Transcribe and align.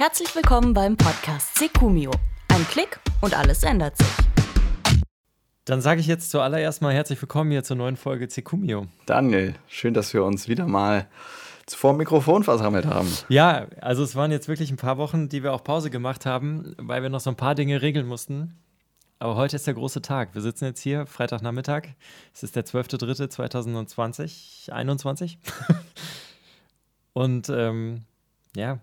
Herzlich 0.00 0.32
willkommen 0.36 0.74
beim 0.74 0.96
Podcast 0.96 1.58
Sekumio. 1.58 2.12
Ein 2.50 2.64
Klick 2.68 3.00
und 3.20 3.36
alles 3.36 3.64
ändert 3.64 3.98
sich. 3.98 4.06
Dann 5.64 5.80
sage 5.80 6.00
ich 6.00 6.06
jetzt 6.06 6.30
zuallererst 6.30 6.82
mal 6.82 6.94
herzlich 6.94 7.20
willkommen 7.20 7.50
hier 7.50 7.64
zur 7.64 7.74
neuen 7.74 7.96
Folge 7.96 8.30
Sekumio. 8.30 8.86
Daniel, 9.06 9.56
schön, 9.66 9.94
dass 9.94 10.14
wir 10.14 10.22
uns 10.22 10.46
wieder 10.46 10.68
mal 10.68 11.08
vor 11.66 11.94
dem 11.94 11.96
Mikrofon 11.96 12.44
versammelt 12.44 12.86
haben. 12.86 13.12
Ja, 13.28 13.66
also 13.80 14.04
es 14.04 14.14
waren 14.14 14.30
jetzt 14.30 14.46
wirklich 14.46 14.70
ein 14.70 14.76
paar 14.76 14.98
Wochen, 14.98 15.28
die 15.28 15.42
wir 15.42 15.52
auch 15.52 15.64
Pause 15.64 15.90
gemacht 15.90 16.26
haben, 16.26 16.76
weil 16.78 17.02
wir 17.02 17.10
noch 17.10 17.18
so 17.18 17.30
ein 17.30 17.36
paar 17.36 17.56
Dinge 17.56 17.82
regeln 17.82 18.06
mussten. 18.06 18.56
Aber 19.18 19.34
heute 19.34 19.56
ist 19.56 19.66
der 19.66 19.74
große 19.74 20.00
Tag. 20.00 20.32
Wir 20.32 20.42
sitzen 20.42 20.66
jetzt 20.66 20.80
hier, 20.80 21.06
Freitagnachmittag. 21.06 21.88
Es 22.32 22.44
ist 22.44 22.54
der 22.54 22.64
12.03.2020, 22.64 24.70
21. 24.70 25.40
Und 27.14 27.48
ähm, 27.48 28.04
ja, 28.54 28.78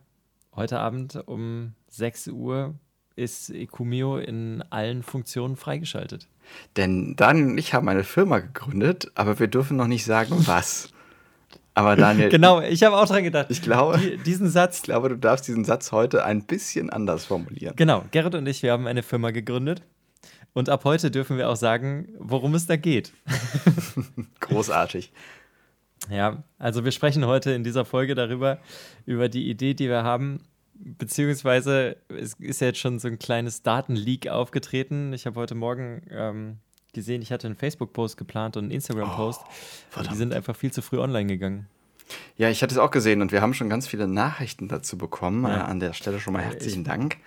heute 0.55 0.79
Abend 0.79 1.21
um 1.27 1.73
6 1.89 2.29
Uhr 2.29 2.75
ist 3.15 3.49
Ecumio 3.49 4.17
in 4.17 4.63
allen 4.69 5.03
Funktionen 5.03 5.55
freigeschaltet. 5.55 6.27
Denn 6.75 7.15
Daniel 7.15 7.47
und 7.47 7.57
ich 7.57 7.73
haben 7.73 7.87
eine 7.89 8.03
Firma 8.03 8.39
gegründet, 8.39 9.11
aber 9.15 9.39
wir 9.39 9.47
dürfen 9.47 9.77
noch 9.77 9.87
nicht 9.87 10.05
sagen, 10.05 10.35
was. 10.45 10.89
Aber 11.73 11.95
Daniel. 11.95 12.29
genau, 12.29 12.61
ich 12.61 12.83
habe 12.83 12.97
auch 12.97 13.07
dran 13.07 13.23
gedacht. 13.23 13.47
Ich 13.49 13.61
glaube, 13.61 13.97
Die, 13.97 14.17
diesen 14.17 14.49
Satz. 14.49 14.77
ich 14.77 14.83
glaube, 14.83 15.09
du 15.09 15.17
darfst 15.17 15.47
diesen 15.47 15.65
Satz 15.65 15.91
heute 15.91 16.23
ein 16.25 16.43
bisschen 16.45 16.89
anders 16.89 17.25
formulieren. 17.25 17.75
Genau, 17.75 18.03
Gerrit 18.11 18.35
und 18.35 18.47
ich, 18.47 18.63
wir 18.63 18.71
haben 18.71 18.87
eine 18.87 19.03
Firma 19.03 19.31
gegründet. 19.31 19.81
Und 20.53 20.69
ab 20.69 20.85
heute 20.85 21.11
dürfen 21.11 21.37
wir 21.37 21.49
auch 21.49 21.57
sagen, 21.57 22.07
worum 22.17 22.55
es 22.55 22.65
da 22.65 22.77
geht. 22.77 23.11
Großartig. 24.39 25.11
Ja, 26.09 26.43
also 26.59 26.83
wir 26.85 26.91
sprechen 26.91 27.25
heute 27.25 27.51
in 27.51 27.63
dieser 27.63 27.85
Folge 27.85 28.15
darüber, 28.15 28.59
über 29.05 29.29
die 29.29 29.49
Idee, 29.49 29.73
die 29.73 29.87
wir 29.89 30.03
haben, 30.03 30.39
beziehungsweise 30.75 31.97
es 32.09 32.33
ist 32.35 32.61
ja 32.61 32.67
jetzt 32.67 32.79
schon 32.79 32.99
so 32.99 33.07
ein 33.07 33.19
kleines 33.19 33.63
Datenleak 33.63 34.27
aufgetreten. 34.27 35.13
Ich 35.13 35.25
habe 35.25 35.39
heute 35.39 35.55
Morgen 35.55 36.03
ähm, 36.11 36.57
gesehen, 36.93 37.21
ich 37.21 37.31
hatte 37.31 37.47
einen 37.47 37.55
Facebook-Post 37.55 38.17
geplant 38.17 38.57
und 38.57 38.65
einen 38.65 38.71
Instagram-Post. 38.71 39.41
verdammt. 39.89 40.13
die 40.13 40.17
sind 40.17 40.33
einfach 40.33 40.55
viel 40.55 40.71
zu 40.71 40.81
früh 40.81 40.99
online 40.99 41.27
gegangen. 41.27 41.67
Ja, 42.37 42.49
ich 42.49 42.61
hatte 42.61 42.73
es 42.73 42.77
auch 42.77 42.91
gesehen 42.91 43.21
und 43.21 43.31
wir 43.31 43.41
haben 43.41 43.53
schon 43.53 43.69
ganz 43.69 43.87
viele 43.87 44.07
Nachrichten 44.07 44.67
dazu 44.67 44.97
bekommen. 44.97 45.43
Ja. 45.43 45.57
Äh, 45.57 45.61
an 45.61 45.79
der 45.79 45.93
Stelle 45.93 46.19
schon 46.19 46.33
mal 46.33 46.41
herzlichen 46.43 46.81
ich- 46.81 46.87
Dank. 46.87 47.17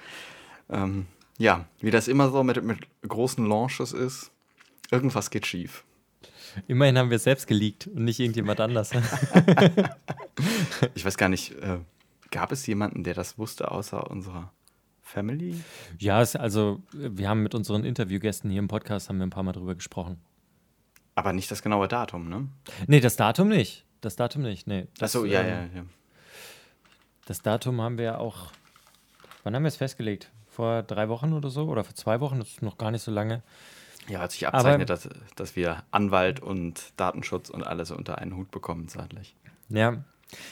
Ähm, 0.70 1.06
ja, 1.38 1.66
wie 1.80 1.90
das 1.90 2.08
immer 2.08 2.30
so 2.30 2.42
mit, 2.44 2.62
mit 2.62 2.80
großen 3.06 3.44
Launches 3.46 3.92
ist, 3.92 4.30
irgendwas 4.90 5.30
geht 5.30 5.46
schief. 5.46 5.84
Immerhin 6.66 6.98
haben 6.98 7.10
wir 7.10 7.16
es 7.16 7.24
selbst 7.24 7.46
geleakt 7.46 7.86
und 7.86 8.04
nicht 8.04 8.20
irgendjemand 8.20 8.60
anders. 8.60 8.90
Ich 10.94 11.04
weiß 11.04 11.16
gar 11.16 11.28
nicht, 11.28 11.50
äh, 11.62 11.78
gab 12.30 12.52
es 12.52 12.64
jemanden, 12.68 13.02
der 13.02 13.14
das 13.14 13.38
wusste, 13.38 13.72
außer 13.72 14.08
unserer 14.08 14.52
Family? 15.02 15.56
ja, 15.98 16.20
es, 16.20 16.36
also 16.36 16.82
wir 16.92 17.28
haben 17.28 17.42
mit 17.42 17.54
unseren 17.54 17.84
Interviewgästen 17.84 18.50
hier 18.50 18.60
im 18.60 18.68
Podcast 18.68 19.08
haben 19.08 19.18
wir 19.18 19.26
ein 19.26 19.30
paar 19.30 19.42
Mal 19.42 19.52
drüber 19.52 19.74
gesprochen. 19.74 20.20
Aber 21.14 21.32
nicht 21.32 21.50
das 21.50 21.62
genaue 21.62 21.88
Datum, 21.88 22.28
ne? 22.28 22.46
Nee, 22.86 23.00
das 23.00 23.16
Datum 23.16 23.48
nicht. 23.48 23.84
Das 24.00 24.14
Datum 24.14 24.42
nicht, 24.42 24.68
nee. 24.68 24.86
Das, 24.98 25.16
Achso, 25.16 25.24
ja, 25.24 25.40
ähm, 25.40 25.48
ja, 25.48 25.80
ja. 25.80 25.84
Das 27.26 27.42
Datum 27.42 27.80
haben 27.80 27.98
wir 27.98 28.04
ja 28.04 28.18
auch. 28.18 28.52
Wann 29.42 29.56
haben 29.56 29.64
wir 29.64 29.68
es 29.68 29.76
festgelegt? 29.76 30.30
Vor 30.46 30.82
drei 30.82 31.08
Wochen 31.08 31.32
oder 31.32 31.50
so? 31.50 31.64
Oder 31.64 31.82
vor 31.82 31.94
zwei 31.94 32.20
Wochen? 32.20 32.38
Das 32.38 32.48
ist 32.48 32.62
noch 32.62 32.78
gar 32.78 32.90
nicht 32.90 33.02
so 33.02 33.10
lange. 33.10 33.42
Ja, 34.08 34.20
hat 34.20 34.32
sich 34.32 34.46
abzeichnet, 34.46 34.88
dass, 34.88 35.08
dass 35.36 35.56
wir 35.56 35.82
Anwalt 35.90 36.40
und 36.40 36.92
Datenschutz 36.96 37.50
und 37.50 37.62
alles 37.62 37.90
unter 37.90 38.18
einen 38.18 38.36
Hut 38.36 38.50
bekommen 38.50 38.88
zeitlich. 38.88 39.34
Ja. 39.68 40.02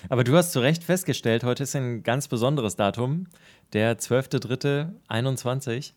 Aber 0.08 0.24
du 0.24 0.34
hast 0.36 0.52
zu 0.52 0.60
Recht 0.60 0.84
festgestellt, 0.84 1.44
heute 1.44 1.62
ist 1.62 1.76
ein 1.76 2.02
ganz 2.02 2.28
besonderes 2.28 2.76
Datum, 2.76 3.26
der 3.72 3.98
12.03.21. 3.98 5.92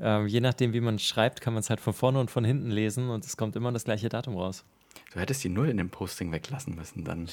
Ähm, 0.00 0.26
je 0.26 0.40
nachdem, 0.40 0.72
wie 0.72 0.80
man 0.80 0.98
schreibt, 0.98 1.40
kann 1.40 1.52
man 1.52 1.60
es 1.60 1.70
halt 1.70 1.80
von 1.80 1.92
vorne 1.92 2.18
und 2.18 2.30
von 2.30 2.44
hinten 2.44 2.70
lesen 2.70 3.10
und 3.10 3.24
es 3.24 3.36
kommt 3.36 3.56
immer 3.56 3.72
das 3.72 3.84
gleiche 3.84 4.08
Datum 4.08 4.36
raus. 4.36 4.64
Du 5.12 5.20
hättest 5.20 5.44
die 5.44 5.48
Null 5.48 5.68
in 5.68 5.76
dem 5.76 5.90
Posting 5.90 6.32
weglassen 6.32 6.74
müssen, 6.74 7.04
dann 7.04 7.28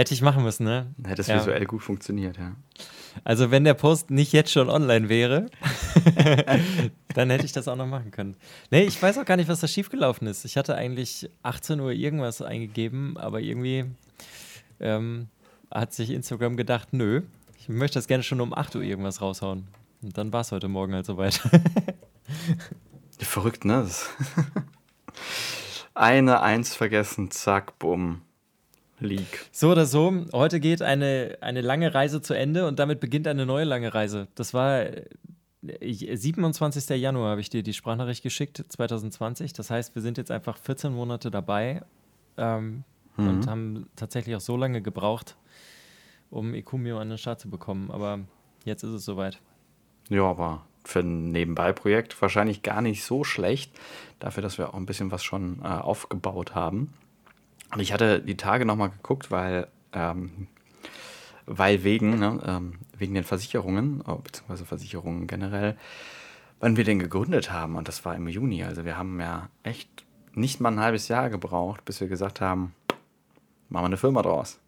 Hätte 0.00 0.14
ich 0.14 0.22
machen 0.22 0.42
müssen, 0.44 0.64
ne? 0.64 0.94
hätte 1.04 1.20
es 1.20 1.28
Ja. 1.28 1.36
visuell 1.36 1.66
gut 1.66 1.82
funktioniert, 1.82 2.38
ja. 2.38 2.56
Also, 3.22 3.50
wenn 3.50 3.64
der 3.64 3.74
Post 3.74 4.10
nicht 4.10 4.32
jetzt 4.32 4.50
schon 4.50 4.70
online 4.70 5.10
wäre, 5.10 5.44
dann 7.14 7.28
hätte 7.28 7.44
ich 7.44 7.52
das 7.52 7.68
auch 7.68 7.76
noch 7.76 7.86
machen 7.86 8.10
können. 8.10 8.34
Nee, 8.70 8.84
ich 8.84 9.02
weiß 9.02 9.18
auch 9.18 9.26
gar 9.26 9.36
nicht, 9.36 9.48
was 9.50 9.60
da 9.60 9.68
schiefgelaufen 9.68 10.26
ist. 10.26 10.46
Ich 10.46 10.56
hatte 10.56 10.74
eigentlich 10.74 11.28
18 11.42 11.80
Uhr 11.80 11.92
irgendwas 11.92 12.40
eingegeben, 12.40 13.18
aber 13.18 13.40
irgendwie 13.40 13.84
ähm, 14.80 15.28
hat 15.70 15.92
sich 15.92 16.08
Instagram 16.08 16.56
gedacht, 16.56 16.94
nö, 16.94 17.20
ich 17.58 17.68
möchte 17.68 17.98
das 17.98 18.06
gerne 18.06 18.22
schon 18.22 18.40
um 18.40 18.54
8 18.54 18.76
Uhr 18.76 18.82
irgendwas 18.82 19.20
raushauen. 19.20 19.68
Und 20.00 20.16
dann 20.16 20.32
war 20.32 20.40
es 20.40 20.50
heute 20.50 20.68
Morgen 20.68 20.94
halt 20.94 21.04
soweit. 21.04 21.42
Verrückt, 23.18 23.66
ne? 23.66 23.86
Eine 25.94 26.40
Eins 26.40 26.74
vergessen, 26.74 27.30
zack, 27.30 27.78
bumm. 27.78 28.22
Leak. 29.00 29.46
So 29.52 29.70
oder 29.72 29.86
so, 29.86 30.26
heute 30.32 30.60
geht 30.60 30.82
eine, 30.82 31.38
eine 31.40 31.60
lange 31.60 31.94
Reise 31.94 32.20
zu 32.22 32.34
Ende 32.34 32.66
und 32.66 32.78
damit 32.78 33.00
beginnt 33.00 33.26
eine 33.26 33.46
neue 33.46 33.64
lange 33.64 33.92
Reise. 33.94 34.28
Das 34.34 34.54
war 34.54 34.80
äh, 34.82 35.04
ich- 35.80 36.08
27. 36.12 36.88
Januar, 37.00 37.30
habe 37.32 37.40
ich 37.40 37.50
dir 37.50 37.62
die 37.62 37.72
Sprachnachricht 37.74 38.22
geschickt, 38.22 38.64
2020. 38.68 39.52
Das 39.52 39.70
heißt, 39.70 39.94
wir 39.94 40.02
sind 40.02 40.18
jetzt 40.18 40.30
einfach 40.30 40.56
14 40.58 40.92
Monate 40.92 41.30
dabei 41.30 41.82
ähm, 42.36 42.84
und 43.16 43.46
haben 43.46 43.86
tatsächlich 43.96 44.34
auch 44.36 44.40
so 44.40 44.56
lange 44.56 44.80
gebraucht, 44.80 45.36
um 46.30 46.54
Ecumio 46.54 46.98
an 46.98 47.08
den 47.10 47.18
Start 47.18 47.40
zu 47.40 47.50
bekommen. 47.50 47.90
Aber 47.90 48.20
jetzt 48.64 48.82
ist 48.82 48.92
es 48.92 49.04
soweit. 49.04 49.38
Ja, 50.08 50.22
aber 50.24 50.64
für 50.84 51.00
ein 51.00 51.30
Nebenbei-Projekt 51.30 52.20
wahrscheinlich 52.22 52.62
gar 52.62 52.80
nicht 52.80 53.04
so 53.04 53.22
schlecht, 53.24 53.72
dafür, 54.18 54.42
dass 54.42 54.56
wir 54.56 54.70
auch 54.70 54.74
ein 54.74 54.86
bisschen 54.86 55.10
was 55.10 55.22
schon 55.22 55.60
äh, 55.62 55.66
aufgebaut 55.68 56.54
haben. 56.54 56.94
Und 57.72 57.80
ich 57.80 57.92
hatte 57.92 58.20
die 58.20 58.36
Tage 58.36 58.64
nochmal 58.64 58.90
geguckt, 58.90 59.30
weil, 59.30 59.68
ähm, 59.92 60.48
weil 61.46 61.84
wegen, 61.84 62.18
ne, 62.18 62.40
ähm, 62.44 62.78
wegen 62.96 63.14
den 63.14 63.24
Versicherungen, 63.24 64.02
oh, 64.06 64.16
beziehungsweise 64.16 64.64
Versicherungen 64.64 65.26
generell, 65.26 65.76
wann 66.58 66.76
wir 66.76 66.84
den 66.84 66.98
gegründet 66.98 67.50
haben. 67.52 67.76
Und 67.76 67.88
das 67.88 68.04
war 68.04 68.14
im 68.14 68.28
Juni. 68.28 68.64
Also 68.64 68.84
wir 68.84 68.96
haben 68.96 69.20
ja 69.20 69.48
echt 69.62 70.04
nicht 70.34 70.60
mal 70.60 70.72
ein 70.72 70.80
halbes 70.80 71.08
Jahr 71.08 71.30
gebraucht, 71.30 71.84
bis 71.84 72.00
wir 72.00 72.08
gesagt 72.08 72.40
haben, 72.40 72.74
machen 73.68 73.84
wir 73.84 73.86
eine 73.86 73.96
Firma 73.96 74.22
draus. 74.22 74.58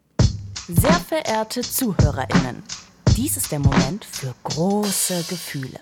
Sehr 0.68 0.92
verehrte 0.92 1.60
ZuhörerInnen, 1.60 2.62
dies 3.16 3.36
ist 3.36 3.50
der 3.50 3.58
Moment 3.58 4.04
für 4.04 4.32
große 4.44 5.24
Gefühle. 5.28 5.80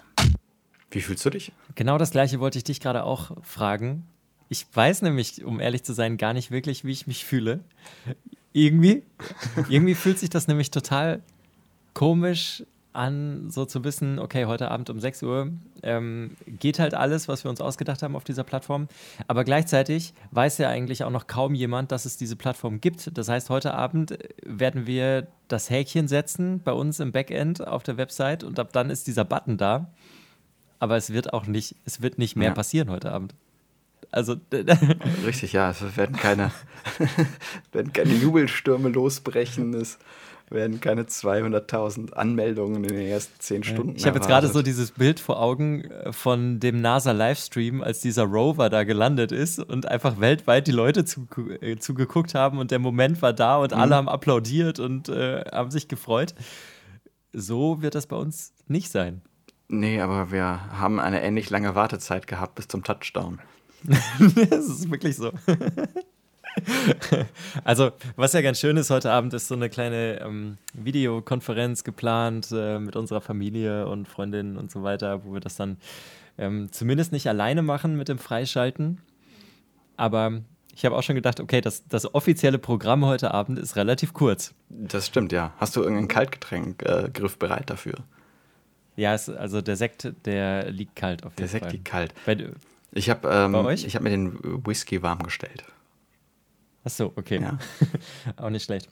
Wie 0.91 1.00
fühlst 1.00 1.25
du 1.25 1.30
dich? 1.30 1.53
Genau 1.75 1.98
das 1.98 2.10
gleiche 2.10 2.41
wollte 2.41 2.59
ich 2.59 2.64
dich 2.64 2.80
gerade 2.80 3.04
auch 3.04 3.30
fragen. 3.42 4.06
Ich 4.50 4.66
weiß 4.75 5.03
nämlich, 5.03 5.44
um 5.44 5.61
ehrlich 5.61 5.84
zu 5.84 5.93
sein, 5.93 6.16
gar 6.16 6.33
nicht 6.34 6.50
wirklich, 6.50 6.84
wie 6.84 6.91
ich 6.91 7.06
mich 7.06 7.25
fühle. 7.25 7.61
Irgendwie, 8.53 9.05
irgendwie 9.69 9.94
fühlt 9.94 10.19
sich 10.19 10.28
das 10.28 10.49
nämlich 10.49 10.72
total 10.72 11.22
komisch 11.94 12.65
an, 12.93 13.49
so 13.50 13.65
zu 13.65 13.84
wissen, 13.84 14.19
okay, 14.19 14.47
heute 14.47 14.69
Abend 14.72 14.91
um 14.91 14.99
6 14.99 15.22
Uhr 15.22 15.53
ähm, 15.84 16.37
geht 16.47 16.81
halt 16.81 16.94
alles, 16.94 17.28
was 17.28 17.44
wir 17.44 17.50
uns 17.50 17.60
ausgedacht 17.60 18.03
haben 18.03 18.16
auf 18.16 18.25
dieser 18.25 18.43
Plattform. 18.43 18.89
Aber 19.28 19.44
gleichzeitig 19.44 20.12
weiß 20.33 20.59
ja 20.59 20.69
eigentlich 20.69 21.05
auch 21.05 21.10
noch 21.10 21.28
kaum 21.28 21.55
jemand, 21.55 21.93
dass 21.93 22.05
es 22.05 22.16
diese 22.16 22.34
Plattform 22.34 22.81
gibt. 22.81 23.16
Das 23.16 23.28
heißt, 23.28 23.49
heute 23.50 23.75
Abend 23.75 24.19
werden 24.44 24.89
wir 24.89 25.28
das 25.47 25.71
Häkchen 25.71 26.09
setzen 26.09 26.60
bei 26.65 26.72
uns 26.72 26.99
im 26.99 27.12
Backend 27.12 27.65
auf 27.65 27.84
der 27.84 27.97
Website 27.97 28.43
und 28.43 28.59
ab 28.59 28.72
dann 28.72 28.91
ist 28.91 29.06
dieser 29.06 29.25
Button 29.25 29.56
da. 29.56 29.93
Aber 30.81 30.97
es 30.97 31.12
wird 31.12 31.33
auch 31.33 31.47
nicht, 31.47 31.77
es 31.84 32.03
wird 32.03 32.19
nicht 32.19 32.34
mehr 32.34 32.49
Ja. 32.49 32.55
passieren 32.55 32.91
heute 32.91 33.12
Abend. 33.12 33.37
Also, 34.12 34.37
Richtig, 35.26 35.53
ja. 35.53 35.71
Es 35.71 35.97
werden 35.97 36.16
keine, 36.16 36.50
werden 37.72 37.93
keine 37.93 38.15
Jubelstürme 38.15 38.88
losbrechen. 38.88 39.74
Es 39.74 39.98
werden 40.51 40.80
keine 40.80 41.04
200.000 41.04 42.12
Anmeldungen 42.12 42.83
in 42.83 42.92
den 42.95 43.07
ersten 43.07 43.39
10 43.39 43.62
Stunden. 43.62 43.97
ich 43.97 44.04
habe 44.07 44.18
jetzt 44.18 44.27
gerade 44.27 44.48
so 44.48 44.62
dieses 44.62 44.91
Bild 44.91 45.21
vor 45.21 45.41
Augen 45.41 45.84
äh, 45.84 46.12
von 46.12 46.59
dem 46.59 46.80
NASA-Livestream, 46.80 47.83
als 47.83 48.01
dieser 48.01 48.24
Rover 48.24 48.68
da 48.68 48.83
gelandet 48.83 49.30
ist 49.30 49.60
und 49.60 49.86
einfach 49.86 50.18
weltweit 50.18 50.66
die 50.66 50.72
Leute 50.72 51.04
äh, 51.60 51.77
zugeguckt 51.77 52.34
haben 52.34 52.59
und 52.59 52.72
der 52.72 52.80
Moment 52.80 53.22
war 53.22 53.33
da 53.33 53.59
und 53.59 53.72
alle 53.72 53.95
haben 53.95 54.09
applaudiert 54.09 54.80
und 54.80 55.09
äh, 55.09 55.45
haben 55.53 55.71
sich 55.71 55.86
gefreut. 55.86 56.34
So 57.33 57.80
wird 57.80 57.95
das 57.95 58.09
bei 58.09 58.16
uns 58.16 58.53
nicht 58.66 58.91
sein. 58.91 59.22
Nee, 59.68 60.01
aber 60.01 60.33
wir 60.33 60.42
haben 60.72 60.98
eine 60.98 61.22
ähnlich 61.22 61.48
lange 61.48 61.77
Wartezeit 61.77 62.27
gehabt 62.27 62.57
bis 62.57 62.66
zum 62.66 62.83
Touchdown. 62.83 63.39
das 64.50 64.66
ist 64.66 64.91
wirklich 64.91 65.16
so. 65.16 65.32
also, 67.65 67.92
was 68.16 68.32
ja 68.32 68.42
ganz 68.42 68.60
schön 68.60 68.77
ist, 68.77 68.91
heute 68.91 69.10
Abend 69.10 69.34
ist 69.34 69.48
so 69.48 69.54
eine 69.54 69.71
kleine 69.71 70.21
ähm, 70.21 70.59
Videokonferenz 70.74 71.84
geplant 71.84 72.48
äh, 72.53 72.78
mit 72.78 72.97
unserer 72.97 73.21
Familie 73.21 73.88
und 73.88 74.09
Freundinnen 74.09 74.56
und 74.56 74.71
so 74.71 74.82
weiter, 74.82 75.24
wo 75.24 75.32
wir 75.32 75.41
das 75.41 75.56
dann 75.56 75.78
ähm, 76.38 76.71
zumindest 76.72 77.12
nicht 77.12 77.28
alleine 77.28 77.62
machen 77.62 77.97
mit 77.97 78.09
dem 78.09 78.18
Freischalten. 78.18 78.98
Aber 79.97 80.41
ich 80.74 80.84
habe 80.84 80.97
auch 80.97 81.03
schon 81.03 81.15
gedacht, 81.15 81.41
okay, 81.41 81.60
das, 81.60 81.86
das 81.88 82.15
offizielle 82.15 82.59
Programm 82.59 83.04
heute 83.04 83.34
Abend 83.34 83.59
ist 83.59 83.76
relativ 83.76 84.12
kurz. 84.12 84.54
Das 84.68 85.06
stimmt, 85.06 85.33
ja. 85.33 85.53
Hast 85.59 85.76
du 85.76 85.83
irgendein 85.83 86.09
Kaltgetränk 86.09 86.83
äh, 86.83 87.10
griffbereit 87.12 87.68
dafür? 87.68 87.94
Ja, 88.97 89.15
es, 89.15 89.28
also 89.28 89.60
der 89.60 89.76
Sekt, 89.76 90.12
der 90.24 90.71
liegt 90.71 90.97
kalt 90.97 91.24
auf 91.24 91.33
jeden 91.33 91.36
Der 91.36 91.48
Fall. 91.48 91.60
Sekt 91.60 91.72
liegt 91.72 91.84
kalt. 91.84 92.15
Bei, 92.26 92.36
Ich 92.92 93.09
habe 93.09 93.28
ähm, 93.28 93.69
ich 93.69 93.95
hab 93.95 94.03
mir 94.03 94.10
den 94.10 94.39
Whisky 94.66 95.03
warm 95.03 95.22
gestellt. 95.22 95.65
achso, 96.84 97.13
okay. 97.16 97.41
Ja. 97.41 97.59
auch 98.37 98.51
nicht 98.51 98.65
schlecht. 98.65 98.89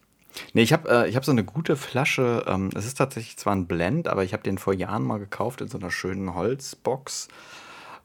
Nee, 0.52 0.62
ich 0.62 0.72
habe 0.72 0.88
äh, 0.88 1.08
ich 1.08 1.16
hab 1.16 1.24
so 1.24 1.32
eine 1.32 1.44
gute 1.44 1.76
Flasche. 1.76 2.44
Ähm, 2.46 2.70
es 2.74 2.84
ist 2.84 2.98
tatsächlich 2.98 3.36
zwar 3.38 3.54
ein 3.54 3.66
Blend, 3.66 4.08
aber 4.08 4.24
ich 4.24 4.32
habe 4.32 4.42
den 4.42 4.58
vor 4.58 4.74
Jahren 4.74 5.02
mal 5.02 5.18
gekauft 5.18 5.60
in 5.60 5.68
so 5.68 5.78
einer 5.78 5.90
schönen 5.90 6.34
Holzbox. 6.34 7.28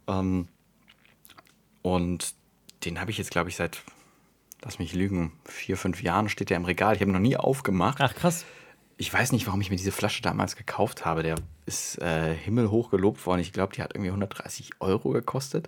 Ähm, 0.08 0.48
und 1.82 2.34
den 2.86 3.00
habe 3.00 3.12
ich 3.12 3.18
jetzt, 3.18 3.32
glaube 3.32 3.50
ich, 3.50 3.56
seit, 3.56 3.84
lass 4.64 4.80
mich 4.80 4.94
lügen, 4.94 5.34
vier, 5.46 5.78
fünf 5.78 6.02
Jahren 6.02 6.30
steht 6.30 6.50
der 6.50 6.58
im 6.58 6.66
Regal. 6.66 6.96
Ich 6.96 7.02
habe 7.02 7.12
ihn 7.12 7.14
noch 7.14 7.20
nie 7.20 7.38
aufgemacht. 7.38 8.00
Ach, 8.02 8.16
krass. 8.16 8.46
Ich 8.98 9.12
weiß 9.12 9.32
nicht, 9.32 9.48
warum 9.48 9.60
ich 9.62 9.70
mir 9.70 9.76
diese 9.76 9.92
Flasche 9.92 10.22
damals 10.22 10.56
gekauft 10.56 11.04
habe. 11.04 11.24
Der 11.24 11.36
ist 11.66 12.00
äh, 12.02 12.36
himmelhoch 12.36 12.92
gelobt 12.92 13.26
worden. 13.26 13.40
Ich 13.42 13.52
glaube, 13.52 13.74
die 13.76 13.82
hat 13.82 13.94
irgendwie 13.94 14.10
130 14.10 14.72
Euro 14.80 15.10
gekostet. 15.10 15.68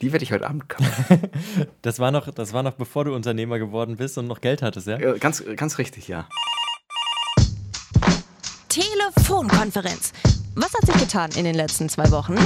Die 0.00 0.12
werde 0.12 0.24
ich 0.24 0.32
heute 0.32 0.48
Abend 0.48 0.68
kaufen. 0.68 1.30
Das 1.82 1.98
war, 1.98 2.10
noch, 2.10 2.32
das 2.32 2.52
war 2.52 2.62
noch 2.62 2.72
bevor 2.72 3.04
du 3.04 3.14
Unternehmer 3.14 3.58
geworden 3.58 3.96
bist 3.96 4.16
und 4.18 4.26
noch 4.26 4.40
Geld 4.40 4.62
hattest, 4.62 4.86
ja? 4.86 4.98
äh, 4.98 5.18
ganz, 5.18 5.44
ganz 5.56 5.78
richtig, 5.78 6.08
ja. 6.08 6.26
Telefonkonferenz. 8.68 10.12
Was 10.54 10.72
hat 10.74 10.86
sich 10.86 10.96
getan 10.96 11.30
in 11.36 11.44
den 11.44 11.54
letzten 11.54 11.88
zwei 11.88 12.10
Wochen? 12.10 12.36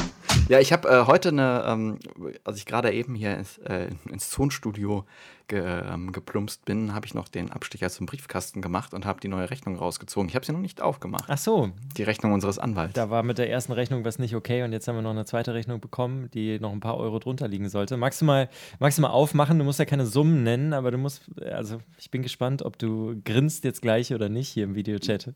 Ja, 0.48 0.60
ich 0.60 0.72
habe 0.72 0.88
äh, 0.88 1.04
heute 1.06 1.28
eine, 1.28 1.62
ähm, 1.66 1.98
als 2.42 2.56
ich 2.56 2.64
gerade 2.64 2.90
eben 2.90 3.14
hier 3.14 3.36
ins, 3.36 3.58
äh, 3.58 3.88
ins 4.10 4.30
Zonstudio 4.30 5.04
ge, 5.46 5.62
ähm, 5.62 6.10
geplumpst 6.10 6.64
bin, 6.64 6.94
habe 6.94 7.04
ich 7.04 7.12
noch 7.12 7.28
den 7.28 7.50
Abstecher 7.52 7.90
zum 7.90 8.06
Briefkasten 8.06 8.62
gemacht 8.62 8.94
und 8.94 9.04
habe 9.04 9.20
die 9.20 9.28
neue 9.28 9.50
Rechnung 9.50 9.76
rausgezogen. 9.76 10.30
Ich 10.30 10.34
habe 10.34 10.46
sie 10.46 10.52
noch 10.52 10.60
nicht 10.60 10.80
aufgemacht. 10.80 11.26
Ach 11.28 11.36
so, 11.36 11.70
Die 11.98 12.02
Rechnung 12.02 12.32
unseres 12.32 12.58
Anwalts. 12.58 12.94
da 12.94 13.10
war 13.10 13.22
mit 13.22 13.36
der 13.36 13.50
ersten 13.50 13.72
Rechnung 13.72 14.06
was 14.06 14.18
nicht 14.18 14.34
okay 14.34 14.62
und 14.62 14.72
jetzt 14.72 14.88
haben 14.88 14.96
wir 14.96 15.02
noch 15.02 15.10
eine 15.10 15.26
zweite 15.26 15.52
Rechnung 15.52 15.80
bekommen, 15.80 16.30
die 16.32 16.58
noch 16.58 16.72
ein 16.72 16.80
paar 16.80 16.96
Euro 16.96 17.18
drunter 17.18 17.46
liegen 17.46 17.68
sollte. 17.68 17.98
Magst 17.98 18.22
du 18.22 18.24
mal, 18.24 18.48
magst 18.78 18.96
du 18.96 19.02
mal 19.02 19.10
aufmachen? 19.10 19.58
Du 19.58 19.64
musst 19.66 19.78
ja 19.78 19.84
keine 19.84 20.06
Summen 20.06 20.44
nennen, 20.44 20.72
aber 20.72 20.90
du 20.90 20.96
musst, 20.96 21.26
also 21.44 21.78
ich 21.98 22.10
bin 22.10 22.22
gespannt, 22.22 22.62
ob 22.62 22.78
du 22.78 23.20
grinst 23.22 23.64
jetzt 23.64 23.82
gleich 23.82 24.14
oder 24.14 24.30
nicht 24.30 24.48
hier 24.48 24.64
im 24.64 24.74
Videochat. 24.74 25.34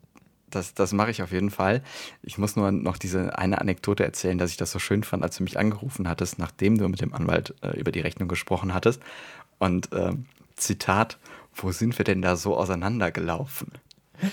Das, 0.55 0.73
das 0.73 0.93
mache 0.93 1.11
ich 1.11 1.21
auf 1.21 1.31
jeden 1.31 1.49
Fall. 1.49 1.81
Ich 2.21 2.37
muss 2.37 2.55
nur 2.55 2.71
noch 2.71 2.97
diese 2.97 3.37
eine 3.37 3.59
Anekdote 3.59 4.03
erzählen, 4.03 4.37
dass 4.37 4.51
ich 4.51 4.57
das 4.57 4.71
so 4.71 4.79
schön 4.79 5.03
fand, 5.03 5.23
als 5.23 5.37
du 5.37 5.43
mich 5.43 5.57
angerufen 5.57 6.07
hattest, 6.07 6.39
nachdem 6.39 6.77
du 6.77 6.87
mit 6.87 7.01
dem 7.01 7.13
Anwalt 7.13 7.53
äh, 7.61 7.77
über 7.79 7.91
die 7.91 8.01
Rechnung 8.01 8.27
gesprochen 8.27 8.73
hattest. 8.73 9.01
Und 9.59 9.89
ähm, 9.93 10.25
Zitat, 10.55 11.17
wo 11.55 11.71
sind 11.71 11.97
wir 11.97 12.05
denn 12.05 12.21
da 12.21 12.35
so 12.35 12.55
auseinandergelaufen? 12.57 13.71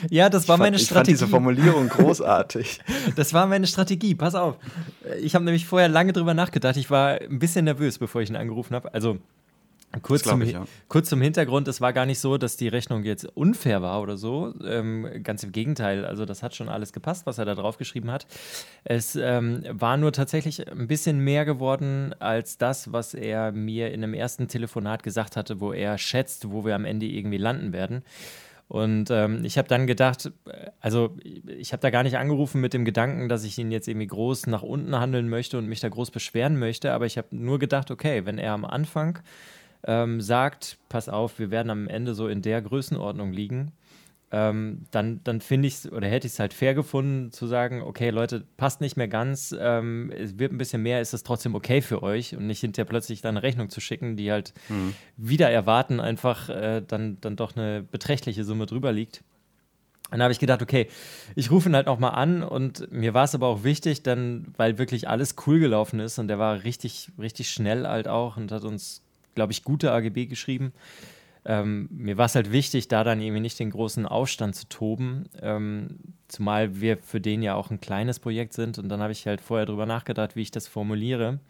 Ja, 0.08 0.28
das 0.28 0.46
war 0.46 0.58
fand, 0.58 0.67
meine 0.67 0.76
ich 0.76 0.88
fand 0.88 1.06
diese 1.06 1.26
Strategie. 1.26 1.31
Formulierung 1.31 1.88
großartig. 1.88 2.81
Das 3.17 3.32
war 3.32 3.46
meine 3.46 3.67
Strategie. 3.67 4.14
Pass 4.14 4.34
auf. 4.34 4.56
Ich 5.20 5.34
habe 5.34 5.44
nämlich 5.44 5.67
vorher 5.67 5.88
lange 5.88 6.12
drüber 6.12 6.34
nachgedacht. 6.34 6.76
Ich 6.76 6.90
war 6.90 7.20
ein 7.20 7.38
bisschen 7.38 7.64
nervös, 7.64 7.99
bevor 7.99 8.20
ich 8.20 8.31
ihn 8.31 8.37
angerufen 8.37 8.75
habe. 8.75 8.93
Also 8.94 9.19
kurz, 10.03 10.23
zum, 10.23 10.43
ich, 10.43 10.53
ja. 10.53 10.65
kurz 10.89 11.09
zum 11.09 11.21
Hintergrund: 11.21 11.67
Es 11.69 11.81
war 11.81 11.93
gar 11.93 12.07
nicht 12.07 12.21
so, 12.21 12.39
dass 12.39 12.57
die 12.57 12.69
Rechnung 12.69 13.05
jetzt 13.05 13.25
unfair 13.37 13.83
war 13.83 14.01
oder 14.01 14.17
so. 14.17 14.55
Ähm, 14.65 15.23
ganz 15.23 15.43
im 15.43 15.53
Gegenteil. 15.53 16.05
Also 16.05 16.25
das 16.25 16.43
hat 16.43 16.55
schon 16.55 16.69
alles 16.69 16.93
gepasst, 16.93 17.27
was 17.27 17.39
er 17.39 17.45
da 17.45 17.55
drauf 17.55 17.77
geschrieben 17.77 18.11
hat. 18.11 18.27
Es 18.85 19.17
ähm, 19.17 19.65
war 19.71 19.97
nur 19.97 20.13
tatsächlich 20.13 20.71
ein 20.71 20.87
bisschen 20.87 21.19
mehr 21.21 21.45
geworden 21.45 22.15
als 22.21 22.59
das, 22.59 22.93
was 22.93 23.15
er 23.15 23.53
mir 23.53 23.93
in 23.93 24.05
einem 24.05 24.15
ersten 24.15 24.49
Telefonat 24.49 25.03
gesagt 25.03 25.37
hatte, 25.37 25.61
wo 25.61 25.73
er 25.73 25.99
schätzt, 25.99 26.51
wo 26.51 26.65
wir 26.65 26.75
am 26.75 26.85
Ende 26.85 27.07
irgendwie 27.07 27.39
landen 27.39 27.73
werden. 27.73 28.03
Und 28.71 29.11
ähm, 29.11 29.45
ich 29.45 29.59
habe 29.59 29.67
dann 29.67 29.89
gedacht, 29.89 30.31
äh, 30.47 30.71
also 30.79 31.17
ich 31.45 31.73
habe 31.73 31.81
da 31.81 31.91
gar 31.91 32.05
nicht 32.05 32.19
angerufen 32.19 32.61
mit 32.61 32.73
dem 32.73 32.85
Gedanken, 32.85 33.29
dass 33.29 33.43
ich 33.43 33.59
ihn 33.59 33.73
jetzt 33.73 33.89
irgendwie 33.89 34.07
groß 34.07 34.47
nach 34.47 34.63
unten 34.63 34.95
handeln 34.95 35.29
möchte 35.29 35.59
und 35.59 35.67
mich 35.67 35.81
da 35.81 35.89
groß 35.89 36.13
beschweren 36.13 36.57
möchte, 36.57 36.93
aber 36.93 37.05
ich 37.05 37.19
habe 37.19 37.27
nur 37.33 37.59
gedacht, 37.59 37.91
okay, 37.91 38.27
wenn 38.27 38.39
er 38.39 38.53
am 38.53 38.65
Anfang 38.65 39.19
ähm, 39.87 40.21
sagt, 40.21 40.79
pass 40.88 41.09
auf, 41.09 41.38
wir 41.38 41.50
werden 41.50 41.71
am 41.71 41.88
Ende 41.88 42.15
so 42.15 42.29
in 42.29 42.43
der 42.43 42.61
Größenordnung 42.62 43.32
liegen, 43.32 43.73
ähm, 44.32 44.82
dann, 44.93 45.21
dann 45.25 45.41
finde 45.41 45.67
ich 45.67 45.75
es 45.75 45.93
oder 45.93 46.06
hätte 46.06 46.29
ich 46.29 46.35
es 46.35 46.38
halt 46.38 46.55
fair 46.55 46.75
gefunden 46.75 47.32
zu 47.32 47.49
sagen, 47.49 47.82
okay, 47.82 48.11
Leute, 48.11 48.44
passt 48.56 48.81
nicht 48.81 48.97
mehr 48.97 49.09
ganz, 49.09 49.55
ähm, 49.59 50.12
es 50.17 50.38
wird 50.38 50.53
ein 50.53 50.59
bisschen 50.59 50.82
mehr, 50.82 51.00
ist 51.00 51.12
es 51.12 51.25
trotzdem 51.25 51.56
okay 51.56 51.82
für 51.82 52.03
euch 52.05 52.37
und 52.37 52.47
nicht 52.47 52.61
hinterher 52.61 52.85
plötzlich 52.88 53.23
dann 53.23 53.37
eine 53.37 53.43
Rechnung 53.43 53.71
zu 53.71 53.81
schicken, 53.81 54.17
die 54.17 54.31
halt 54.31 54.55
wieder 55.17 55.50
erwarten 55.50 55.99
einfach 55.99 56.49
äh, 56.49 56.81
dann, 56.87 57.19
dann 57.21 57.35
doch 57.35 57.56
eine 57.56 57.82
beträchtliche 57.82 58.44
Summe 58.44 58.67
drüber 58.67 58.93
liegt. 58.93 59.25
Dann 60.12 60.23
habe 60.23 60.32
ich 60.32 60.38
gedacht, 60.38 60.62
okay, 60.62 60.88
ich 61.37 61.50
rufe 61.50 61.69
ihn 61.69 61.77
halt 61.77 61.87
nochmal 61.87 62.12
an 62.12 62.43
und 62.43 62.91
mir 62.93 63.15
war 63.15 63.25
es 63.25 63.35
aber 63.35 63.47
auch 63.47 63.65
wichtig, 63.65 64.03
dann, 64.03 64.53
weil 64.56 64.79
wirklich 64.79 65.09
alles 65.09 65.37
cool 65.47 65.61
gelaufen 65.61 66.00
ist 66.00 66.19
und 66.19 66.29
der 66.29 66.38
war 66.38 66.65
richtig, 66.65 67.11
richtig 67.19 67.50
schnell 67.50 67.87
halt 67.87 68.09
auch 68.09 68.37
und 68.37 68.50
hat 68.50 68.65
uns, 68.65 69.03
glaube 69.35 69.53
ich, 69.53 69.65
gute 69.65 69.93
AGB 69.93 70.27
geschrieben. 70.27 70.73
Ähm, 71.44 71.88
mir 71.91 72.19
war 72.19 72.27
es 72.27 72.35
halt 72.35 72.53
wichtig, 72.53 72.88
da 72.88 73.03
dann 73.03 73.21
irgendwie 73.21 73.41
nicht 73.41 73.59
den 73.59 73.71
großen 73.71 74.05
Aufstand 74.06 74.55
zu 74.55 74.69
toben, 74.69 75.25
ähm, 75.41 75.99
zumal 76.29 76.81
wir 76.81 76.99
für 76.99 77.21
den 77.21 77.43
ja 77.43 77.55
auch 77.55 77.71
ein 77.71 77.81
kleines 77.81 78.21
Projekt 78.21 78.53
sind. 78.53 78.79
Und 78.79 78.88
dann 78.88 79.00
habe 79.00 79.12
ich 79.12 79.27
halt 79.27 79.41
vorher 79.41 79.67
drüber 79.67 79.87
nachgedacht, 79.87 80.37
wie 80.37 80.43
ich 80.43 80.50
das 80.50 80.69
formuliere. 80.69 81.41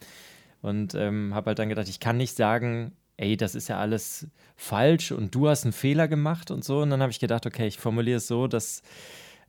Und 0.62 0.94
ähm, 0.94 1.35
habe 1.35 1.50
halt 1.50 1.59
dann 1.59 1.69
gedacht, 1.69 1.88
ich 1.88 2.00
kann 2.00 2.19
nicht 2.19 2.37
sagen, 2.37 2.93
ey, 3.17 3.37
das 3.37 3.55
ist 3.55 3.69
ja 3.69 3.79
alles 3.79 4.29
falsch 4.56 5.12
und 5.12 5.35
du 5.35 5.49
hast 5.49 5.65
einen 5.65 5.73
Fehler 5.73 6.06
gemacht 6.06 6.50
und 6.50 6.65
so. 6.65 6.81
Und 6.81 6.91
dann 6.91 7.03
habe 7.03 7.11
ich 7.11 7.19
gedacht, 7.19 7.47
okay, 7.47 7.67
ich 7.67 7.79
formuliere 7.79 8.19
es 8.19 8.29
so, 8.29 8.47
dass 8.47 8.82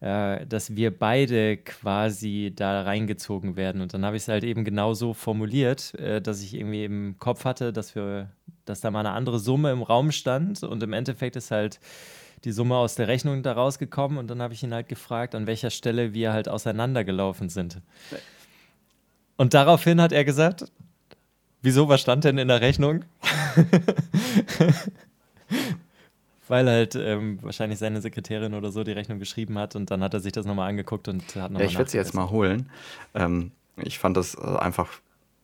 äh, 0.02 0.48
dass 0.48 0.76
wir 0.76 0.98
beide 0.98 1.58
quasi 1.58 2.52
da 2.56 2.82
reingezogen 2.82 3.56
werden. 3.56 3.82
Und 3.82 3.94
dann 3.94 4.04
habe 4.04 4.18
ich 4.18 4.24
es 4.24 4.28
halt 4.28 4.44
eben 4.44 4.66
genau 4.66 4.96
so 4.96 5.14
formuliert, 5.14 5.94
äh, 5.94 6.22
dass 6.22 6.42
ich 6.42 6.56
irgendwie 6.56 6.86
im 6.86 7.18
Kopf 7.20 7.46
hatte, 7.46 7.72
dass 7.72 7.96
wir, 7.96 8.32
dass 8.66 8.82
da 8.82 8.90
mal 8.90 9.02
eine 9.02 9.12
andere 9.12 9.38
Summe 9.38 9.72
im 9.72 9.84
Raum 9.84 10.12
stand 10.12 10.64
und 10.64 10.82
im 10.82 10.94
Endeffekt 10.94 11.36
ist 11.36 11.52
halt 11.52 11.80
die 12.44 12.52
Summe 12.52 12.78
aus 12.78 12.96
der 12.96 13.08
Rechnung 13.08 13.44
da 13.44 13.54
rausgekommen 13.54 14.18
und 14.18 14.28
dann 14.28 14.42
habe 14.42 14.56
ich 14.56 14.64
ihn 14.64 14.74
halt 14.74 14.90
gefragt, 14.90 15.36
an 15.36 15.46
welcher 15.46 15.70
Stelle 15.70 16.16
wir 16.16 16.34
halt 16.34 16.50
auseinandergelaufen 16.50 17.50
sind. 17.50 17.80
Und 19.38 19.54
daraufhin 19.54 20.02
hat 20.02 20.12
er 20.12 20.26
gesagt, 20.26 20.66
wieso, 21.62 21.90
was 21.90 22.02
stand 22.02 22.24
denn 22.24 22.40
in 22.40 22.48
der 22.48 22.62
Rechnung? 22.62 23.06
Weil 26.52 26.68
halt 26.68 26.96
ähm, 26.96 27.40
wahrscheinlich 27.42 27.80
seine 27.80 28.02
Sekretärin 28.02 28.54
oder 28.56 28.74
so 28.74 28.84
die 28.84 28.92
Rechnung 28.92 29.20
geschrieben 29.20 29.58
hat 29.58 29.78
und 29.78 29.90
dann 29.90 30.04
hat 30.04 30.14
er 30.14 30.20
sich 30.20 30.34
das 30.34 30.46
nochmal 30.46 30.68
angeguckt 30.68 31.08
und 31.08 31.24
hat 31.38 31.50
nochmal 31.50 31.62
Ja, 31.62 31.68
ich 31.70 31.78
werde 31.78 31.90
sie 31.90 31.96
jetzt 31.96 32.14
mal 32.14 32.30
holen. 32.30 32.70
Ähm, 33.14 33.52
ich 33.78 34.00
fand 34.00 34.18
das 34.18 34.36
äh, 34.36 34.42
einfach 34.42 34.90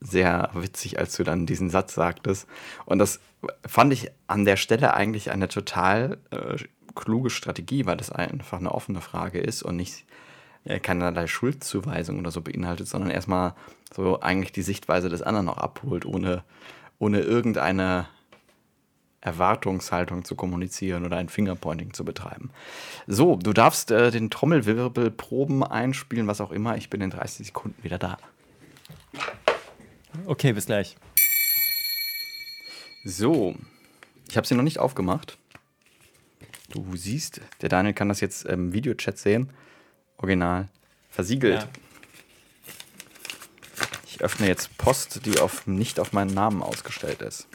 sehr 0.01 0.49
witzig, 0.53 0.99
als 0.99 1.15
du 1.15 1.23
dann 1.23 1.45
diesen 1.45 1.69
Satz 1.69 1.93
sagtest. 1.93 2.45
Und 2.85 2.99
das 2.99 3.21
fand 3.65 3.93
ich 3.93 4.11
an 4.27 4.43
der 4.43 4.57
Stelle 4.57 4.95
eigentlich 4.95 5.31
eine 5.31 5.47
total 5.47 6.17
äh, 6.31 6.57
kluge 6.93 7.29
Strategie, 7.29 7.85
weil 7.85 7.95
das 7.95 8.11
einfach 8.11 8.59
eine 8.59 8.73
offene 8.73 8.99
Frage 8.99 9.39
ist 9.39 9.63
und 9.63 9.77
nicht 9.77 10.03
äh, 10.65 10.81
keinerlei 10.81 11.27
Schuldzuweisung 11.27 12.19
oder 12.19 12.31
so 12.31 12.41
beinhaltet, 12.41 12.89
sondern 12.89 13.11
erstmal 13.11 13.53
so 13.95 14.19
eigentlich 14.19 14.51
die 14.51 14.61
Sichtweise 14.61 15.07
des 15.07 15.21
anderen 15.21 15.47
auch 15.47 15.57
abholt, 15.57 16.05
ohne, 16.05 16.43
ohne 16.99 17.21
irgendeine 17.21 18.07
Erwartungshaltung 19.27 20.23
zu 20.23 20.35
kommunizieren 20.35 21.05
oder 21.05 21.17
ein 21.17 21.27
Fingerpointing 21.27 21.93
zu 21.93 22.05
betreiben. 22.05 22.49
So, 23.07 23.35
du 23.35 23.51
darfst 23.51 23.91
äh, 23.91 24.09
den 24.09 24.29
Trommelwirbel 24.29 25.11
proben 25.11 25.63
einspielen, 25.63 26.27
was 26.27 26.39
auch 26.39 26.51
immer. 26.51 26.77
Ich 26.77 26.89
bin 26.89 27.01
in 27.01 27.09
30 27.09 27.47
Sekunden 27.47 27.83
wieder 27.83 27.97
da. 27.97 28.17
Okay, 30.25 30.53
bis 30.53 30.65
gleich. 30.65 30.95
So, 33.03 33.55
ich 34.29 34.37
habe 34.37 34.47
sie 34.47 34.55
noch 34.55 34.63
nicht 34.63 34.79
aufgemacht. 34.79 35.37
Du 36.69 36.95
siehst, 36.95 37.41
der 37.61 37.69
Daniel 37.69 37.93
kann 37.93 38.09
das 38.09 38.21
jetzt 38.21 38.45
im 38.45 38.71
Videochat 38.71 39.17
sehen. 39.17 39.51
Original 40.17 40.69
versiegelt. 41.09 41.63
Ja. 41.63 41.69
Ich 44.05 44.21
öffne 44.21 44.47
jetzt 44.47 44.77
Post, 44.77 45.25
die 45.25 45.39
auf, 45.39 45.67
nicht 45.67 45.99
auf 45.99 46.13
meinen 46.13 46.33
Namen 46.33 46.63
ausgestellt 46.63 47.21
ist. 47.21 47.47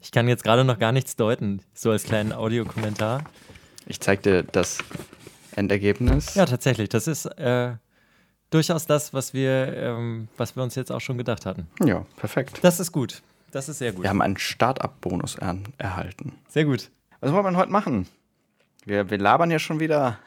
Ich 0.00 0.10
kann 0.14 0.28
jetzt 0.28 0.44
gerade 0.44 0.64
noch 0.64 0.78
gar 0.78 0.92
nichts 0.92 1.16
deuten, 1.16 1.62
so 1.72 1.90
als 1.90 2.04
kleinen 2.04 2.32
Audiokommentar. 2.34 3.24
Ich 3.86 3.98
zeig 4.00 4.22
dir 4.22 4.42
das 4.42 4.78
Endergebnis. 5.56 6.34
Ja, 6.34 6.44
tatsächlich, 6.44 6.90
das 6.90 7.06
ist 7.06 7.24
äh, 7.24 7.76
durchaus 8.50 8.86
das, 8.86 9.14
was 9.14 9.32
wir, 9.32 9.74
ähm, 9.74 10.28
was 10.36 10.54
wir 10.54 10.62
uns 10.62 10.74
jetzt 10.74 10.92
auch 10.92 11.00
schon 11.00 11.16
gedacht 11.18 11.46
hatten. 11.46 11.66
ja, 11.82 12.04
perfekt. 12.16 12.58
Das 12.62 12.78
ist 12.78 12.92
gut. 12.92 13.22
Das 13.52 13.68
ist 13.68 13.78
sehr 13.78 13.92
gut. 13.92 14.02
Wir 14.02 14.10
haben 14.10 14.22
einen 14.22 14.38
Start-up-Bonus 14.38 15.36
er 15.36 15.58
erhalten. 15.78 16.32
Sehr 16.48 16.64
gut. 16.64 16.90
Was 17.20 17.32
wollen 17.32 17.44
wir 17.44 17.56
heute 17.56 17.72
machen? 17.72 18.06
Wir, 18.84 19.10
wir 19.10 19.18
labern 19.18 19.50
ja 19.50 19.58
schon 19.58 19.80
wieder. 19.80 20.18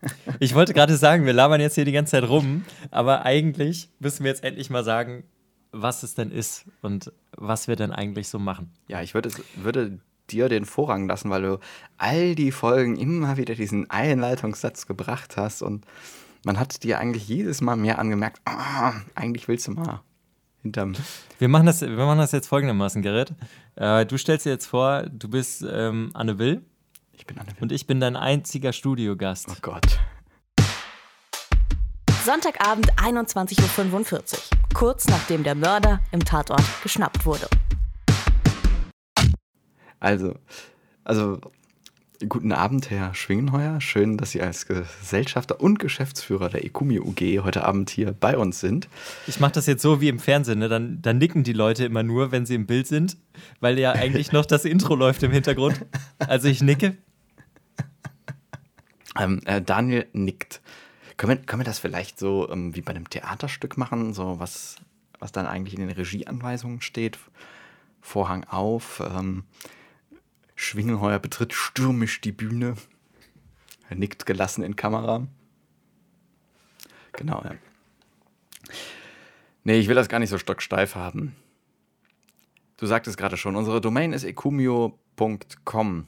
Ich 0.38 0.54
wollte 0.54 0.74
gerade 0.74 0.96
sagen, 0.96 1.24
wir 1.24 1.32
labern 1.32 1.60
jetzt 1.60 1.76
hier 1.76 1.84
die 1.84 1.92
ganze 1.92 2.12
Zeit 2.12 2.28
rum, 2.28 2.64
aber 2.90 3.24
eigentlich 3.24 3.90
müssen 4.00 4.24
wir 4.24 4.30
jetzt 4.30 4.42
endlich 4.42 4.70
mal 4.70 4.82
sagen, 4.82 5.24
was 5.70 6.02
es 6.02 6.14
denn 6.14 6.30
ist 6.30 6.64
und 6.80 7.12
was 7.36 7.68
wir 7.68 7.76
denn 7.76 7.92
eigentlich 7.92 8.28
so 8.28 8.38
machen. 8.38 8.72
Ja, 8.88 9.02
ich 9.02 9.14
würde, 9.14 9.30
würde 9.56 10.00
dir 10.30 10.48
den 10.48 10.64
Vorrang 10.64 11.06
lassen, 11.08 11.30
weil 11.30 11.42
du 11.42 11.58
all 11.96 12.34
die 12.34 12.50
Folgen 12.50 12.96
immer 12.96 13.36
wieder 13.36 13.54
diesen 13.54 13.88
Einleitungssatz 13.88 14.86
gebracht 14.86 15.36
hast 15.36 15.62
und 15.62 15.86
man 16.44 16.58
hat 16.58 16.82
dir 16.82 16.98
eigentlich 16.98 17.28
jedes 17.28 17.60
Mal 17.60 17.76
mehr 17.76 17.98
angemerkt, 17.98 18.40
ah, 18.44 18.94
eigentlich 19.14 19.46
willst 19.46 19.68
du 19.68 19.72
mal 19.72 20.02
hinterm. 20.62 20.94
Wir 21.38 21.48
machen 21.48 21.66
das, 21.66 21.82
wir 21.82 21.88
machen 21.90 22.18
das 22.18 22.32
jetzt 22.32 22.48
folgendermaßen, 22.48 23.02
Gerrit. 23.02 23.32
Äh, 23.76 24.06
du 24.06 24.16
stellst 24.16 24.46
dir 24.46 24.50
jetzt 24.50 24.66
vor, 24.66 25.04
du 25.04 25.28
bist 25.28 25.64
ähm, 25.68 26.10
Anne 26.14 26.38
Will 26.38 26.62
Ich 27.22 27.26
bin 27.26 27.38
Anne 27.38 27.50
Will. 27.50 27.62
und 27.62 27.70
ich 27.70 27.86
bin 27.86 28.00
dein 28.00 28.16
einziger 28.16 28.72
Studiogast. 28.72 29.46
Oh 29.48 29.54
Gott. 29.62 30.00
Sonntagabend 32.24 32.92
21.45 32.94 34.32
Uhr. 34.32 34.38
Kurz 34.74 35.06
nachdem 35.06 35.44
der 35.44 35.54
Mörder 35.54 36.00
im 36.10 36.24
Tatort 36.24 36.64
geschnappt 36.82 37.24
wurde. 37.24 37.46
Also, 40.00 40.34
also 41.04 41.38
guten 42.28 42.50
Abend, 42.50 42.90
Herr 42.90 43.14
Schwingenheuer. 43.14 43.80
Schön, 43.80 44.16
dass 44.16 44.32
Sie 44.32 44.42
als 44.42 44.66
Gesellschafter 44.66 45.60
und 45.60 45.78
Geschäftsführer 45.78 46.48
der 46.48 46.64
Ekumi 46.64 46.98
UG 46.98 47.44
heute 47.44 47.64
Abend 47.64 47.88
hier 47.88 48.10
bei 48.10 48.36
uns 48.36 48.58
sind. 48.58 48.88
Ich 49.28 49.38
mache 49.38 49.52
das 49.52 49.66
jetzt 49.66 49.82
so 49.82 50.00
wie 50.00 50.08
im 50.08 50.18
Fernsehen, 50.18 50.58
ne? 50.58 50.68
dann, 50.68 51.00
dann 51.02 51.18
nicken 51.18 51.44
die 51.44 51.52
Leute 51.52 51.84
immer 51.84 52.02
nur, 52.02 52.32
wenn 52.32 52.46
sie 52.46 52.56
im 52.56 52.66
Bild 52.66 52.88
sind, 52.88 53.16
weil 53.60 53.78
ja 53.78 53.92
eigentlich 53.92 54.32
noch 54.32 54.44
das 54.44 54.64
Intro 54.64 54.94
läuft 54.96 55.22
im 55.22 55.30
Hintergrund. 55.30 55.86
Also 56.18 56.48
ich 56.48 56.62
nicke. 56.62 56.96
Ähm, 59.18 59.40
äh, 59.44 59.60
Daniel 59.60 60.06
nickt. 60.12 60.60
Können 61.16 61.38
wir, 61.38 61.46
können 61.46 61.60
wir 61.60 61.64
das 61.64 61.78
vielleicht 61.78 62.18
so 62.18 62.48
ähm, 62.50 62.74
wie 62.74 62.80
bei 62.80 62.94
einem 62.94 63.08
Theaterstück 63.08 63.76
machen, 63.76 64.14
so 64.14 64.38
was, 64.38 64.76
was 65.18 65.32
dann 65.32 65.46
eigentlich 65.46 65.74
in 65.74 65.86
den 65.86 65.90
Regieanweisungen 65.90 66.80
steht? 66.80 67.18
Vorhang 68.00 68.44
auf, 68.44 69.00
ähm, 69.00 69.44
Schwingenheuer 70.56 71.18
betritt 71.18 71.52
stürmisch 71.52 72.20
die 72.20 72.32
Bühne. 72.32 72.74
Er 73.88 73.96
nickt 73.96 74.26
gelassen 74.26 74.62
in 74.62 74.76
Kamera. 74.76 75.26
Genau, 77.12 77.42
ja. 77.44 77.54
Nee, 79.64 79.78
ich 79.78 79.88
will 79.88 79.94
das 79.94 80.08
gar 80.08 80.18
nicht 80.18 80.30
so 80.30 80.38
stocksteif 80.38 80.94
haben. 80.94 81.36
Du 82.78 82.86
sagtest 82.86 83.16
gerade 83.16 83.36
schon, 83.36 83.54
unsere 83.54 83.80
Domain 83.80 84.12
ist 84.12 84.24
ecumio.com. 84.24 86.06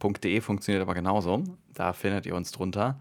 .de 0.00 0.40
funktioniert 0.40 0.82
aber 0.82 0.94
genauso. 0.94 1.44
Da 1.74 1.92
findet 1.92 2.26
ihr 2.26 2.34
uns 2.34 2.52
drunter. 2.52 2.98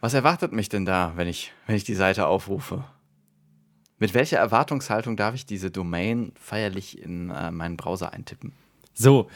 Was 0.00 0.14
erwartet 0.14 0.52
mich 0.52 0.68
denn 0.68 0.84
da, 0.84 1.12
wenn 1.16 1.28
ich, 1.28 1.52
wenn 1.66 1.76
ich 1.76 1.84
die 1.84 1.94
Seite 1.94 2.26
aufrufe? 2.26 2.84
Mit 3.98 4.14
welcher 4.14 4.38
Erwartungshaltung 4.38 5.16
darf 5.16 5.34
ich 5.34 5.46
diese 5.46 5.70
Domain 5.70 6.32
feierlich 6.34 7.00
in 7.00 7.30
äh, 7.30 7.50
meinen 7.50 7.76
Browser 7.76 8.12
eintippen? 8.12 8.52
So, 8.94 9.28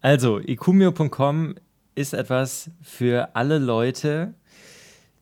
also 0.00 0.38
ecumio.com 0.40 1.56
ist 1.94 2.14
etwas 2.14 2.70
für 2.80 3.34
alle 3.34 3.58
Leute, 3.58 4.34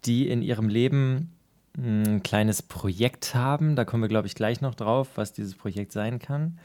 die 0.05 0.29
in 0.29 0.43
ihrem 0.43 0.69
Leben 0.69 1.33
ein 1.77 2.23
kleines 2.23 2.63
Projekt 2.63 3.35
haben. 3.35 3.77
Da 3.77 3.85
kommen 3.85 4.03
wir, 4.03 4.09
glaube 4.09 4.27
ich, 4.27 4.35
gleich 4.35 4.61
noch 4.61 4.75
drauf, 4.75 5.09
was 5.15 5.33
dieses 5.33 5.55
Projekt 5.55 5.93
sein 5.93 6.19
kann. 6.19 6.59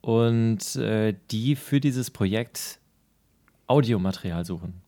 Und 0.00 0.76
äh, 0.76 1.14
die 1.30 1.56
für 1.56 1.80
dieses 1.80 2.10
Projekt 2.10 2.78
Audiomaterial 3.66 4.44
suchen. 4.44 4.80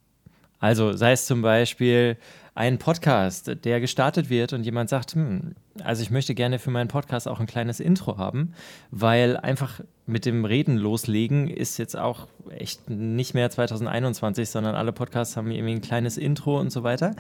Also 0.58 0.92
sei 0.92 1.12
es 1.12 1.26
zum 1.26 1.42
Beispiel 1.42 2.16
ein 2.54 2.78
Podcast, 2.78 3.64
der 3.64 3.80
gestartet 3.80 4.30
wird 4.30 4.54
und 4.54 4.64
jemand 4.64 4.88
sagt, 4.88 5.12
hm, 5.12 5.54
also 5.84 6.02
ich 6.02 6.10
möchte 6.10 6.34
gerne 6.34 6.58
für 6.58 6.70
meinen 6.70 6.88
Podcast 6.88 7.28
auch 7.28 7.38
ein 7.38 7.46
kleines 7.46 7.80
Intro 7.80 8.16
haben, 8.16 8.54
weil 8.90 9.36
einfach 9.36 9.80
mit 10.06 10.24
dem 10.24 10.46
Reden 10.46 10.78
loslegen 10.78 11.48
ist 11.48 11.76
jetzt 11.76 11.98
auch 11.98 12.28
echt 12.48 12.88
nicht 12.88 13.34
mehr 13.34 13.50
2021, 13.50 14.48
sondern 14.48 14.74
alle 14.74 14.92
Podcasts 14.92 15.36
haben 15.36 15.50
irgendwie 15.50 15.74
ein 15.74 15.82
kleines 15.82 16.16
Intro 16.16 16.58
und 16.58 16.70
so 16.70 16.82
weiter. 16.82 17.14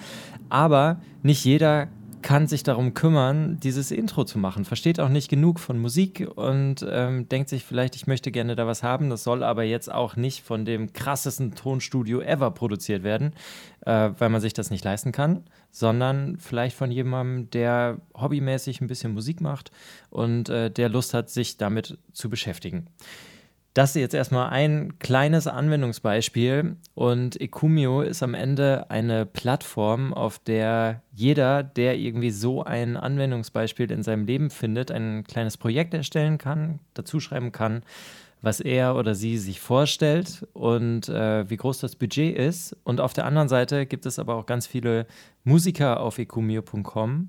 Aber 0.48 1.00
nicht 1.22 1.44
jeder 1.44 1.88
kann 2.26 2.48
sich 2.48 2.64
darum 2.64 2.92
kümmern, 2.92 3.60
dieses 3.60 3.92
Intro 3.92 4.24
zu 4.24 4.40
machen, 4.40 4.64
versteht 4.64 4.98
auch 4.98 5.08
nicht 5.08 5.28
genug 5.28 5.60
von 5.60 5.78
Musik 5.78 6.28
und 6.34 6.84
ähm, 6.90 7.28
denkt 7.28 7.48
sich 7.48 7.64
vielleicht, 7.64 7.94
ich 7.94 8.08
möchte 8.08 8.32
gerne 8.32 8.56
da 8.56 8.66
was 8.66 8.82
haben. 8.82 9.10
Das 9.10 9.22
soll 9.22 9.44
aber 9.44 9.62
jetzt 9.62 9.92
auch 9.92 10.16
nicht 10.16 10.42
von 10.42 10.64
dem 10.64 10.92
krassesten 10.92 11.54
Tonstudio 11.54 12.20
ever 12.20 12.50
produziert 12.50 13.04
werden, 13.04 13.32
äh, 13.82 14.10
weil 14.18 14.28
man 14.28 14.40
sich 14.40 14.54
das 14.54 14.72
nicht 14.72 14.84
leisten 14.84 15.12
kann, 15.12 15.44
sondern 15.70 16.36
vielleicht 16.38 16.76
von 16.76 16.90
jemandem, 16.90 17.48
der 17.50 17.98
hobbymäßig 18.16 18.80
ein 18.80 18.88
bisschen 18.88 19.14
Musik 19.14 19.40
macht 19.40 19.70
und 20.10 20.48
äh, 20.48 20.68
der 20.68 20.88
Lust 20.88 21.14
hat, 21.14 21.30
sich 21.30 21.58
damit 21.58 21.96
zu 22.12 22.28
beschäftigen. 22.28 22.88
Das 23.76 23.90
ist 23.90 24.00
jetzt 24.00 24.14
erstmal 24.14 24.48
ein 24.48 24.98
kleines 25.00 25.46
Anwendungsbeispiel 25.46 26.76
und 26.94 27.38
Ecumio 27.38 28.00
ist 28.00 28.22
am 28.22 28.32
Ende 28.32 28.90
eine 28.90 29.26
Plattform, 29.26 30.14
auf 30.14 30.38
der 30.38 31.02
jeder, 31.12 31.62
der 31.62 31.98
irgendwie 31.98 32.30
so 32.30 32.64
ein 32.64 32.96
Anwendungsbeispiel 32.96 33.90
in 33.90 34.02
seinem 34.02 34.24
Leben 34.24 34.48
findet, 34.48 34.90
ein 34.90 35.24
kleines 35.24 35.58
Projekt 35.58 35.92
erstellen 35.92 36.38
kann, 36.38 36.78
dazu 36.94 37.20
schreiben 37.20 37.52
kann, 37.52 37.82
was 38.40 38.60
er 38.60 38.96
oder 38.96 39.14
sie 39.14 39.36
sich 39.36 39.60
vorstellt 39.60 40.48
und 40.54 41.10
äh, 41.10 41.50
wie 41.50 41.58
groß 41.58 41.80
das 41.80 41.96
Budget 41.96 42.34
ist. 42.34 42.74
Und 42.82 43.02
auf 43.02 43.12
der 43.12 43.26
anderen 43.26 43.50
Seite 43.50 43.84
gibt 43.84 44.06
es 44.06 44.18
aber 44.18 44.36
auch 44.36 44.46
ganz 44.46 44.66
viele 44.66 45.06
Musiker 45.44 46.00
auf 46.00 46.16
ecumio.com, 46.16 47.28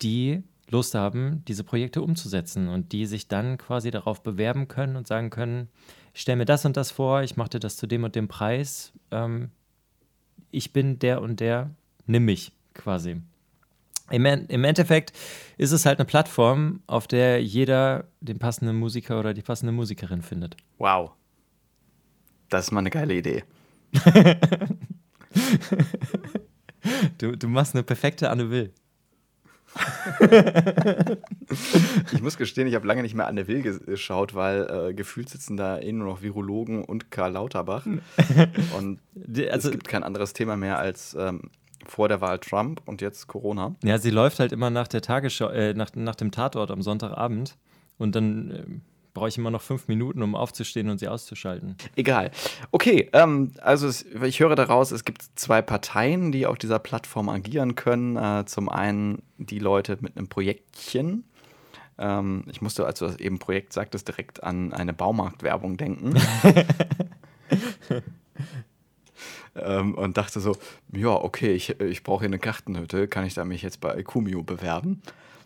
die 0.00 0.42
Lust 0.72 0.94
haben, 0.94 1.44
diese 1.46 1.64
Projekte 1.64 2.02
umzusetzen 2.02 2.68
und 2.68 2.92
die 2.92 3.06
sich 3.06 3.28
dann 3.28 3.58
quasi 3.58 3.90
darauf 3.90 4.22
bewerben 4.22 4.68
können 4.68 4.96
und 4.96 5.06
sagen 5.06 5.30
können, 5.30 5.68
ich 6.14 6.22
stelle 6.22 6.36
mir 6.36 6.44
das 6.44 6.64
und 6.64 6.76
das 6.76 6.90
vor, 6.90 7.22
ich 7.22 7.36
mache 7.36 7.50
dir 7.50 7.60
das 7.60 7.76
zu 7.76 7.86
dem 7.86 8.04
und 8.04 8.14
dem 8.16 8.28
Preis, 8.28 8.92
ähm, 9.10 9.50
ich 10.50 10.72
bin 10.72 10.98
der 10.98 11.22
und 11.22 11.40
der, 11.40 11.70
nimm 12.06 12.24
mich 12.24 12.52
quasi. 12.74 13.20
Im, 14.10 14.26
Im 14.26 14.64
Endeffekt 14.64 15.12
ist 15.56 15.72
es 15.72 15.86
halt 15.86 15.98
eine 15.98 16.04
Plattform, 16.06 16.82
auf 16.86 17.06
der 17.06 17.42
jeder 17.42 18.04
den 18.20 18.38
passenden 18.38 18.76
Musiker 18.76 19.18
oder 19.18 19.32
die 19.32 19.42
passende 19.42 19.72
Musikerin 19.72 20.22
findet. 20.22 20.56
Wow. 20.78 21.12
Das 22.50 22.66
ist 22.66 22.72
mal 22.72 22.80
eine 22.80 22.90
geile 22.90 23.14
Idee. 23.14 23.44
du, 27.18 27.36
du 27.36 27.48
machst 27.48 27.74
eine 27.74 27.82
perfekte 27.82 28.28
Anne 28.28 28.50
Will. 28.50 28.74
Ich 32.12 32.22
muss 32.22 32.36
gestehen, 32.36 32.66
ich 32.66 32.74
habe 32.74 32.86
lange 32.86 33.02
nicht 33.02 33.14
mehr 33.14 33.26
Anne 33.26 33.48
Will 33.48 33.62
geschaut, 33.62 34.34
weil 34.34 34.90
äh, 34.90 34.94
gefühlt 34.94 35.28
sitzen 35.28 35.56
da 35.56 35.78
eh 35.78 35.92
nur 35.92 36.06
noch 36.06 36.22
Virologen 36.22 36.84
und 36.84 37.10
Karl 37.10 37.32
Lauterbach. 37.32 37.86
Und 38.76 39.00
also, 39.50 39.68
es 39.68 39.72
gibt 39.72 39.88
kein 39.88 40.02
anderes 40.02 40.32
Thema 40.32 40.56
mehr 40.56 40.78
als 40.78 41.16
ähm, 41.18 41.50
vor 41.86 42.08
der 42.08 42.20
Wahl 42.20 42.38
Trump 42.38 42.82
und 42.86 43.00
jetzt 43.00 43.26
Corona. 43.26 43.74
Ja, 43.82 43.98
sie 43.98 44.10
läuft 44.10 44.40
halt 44.40 44.52
immer 44.52 44.70
nach 44.70 44.88
der 44.88 45.02
Tagesschau, 45.02 45.48
äh, 45.48 45.74
nach, 45.74 45.90
nach 45.94 46.14
dem 46.14 46.30
Tatort 46.30 46.70
am 46.70 46.82
Sonntagabend. 46.82 47.56
Und 47.98 48.14
dann 48.16 48.50
äh, 48.50 48.64
brauche 49.14 49.28
ich 49.28 49.38
immer 49.38 49.50
noch 49.50 49.62
fünf 49.62 49.88
Minuten, 49.88 50.22
um 50.22 50.34
aufzustehen 50.34 50.88
und 50.88 50.98
sie 50.98 51.08
auszuschalten. 51.08 51.76
Egal. 51.96 52.30
Okay, 52.70 53.10
ähm, 53.12 53.52
also 53.60 53.86
es, 53.86 54.04
ich 54.04 54.40
höre 54.40 54.56
daraus, 54.56 54.90
es 54.90 55.04
gibt 55.04 55.22
zwei 55.34 55.60
Parteien, 55.62 56.32
die 56.32 56.46
auf 56.46 56.58
dieser 56.58 56.78
Plattform 56.78 57.28
agieren 57.28 57.74
können. 57.74 58.16
Äh, 58.16 58.44
zum 58.46 58.68
einen 58.68 59.22
die 59.38 59.58
Leute 59.58 59.98
mit 60.00 60.16
einem 60.16 60.28
Projektchen. 60.28 61.24
Ähm, 61.98 62.44
ich 62.50 62.62
musste, 62.62 62.86
als 62.86 62.98
du 63.00 63.06
das 63.06 63.16
eben 63.18 63.38
Projekt 63.38 63.72
sagtest, 63.72 64.08
direkt 64.08 64.42
an 64.42 64.72
eine 64.72 64.92
Baumarktwerbung 64.92 65.76
denken. 65.76 66.14
ähm, 69.56 69.94
und 69.94 70.16
dachte 70.16 70.40
so, 70.40 70.56
ja, 70.92 71.10
okay, 71.10 71.52
ich, 71.52 71.80
ich 71.80 72.02
brauche 72.02 72.20
hier 72.20 72.28
eine 72.28 72.38
Gartenhütte, 72.38 73.08
kann 73.08 73.26
ich 73.26 73.34
da 73.34 73.44
mich 73.44 73.62
jetzt 73.62 73.80
bei 73.80 73.94
Ecumio 73.94 74.42
bewerben? 74.42 75.02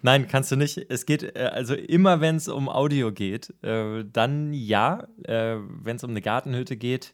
Nein, 0.06 0.28
kannst 0.28 0.52
du 0.52 0.56
nicht. 0.56 0.86
Es 0.88 1.04
geht, 1.04 1.36
äh, 1.36 1.50
also 1.52 1.74
immer 1.74 2.20
wenn 2.20 2.36
es 2.36 2.46
um 2.46 2.68
Audio 2.68 3.10
geht, 3.10 3.52
äh, 3.64 4.04
dann 4.04 4.52
ja. 4.52 5.08
Äh, 5.24 5.56
wenn 5.82 5.96
es 5.96 6.04
um 6.04 6.10
eine 6.10 6.22
Gartenhütte 6.22 6.76
geht, 6.76 7.12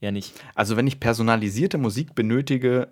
ja 0.00 0.12
nicht. 0.12 0.34
Also 0.54 0.76
wenn 0.76 0.86
ich 0.86 1.00
personalisierte 1.00 1.78
Musik 1.78 2.14
benötige, 2.14 2.88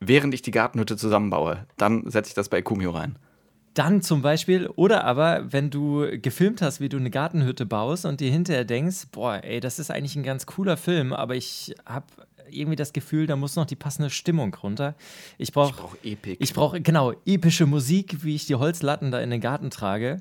während 0.00 0.34
ich 0.34 0.42
die 0.42 0.50
Gartenhütte 0.50 0.98
zusammenbaue, 0.98 1.66
dann 1.78 2.10
setze 2.10 2.28
ich 2.28 2.34
das 2.34 2.50
bei 2.50 2.58
Ecumio 2.58 2.90
rein. 2.90 3.16
Dann 3.72 4.02
zum 4.02 4.20
Beispiel, 4.20 4.66
oder 4.66 5.04
aber, 5.04 5.50
wenn 5.50 5.70
du 5.70 6.06
gefilmt 6.20 6.60
hast, 6.60 6.80
wie 6.80 6.90
du 6.90 6.98
eine 6.98 7.10
Gartenhütte 7.10 7.64
baust 7.64 8.04
und 8.04 8.20
dir 8.20 8.30
hinterher 8.30 8.66
denkst, 8.66 9.06
boah, 9.12 9.42
ey, 9.42 9.60
das 9.60 9.78
ist 9.78 9.90
eigentlich 9.90 10.14
ein 10.14 10.22
ganz 10.22 10.44
cooler 10.44 10.76
Film, 10.76 11.14
aber 11.14 11.34
ich 11.36 11.74
habe 11.86 12.04
irgendwie 12.50 12.76
das 12.76 12.92
Gefühl, 12.92 13.26
da 13.26 13.36
muss 13.36 13.56
noch 13.56 13.66
die 13.66 13.76
passende 13.76 14.10
Stimmung 14.10 14.54
runter. 14.54 14.94
Ich 15.38 15.52
brauche 15.52 15.74
brauch 15.74 15.96
Epik. 16.02 16.38
Ich 16.40 16.54
brauche, 16.54 16.80
genau, 16.80 17.12
epische 17.26 17.66
Musik, 17.66 18.24
wie 18.24 18.34
ich 18.34 18.46
die 18.46 18.54
Holzlatten 18.54 19.10
da 19.10 19.20
in 19.20 19.30
den 19.30 19.40
Garten 19.40 19.70
trage. 19.70 20.20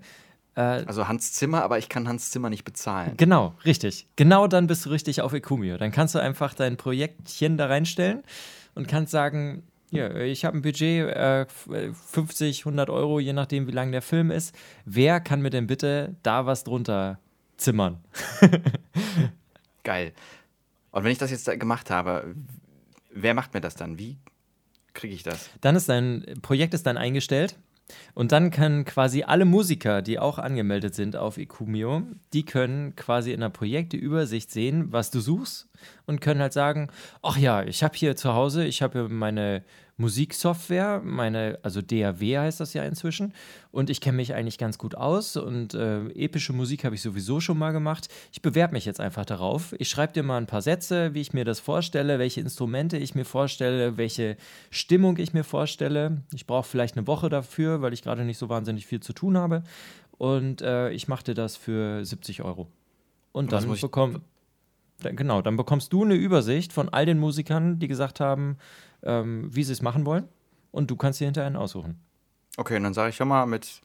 Äh, 0.56 0.62
also 0.62 1.08
Hans 1.08 1.34
Zimmer, 1.34 1.64
aber 1.64 1.78
ich 1.78 1.90
kann 1.90 2.08
Hans 2.08 2.32
Zimmer 2.32 2.50
nicht 2.50 2.64
bezahlen. 2.64 3.14
Genau, 3.18 3.54
richtig. 3.66 4.08
Genau 4.16 4.48
dann 4.48 4.68
bist 4.68 4.86
du 4.86 4.90
richtig 4.90 5.22
auf 5.22 5.34
Ecumio. 5.34 5.78
Dann 5.78 5.92
kannst 5.92 6.16
du 6.16 6.20
einfach 6.20 6.54
dein 6.54 6.78
Projektchen 6.78 7.58
da 7.58 7.68
reinstellen 7.68 8.24
und 8.76 8.88
kannst 8.88 9.12
sagen, 9.12 9.64
ja, 9.92 10.12
ich 10.16 10.44
habe 10.44 10.58
ein 10.58 10.64
Budget, 10.64 11.08
äh, 11.08 11.46
50, 11.46 12.66
100 12.66 12.90
Euro, 12.90 13.20
je 13.20 13.34
nachdem, 13.34 13.68
wie 13.68 13.72
lang 13.72 13.92
der 13.92 14.02
Film 14.02 14.32
ist. 14.32 14.56
Wer 14.86 15.20
kann 15.20 15.42
mir 15.42 15.52
denn 15.52 15.68
bitte 15.68 16.16
da 16.24 16.48
was 16.48 16.64
drunter 16.64 17.20
zimmern? 17.58 18.04
Geil. 19.84 20.14
Und 20.94 21.04
wenn 21.04 21.12
ich 21.12 21.18
das 21.18 21.32
jetzt 21.32 21.50
gemacht 21.60 21.90
habe, 21.90 22.36
wer 23.12 23.34
macht 23.34 23.54
mir 23.54 23.62
das 23.62 23.76
dann? 23.76 23.98
Wie 23.98 24.18
kriege 24.94 25.14
ich 25.14 25.24
das? 25.24 25.50
Dann 25.60 25.76
ist 25.76 25.90
dein 25.90 26.24
Projekt 26.42 26.74
ist 26.76 26.86
dann 26.86 26.98
eingestellt. 26.98 27.58
Und 28.14 28.32
dann 28.32 28.52
können 28.52 28.86
quasi 28.86 29.24
alle 29.24 29.44
Musiker, 29.44 30.02
die 30.02 30.18
auch 30.18 30.38
angemeldet 30.38 30.96
sind 30.96 31.18
auf 31.18 31.38
Ecumio, 31.38 32.04
die 32.32 32.46
können 32.46 32.96
quasi 32.96 33.34
in 33.34 33.42
der 33.42 33.50
Projekteübersicht 33.50 34.52
sehen, 34.52 34.94
was 34.94 35.12
du 35.12 35.20
suchst 35.20 35.68
und 36.06 36.22
können 36.22 36.40
halt 36.40 36.54
sagen, 36.54 36.90
ach 37.22 37.38
ja, 37.38 37.64
ich 37.64 37.84
habe 37.84 37.98
hier 37.98 38.16
zu 38.16 38.34
Hause, 38.34 38.64
ich 38.64 38.82
habe 38.82 39.10
meine 39.10 39.64
Musiksoftware, 39.98 41.02
meine, 41.04 41.60
also 41.62 41.82
DAW 41.82 42.40
heißt 42.40 42.60
das 42.60 42.74
ja 42.74 42.84
inzwischen. 42.84 43.34
Und 43.72 43.92
ich 43.92 44.02
kenne 44.02 44.18
mich 44.18 44.34
eigentlich 44.34 44.58
ganz 44.58 44.80
gut 44.80 44.96
aus 44.96 45.38
und 45.38 45.76
äh, 45.76 46.08
epische 46.10 46.52
Musik 46.52 46.84
habe 46.84 46.96
ich 46.96 47.02
sowieso 47.02 47.40
schon 47.40 47.60
mal 47.60 47.72
gemacht. 47.72 48.08
Ich 48.32 48.42
bewerbe 48.42 48.74
mich 48.74 48.86
jetzt 48.86 49.00
einfach 49.00 49.26
darauf. 49.26 49.76
Ich 49.78 49.90
schreibe 49.90 50.14
dir 50.14 50.24
mal 50.24 50.38
ein 50.38 50.48
paar 50.48 50.64
Sätze, 50.64 51.14
wie 51.14 51.22
ich 51.22 51.34
mir 51.34 51.46
das 51.46 51.60
vorstelle, 51.60 52.18
welche 52.18 52.42
Instrumente 52.42 52.98
ich 52.98 53.14
mir 53.14 53.26
vorstelle, 53.26 53.96
welche 53.98 54.36
Stimmung 54.72 55.18
ich 55.18 55.34
mir 55.34 55.44
vorstelle. 55.44 56.24
Ich 56.34 56.48
brauche 56.48 56.68
vielleicht 56.68 56.98
eine 56.98 57.06
Woche 57.06 57.30
dafür, 57.30 57.84
weil 57.84 57.94
ich 57.94 58.02
gerade 58.02 58.26
nicht 58.26 58.40
so 58.40 58.50
wahnsinnig 58.50 58.88
viel 58.88 59.00
zu 59.00 59.14
tun 59.14 59.38
habe. 59.38 59.64
Und 60.18 60.62
äh, 60.64 60.90
ich 60.92 61.08
mache 61.08 61.24
dir 61.24 61.34
das 61.36 61.56
für 61.56 62.04
70 62.04 62.42
Euro. 62.42 62.68
Und 63.32 63.52
dann 63.52 63.70
bekomm, 63.80 64.22
genau, 65.02 65.42
dann 65.42 65.58
bekommst 65.58 65.94
du 65.94 66.04
eine 66.04 66.16
Übersicht 66.16 66.74
von 66.74 66.90
all 66.90 67.06
den 67.06 67.20
Musikern, 67.20 67.80
die 67.80 67.88
gesagt 67.88 68.20
haben, 68.20 68.58
ähm, 69.04 69.50
wie 69.52 69.64
sie 69.64 69.74
es 69.74 69.82
machen 69.82 70.06
wollen. 70.06 70.28
Und 70.72 70.90
du 70.90 70.96
kannst 70.96 71.20
dir 71.20 71.26
hinterher 71.26 71.48
einen 71.48 71.56
aussuchen. 71.56 72.00
Okay, 72.58 72.78
und 72.78 72.84
dann 72.84 72.94
sage 72.94 73.10
ich 73.10 73.16
schon 73.16 73.28
mal 73.28 73.46
mit, 73.46 73.82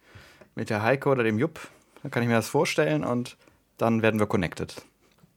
mit 0.55 0.71
der 0.71 0.83
Heike 0.83 1.09
oder 1.09 1.23
dem 1.23 1.39
Jupp, 1.39 1.61
dann 2.03 2.11
kann 2.11 2.23
ich 2.23 2.29
mir 2.29 2.35
das 2.35 2.49
vorstellen 2.49 3.05
und 3.05 3.37
dann 3.77 4.03
werden 4.03 4.21
wir 4.21 4.27
connected. 4.27 4.75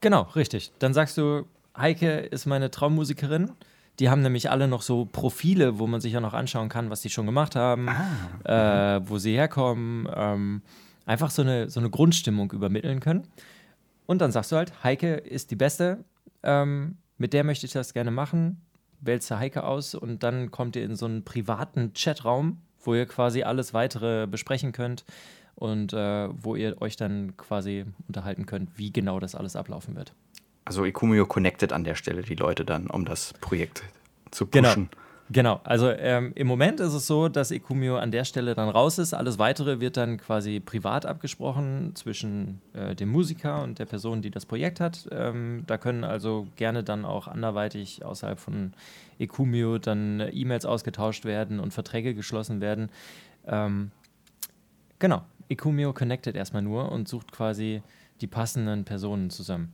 Genau, 0.02 0.24
richtig. 0.36 0.72
Dann 0.80 0.94
sagst 0.94 1.18
du, 1.18 1.46
Heike 1.78 2.20
ist 2.20 2.46
meine 2.46 2.72
Traummusikerin. 2.72 3.52
Die 4.00 4.10
haben 4.10 4.22
nämlich 4.22 4.50
alle 4.50 4.68
noch 4.68 4.82
so 4.82 5.06
Profile, 5.06 5.78
wo 5.78 5.88
man 5.88 6.02
sich 6.02 6.14
ja 6.14 6.22
noch 6.22 6.34
anschauen 6.34 6.70
kann, 6.70 6.90
was 6.90 7.02
die 7.02 7.10
schon 7.10 7.26
gemacht 7.26 7.56
haben, 7.56 7.88
ah. 7.88 8.96
äh, 8.98 9.10
wo 9.10 9.18
sie 9.18 9.36
herkommen. 9.36 10.10
Ähm, 10.14 10.62
einfach 11.06 11.30
so 11.30 11.42
eine, 11.42 11.70
so 11.70 11.80
eine 11.80 11.90
Grundstimmung 11.90 12.52
übermitteln 12.52 13.00
können. 13.00 13.28
Und 14.06 14.20
dann 14.20 14.32
sagst 14.32 14.52
du 14.52 14.56
halt, 14.56 14.84
Heike 14.84 15.16
ist 15.16 15.52
die 15.52 15.56
Beste, 15.56 16.04
ähm, 16.44 16.98
mit 17.18 17.34
der 17.34 17.44
möchte 17.44 17.66
ich 17.66 17.74
das 17.74 17.94
gerne 17.94 18.12
machen 18.12 18.62
wählst 19.02 19.30
du 19.30 19.38
Heike 19.38 19.64
aus 19.64 19.96
und 19.96 20.24
dann 20.24 20.52
kommt 20.52 20.76
ihr 20.76 20.84
in 20.84 20.96
so 20.96 21.06
einen 21.06 21.24
privaten 21.24 21.94
Chatraum, 21.94 22.62
wo 22.84 22.96
ihr 22.96 23.06
quasi 23.06 23.44
alles 23.44 23.74
weitere 23.74 24.28
besprechen 24.28 24.72
könnt 24.72 25.06
und 25.56 25.94
äh, 25.94 26.30
wo 26.32 26.56
ihr 26.56 26.82
euch 26.82 26.96
dann 26.96 27.36
quasi 27.38 27.86
unterhalten 28.08 28.46
könnt, 28.46 28.78
wie 28.78 28.92
genau 28.92 29.20
das 29.20 29.36
alles 29.36 29.56
ablaufen 29.56 29.96
wird. 29.96 30.14
Also 30.66 30.86
Ecumio 30.86 31.26
connected 31.26 31.74
an 31.74 31.84
der 31.84 31.96
Stelle 31.96 32.22
die 32.22 32.36
Leute 32.36 32.66
dann, 32.66 32.88
um 32.88 33.06
das 33.06 33.34
Projekt 33.42 33.84
zu 34.30 34.48
genau. 34.48 34.70
pushen. 34.70 34.90
Genau. 34.90 35.02
Genau, 35.34 35.62
also 35.64 35.90
ähm, 35.90 36.34
im 36.36 36.46
Moment 36.46 36.82
ist 36.82 36.94
es 36.94 37.08
so, 37.08 37.30
dass 37.30 37.52
Ecumio 37.52 37.96
an 37.98 38.12
der 38.12 38.26
Stelle 38.26 38.54
dann 38.54 38.68
raus 38.68 38.98
ist. 38.98 39.14
Alles 39.14 39.40
weitere 39.40 39.80
wird 39.80 39.96
dann 39.96 40.18
quasi 40.18 40.60
privat 40.60 41.06
abgesprochen 41.06 41.96
zwischen 41.96 42.60
äh, 42.74 42.96
dem 42.96 43.10
Musiker 43.10 43.64
und 43.64 43.80
der 43.80 43.86
Person, 43.86 44.22
die 44.22 44.30
das 44.30 44.46
Projekt 44.46 44.82
hat. 44.82 45.08
Ähm, 45.10 45.64
da 45.68 45.78
können 45.78 46.04
also 46.04 46.48
gerne 46.58 46.84
dann 46.84 47.06
auch 47.06 47.30
anderweitig 47.30 48.04
außerhalb 48.04 48.42
von 48.42 48.74
Ecumio 49.20 49.78
dann 49.78 50.22
E-Mails 50.34 50.66
ausgetauscht 50.66 51.24
werden 51.24 51.62
und 51.62 51.74
Verträge 51.74 52.14
geschlossen 52.14 52.60
werden. 52.60 52.90
Ähm, 53.48 53.92
genau, 55.00 55.22
Ecumio 55.48 55.94
connectet 55.94 56.36
erstmal 56.36 56.62
nur 56.62 56.92
und 56.92 57.08
sucht 57.08 57.32
quasi 57.32 57.84
die 58.20 58.28
passenden 58.28 58.84
Personen 58.84 59.30
zusammen. 59.30 59.72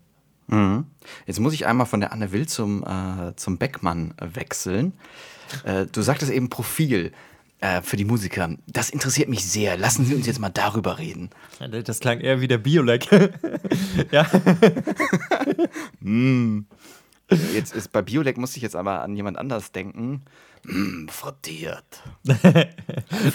Mhm. 0.47 0.85
Jetzt 1.25 1.39
muss 1.39 1.53
ich 1.53 1.65
einmal 1.65 1.87
von 1.87 1.99
der 1.99 2.11
Anne 2.11 2.31
Will 2.31 2.47
zum, 2.47 2.83
äh, 2.83 3.35
zum 3.35 3.57
Beckmann 3.57 4.13
wechseln. 4.21 4.93
Äh, 5.63 5.85
du 5.85 6.01
sagtest 6.01 6.31
eben 6.31 6.49
Profil 6.49 7.11
äh, 7.59 7.81
für 7.81 7.97
die 7.97 8.05
Musiker. 8.05 8.55
Das 8.67 8.89
interessiert 8.89 9.29
mich 9.29 9.45
sehr. 9.45 9.77
Lassen 9.77 10.05
Sie 10.05 10.15
uns 10.15 10.27
jetzt 10.27 10.39
mal 10.39 10.49
darüber 10.49 10.97
reden. 10.97 11.29
Das 11.85 11.99
klang 11.99 12.19
eher 12.19 12.41
wie 12.41 12.47
der 12.47 12.59
Biolek. 12.59 13.07
ja. 14.11 14.27
mm. 15.99 16.65
Jetzt 17.53 17.75
ist 17.75 17.91
bei 17.91 18.01
Biolek 18.01 18.37
musste 18.37 18.57
ich 18.57 18.63
jetzt 18.63 18.75
aber 18.75 19.01
an 19.01 19.15
jemand 19.15 19.37
anders 19.37 19.71
denken. 19.71 20.23
Mm, 20.63 21.07
frittiert. 21.09 22.03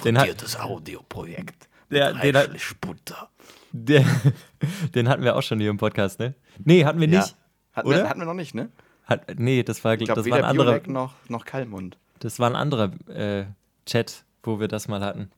Frittiertes 0.01 0.59
Audioprojekt. 0.59 1.69
Ja, 1.91 2.13
den, 2.13 2.37
hat, 2.37 2.51
Butter. 2.81 3.29
Der, 3.73 4.05
den 4.95 5.09
hatten 5.09 5.23
wir 5.23 5.37
auch 5.37 5.43
schon 5.43 5.61
hier 5.61 5.71
im 5.71 5.77
Podcast, 5.77 6.21
ne? 6.21 6.35
Nee, 6.65 6.85
hatten 6.85 7.01
wir 7.01 7.09
nicht. 7.09 7.29
Ja. 7.29 7.37
Hatten, 7.75 7.89
oder? 7.89 7.99
Wir, 7.99 8.09
hatten 8.09 8.21
wir 8.21 8.27
noch 8.27 8.35
nicht, 8.35 8.55
ne? 8.55 8.71
Hat, 9.13 9.39
nee, 9.39 9.63
das 9.63 9.85
war, 9.85 9.95
ich 9.95 10.05
glaub, 10.05 10.17
das 10.17 10.29
war 10.29 10.39
ein 10.39 10.45
anderer. 10.45 10.81
noch, 10.87 11.15
noch 11.29 11.45
Kalmund. 11.45 11.99
Das 12.19 12.39
war 12.39 12.51
ein 12.51 12.57
anderer 12.57 12.93
äh, 13.09 13.47
Chat, 13.87 14.25
wo 14.43 14.61
wir 14.61 14.69
das 14.69 14.89
mal 14.89 15.01
hatten. 15.01 15.31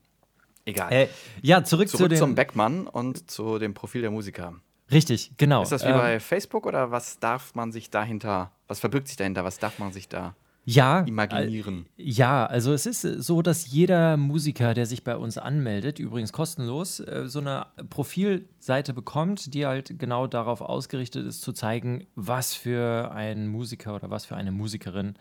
Egal. 0.65 0.91
Äh, 0.91 1.07
ja, 1.41 1.63
zurück, 1.63 1.89
zurück 1.89 2.03
zu 2.03 2.07
den, 2.09 2.17
zum 2.17 2.35
Beckmann 2.35 2.87
und 2.87 3.29
zu 3.29 3.59
dem 3.59 3.73
Profil 3.73 4.01
der 4.01 4.11
Musiker. 4.11 4.55
Richtig, 4.91 5.31
genau. 5.37 5.63
Ist 5.63 5.71
das 5.71 5.83
wie 5.83 5.89
ähm, 5.89 5.97
bei 5.97 6.19
Facebook 6.19 6.65
oder 6.65 6.91
was 6.91 7.19
darf 7.19 7.55
man 7.55 7.71
sich 7.71 7.89
dahinter, 7.89 8.51
was 8.67 8.79
verbirgt 8.79 9.07
sich 9.07 9.17
dahinter, 9.17 9.43
was 9.43 9.57
darf 9.57 9.79
man 9.79 9.91
sich 9.91 10.07
da 10.07 10.35
ja, 10.65 11.01
imaginieren. 11.01 11.85
Äh, 11.97 12.03
ja, 12.03 12.45
also 12.45 12.73
es 12.73 12.87
ist 12.87 13.01
so, 13.01 13.43
dass 13.43 13.71
jeder 13.71 14.17
Musiker, 14.17 14.73
der 14.73 14.87
sich 14.87 15.03
bei 15.03 15.15
uns 15.15 15.37
anmeldet, 15.37 15.99
übrigens 15.99 16.33
kostenlos, 16.33 16.99
äh, 16.99 17.23
so 17.27 17.39
eine 17.39 17.67
Profilseite 17.89 18.93
bekommt, 18.93 19.53
die 19.53 19.67
halt 19.67 19.99
genau 19.99 20.25
darauf 20.25 20.61
ausgerichtet 20.61 21.25
ist, 21.25 21.41
zu 21.41 21.53
zeigen, 21.53 22.07
was 22.15 22.55
für 22.55 23.11
ein 23.11 23.47
Musiker 23.47 23.95
oder 23.95 24.09
was 24.09 24.25
für 24.25 24.35
eine 24.35 24.51
Musikerin 24.51 25.09
äh, 25.09 25.19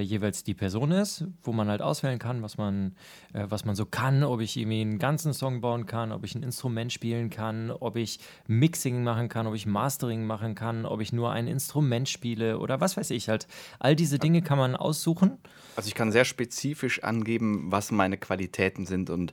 jeweils 0.00 0.44
die 0.44 0.54
Person 0.54 0.92
ist, 0.92 1.24
wo 1.42 1.52
man 1.52 1.68
halt 1.68 1.82
auswählen 1.82 2.18
kann, 2.18 2.42
was 2.42 2.56
man, 2.56 2.94
äh, 3.32 3.44
was 3.48 3.64
man 3.64 3.74
so 3.74 3.84
kann, 3.84 4.24
ob 4.24 4.40
ich 4.40 4.56
irgendwie 4.56 4.80
einen 4.80 4.98
ganzen 4.98 5.34
Song 5.34 5.60
bauen 5.60 5.86
kann, 5.86 6.12
ob 6.12 6.24
ich 6.24 6.34
ein 6.34 6.42
Instrument 6.42 6.92
spielen 6.92 7.30
kann, 7.30 7.70
ob 7.70 7.96
ich 7.96 8.18
Mixing 8.46 9.02
machen 9.02 9.28
kann, 9.28 9.46
ob 9.46 9.54
ich 9.54 9.66
Mastering 9.66 10.24
machen 10.24 10.54
kann, 10.54 10.86
ob 10.86 11.00
ich 11.00 11.12
nur 11.12 11.32
ein 11.32 11.46
Instrument 11.46 12.08
spiele 12.08 12.58
oder 12.58 12.80
was 12.80 12.96
weiß 12.96 13.10
ich 13.10 13.28
halt. 13.28 13.46
All 13.78 13.94
diese 13.94 14.18
Dinge 14.18 14.42
kann 14.42 14.58
man 14.58 14.74
aussuchen. 14.74 15.38
Also 15.76 15.88
ich 15.88 15.94
kann 15.94 16.12
sehr 16.12 16.24
spezifisch 16.24 17.04
angeben, 17.04 17.70
was 17.70 17.90
meine 17.90 18.16
Qualitäten 18.16 18.86
sind 18.86 19.10
und 19.10 19.32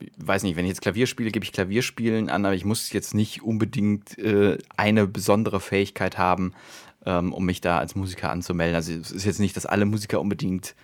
ich 0.00 0.10
weiß 0.16 0.42
nicht, 0.42 0.56
wenn 0.56 0.64
ich 0.64 0.70
jetzt 0.70 0.82
Klavier 0.82 1.06
spiele, 1.06 1.30
gebe 1.30 1.44
ich 1.44 1.52
Klavierspielen 1.52 2.28
an, 2.28 2.44
aber 2.44 2.54
ich 2.54 2.64
muss 2.64 2.92
jetzt 2.92 3.14
nicht 3.14 3.42
unbedingt 3.42 4.18
äh, 4.18 4.58
eine 4.76 5.06
besondere 5.06 5.60
Fähigkeit 5.60 6.18
haben, 6.18 6.52
ähm, 7.06 7.32
um 7.32 7.44
mich 7.44 7.60
da 7.60 7.78
als 7.78 7.94
Musiker 7.94 8.30
anzumelden. 8.30 8.76
Also 8.76 8.92
es 8.92 9.10
ist 9.10 9.24
jetzt 9.24 9.40
nicht, 9.40 9.56
dass 9.56 9.66
alle 9.66 9.84
Musiker 9.84 10.20
unbedingt 10.20 10.74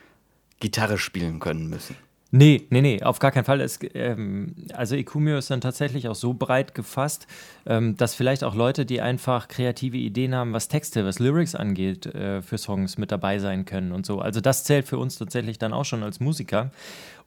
Gitarre 0.60 0.98
spielen 0.98 1.40
können 1.40 1.68
müssen. 1.68 1.96
Nee, 2.32 2.66
nee, 2.70 2.80
nee, 2.80 3.02
auf 3.02 3.18
gar 3.18 3.32
keinen 3.32 3.44
Fall. 3.44 3.60
Es, 3.60 3.80
ähm, 3.94 4.54
also 4.72 4.94
Ecumio 4.94 5.36
ist 5.36 5.50
dann 5.50 5.60
tatsächlich 5.60 6.06
auch 6.06 6.14
so 6.14 6.32
breit 6.32 6.74
gefasst, 6.76 7.26
ähm, 7.66 7.96
dass 7.96 8.14
vielleicht 8.14 8.44
auch 8.44 8.54
Leute, 8.54 8.86
die 8.86 9.00
einfach 9.00 9.48
kreative 9.48 9.96
Ideen 9.96 10.34
haben, 10.34 10.52
was 10.52 10.68
Texte, 10.68 11.04
was 11.04 11.18
Lyrics 11.18 11.56
angeht, 11.56 12.06
äh, 12.06 12.40
für 12.40 12.56
Songs 12.56 12.98
mit 12.98 13.10
dabei 13.10 13.40
sein 13.40 13.64
können 13.64 13.90
und 13.90 14.06
so. 14.06 14.20
Also 14.20 14.40
das 14.40 14.62
zählt 14.62 14.86
für 14.86 14.98
uns 14.98 15.18
tatsächlich 15.18 15.58
dann 15.58 15.72
auch 15.72 15.84
schon 15.84 16.04
als 16.04 16.20
Musiker. 16.20 16.70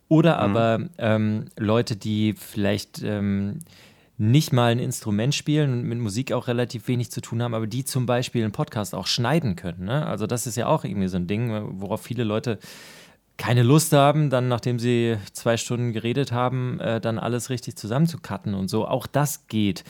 Oder 0.07 0.35
mhm. 0.35 0.55
aber 0.55 0.79
ähm, 0.97 1.45
Leute, 1.57 1.97
die 1.97 2.33
vielleicht 2.33 3.03
ähm, 3.03 3.59
nicht 4.17 4.53
mal 4.53 4.71
ein 4.71 4.79
Instrument 4.79 5.33
spielen 5.33 5.71
und 5.71 5.83
mit 5.83 5.99
Musik 5.99 6.31
auch 6.31 6.47
relativ 6.47 6.87
wenig 6.87 7.11
zu 7.11 7.21
tun 7.21 7.41
haben, 7.41 7.53
aber 7.53 7.67
die 7.67 7.83
zum 7.83 8.05
Beispiel 8.05 8.43
einen 8.43 8.51
Podcast 8.51 8.93
auch 8.93 9.07
schneiden 9.07 9.55
können. 9.55 9.85
Ne? 9.85 10.05
Also 10.05 10.27
das 10.27 10.45
ist 10.45 10.55
ja 10.55 10.67
auch 10.67 10.83
irgendwie 10.83 11.07
so 11.07 11.17
ein 11.17 11.27
Ding, 11.27 11.79
worauf 11.79 12.01
viele 12.01 12.23
Leute 12.23 12.59
keine 13.37 13.63
Lust 13.63 13.93
haben, 13.93 14.29
dann 14.29 14.47
nachdem 14.47 14.77
sie 14.77 15.17
zwei 15.33 15.57
Stunden 15.57 15.91
geredet 15.91 16.31
haben, 16.31 16.79
äh, 16.79 17.01
dann 17.01 17.17
alles 17.17 17.49
richtig 17.49 17.75
zusammenzucutten 17.75 18.53
und 18.53 18.67
so. 18.67 18.87
Auch 18.87 19.07
das 19.07 19.47
geht. 19.47 19.83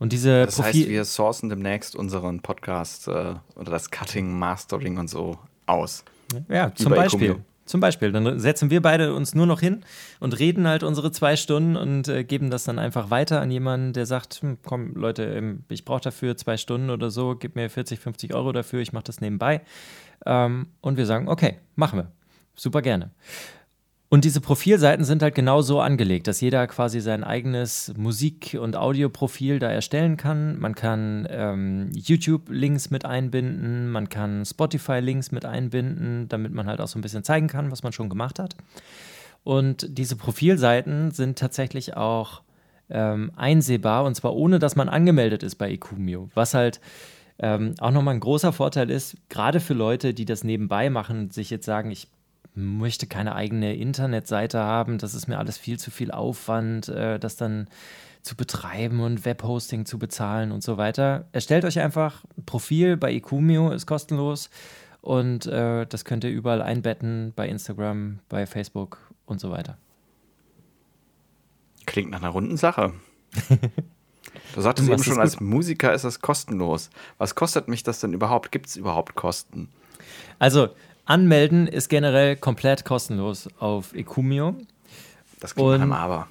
Und 0.00 0.12
diese 0.12 0.46
das 0.46 0.56
Profil 0.56 0.80
heißt, 0.80 0.88
wir 0.88 1.04
sourcen 1.04 1.48
demnächst 1.50 1.94
unseren 1.94 2.40
Podcast 2.40 3.06
äh, 3.06 3.34
oder 3.54 3.70
das 3.70 3.90
Cutting, 3.90 4.36
Mastering 4.36 4.98
und 4.98 5.08
so 5.08 5.38
aus. 5.66 6.04
Ja, 6.48 6.74
zum 6.74 6.92
Beispiel. 6.92 7.36
Zum 7.70 7.80
Beispiel. 7.80 8.10
Dann 8.10 8.40
setzen 8.40 8.68
wir 8.68 8.82
beide 8.82 9.14
uns 9.14 9.36
nur 9.36 9.46
noch 9.46 9.60
hin 9.60 9.84
und 10.18 10.36
reden 10.40 10.66
halt 10.66 10.82
unsere 10.82 11.12
zwei 11.12 11.36
Stunden 11.36 11.76
und 11.76 12.08
äh, 12.08 12.24
geben 12.24 12.50
das 12.50 12.64
dann 12.64 12.80
einfach 12.80 13.10
weiter 13.10 13.40
an 13.40 13.52
jemanden, 13.52 13.92
der 13.92 14.06
sagt: 14.06 14.40
hm, 14.42 14.58
Komm, 14.64 14.94
Leute, 14.96 15.22
ähm, 15.22 15.62
ich 15.68 15.84
brauche 15.84 16.00
dafür 16.00 16.36
zwei 16.36 16.56
Stunden 16.56 16.90
oder 16.90 17.12
so, 17.12 17.36
gib 17.36 17.54
mir 17.54 17.70
40, 17.70 18.00
50 18.00 18.34
Euro 18.34 18.50
dafür, 18.50 18.80
ich 18.80 18.92
mache 18.92 19.04
das 19.04 19.20
nebenbei. 19.20 19.60
Ähm, 20.26 20.66
und 20.80 20.96
wir 20.96 21.06
sagen: 21.06 21.28
Okay, 21.28 21.58
machen 21.76 22.00
wir. 22.00 22.10
Super 22.56 22.82
gerne. 22.82 23.12
Und 24.12 24.24
diese 24.24 24.40
Profilseiten 24.40 25.04
sind 25.04 25.22
halt 25.22 25.36
genau 25.36 25.62
so 25.62 25.80
angelegt, 25.80 26.26
dass 26.26 26.40
jeder 26.40 26.66
quasi 26.66 27.00
sein 27.00 27.22
eigenes 27.22 27.94
Musik- 27.96 28.58
und 28.60 28.74
Audioprofil 28.74 29.60
da 29.60 29.70
erstellen 29.70 30.16
kann. 30.16 30.58
Man 30.58 30.74
kann 30.74 31.28
ähm, 31.30 31.90
YouTube-Links 31.94 32.90
mit 32.90 33.04
einbinden, 33.04 33.88
man 33.88 34.08
kann 34.08 34.44
Spotify-Links 34.44 35.30
mit 35.30 35.44
einbinden, 35.44 36.28
damit 36.28 36.52
man 36.52 36.66
halt 36.66 36.80
auch 36.80 36.88
so 36.88 36.98
ein 36.98 37.02
bisschen 37.02 37.22
zeigen 37.22 37.46
kann, 37.46 37.70
was 37.70 37.84
man 37.84 37.92
schon 37.92 38.08
gemacht 38.08 38.40
hat. 38.40 38.56
Und 39.44 39.86
diese 39.96 40.16
Profilseiten 40.16 41.12
sind 41.12 41.38
tatsächlich 41.38 41.96
auch 41.96 42.42
ähm, 42.90 43.30
einsehbar 43.36 44.02
und 44.02 44.16
zwar 44.16 44.34
ohne, 44.34 44.58
dass 44.58 44.74
man 44.74 44.88
angemeldet 44.88 45.44
ist 45.44 45.54
bei 45.54 45.70
Ecumio, 45.70 46.28
was 46.34 46.52
halt 46.54 46.80
ähm, 47.38 47.74
auch 47.78 47.92
nochmal 47.92 48.14
ein 48.14 48.20
großer 48.20 48.52
Vorteil 48.52 48.90
ist, 48.90 49.16
gerade 49.28 49.60
für 49.60 49.74
Leute, 49.74 50.14
die 50.14 50.24
das 50.24 50.42
nebenbei 50.42 50.90
machen 50.90 51.20
und 51.20 51.32
sich 51.32 51.48
jetzt 51.48 51.64
sagen, 51.64 51.92
ich 51.92 52.08
möchte 52.54 53.06
keine 53.06 53.34
eigene 53.34 53.76
Internetseite 53.76 54.58
haben, 54.58 54.98
das 54.98 55.14
ist 55.14 55.28
mir 55.28 55.38
alles 55.38 55.58
viel 55.58 55.78
zu 55.78 55.90
viel 55.90 56.10
Aufwand, 56.10 56.88
äh, 56.88 57.18
das 57.18 57.36
dann 57.36 57.68
zu 58.22 58.36
betreiben 58.36 59.00
und 59.00 59.24
Webhosting 59.24 59.86
zu 59.86 59.98
bezahlen 59.98 60.52
und 60.52 60.62
so 60.62 60.76
weiter. 60.76 61.26
Erstellt 61.32 61.64
euch 61.64 61.80
einfach 61.80 62.24
ein 62.36 62.44
Profil 62.44 62.96
bei 62.96 63.12
Ecumio, 63.12 63.70
ist 63.70 63.86
kostenlos 63.86 64.50
und 65.00 65.46
äh, 65.46 65.86
das 65.86 66.04
könnt 66.04 66.24
ihr 66.24 66.30
überall 66.30 66.60
einbetten, 66.60 67.32
bei 67.34 67.48
Instagram, 67.48 68.18
bei 68.28 68.46
Facebook 68.46 68.98
und 69.24 69.40
so 69.40 69.50
weiter. 69.50 69.78
Klingt 71.86 72.10
nach 72.10 72.20
einer 72.20 72.30
runden 72.30 72.56
Sache. 72.56 72.92
Du 74.54 74.60
sagtest 74.60 74.88
eben 74.88 75.02
schon, 75.02 75.20
als 75.20 75.40
Musiker 75.40 75.92
ist 75.92 76.04
das 76.04 76.20
kostenlos. 76.20 76.90
Was 77.18 77.34
kostet 77.34 77.68
mich 77.68 77.82
das 77.82 78.00
denn 78.00 78.12
überhaupt? 78.12 78.52
Gibt 78.52 78.66
es 78.66 78.76
überhaupt 78.76 79.14
Kosten? 79.14 79.68
Also, 80.38 80.70
anmelden 81.10 81.66
ist 81.66 81.88
generell 81.88 82.36
komplett 82.36 82.84
kostenlos 82.84 83.48
auf 83.58 83.94
Ecumio. 83.94 84.54
Das 85.40 85.54
klingt 85.54 85.70
nach 85.70 85.80
einem 85.80 85.92
Aber. 85.92 86.28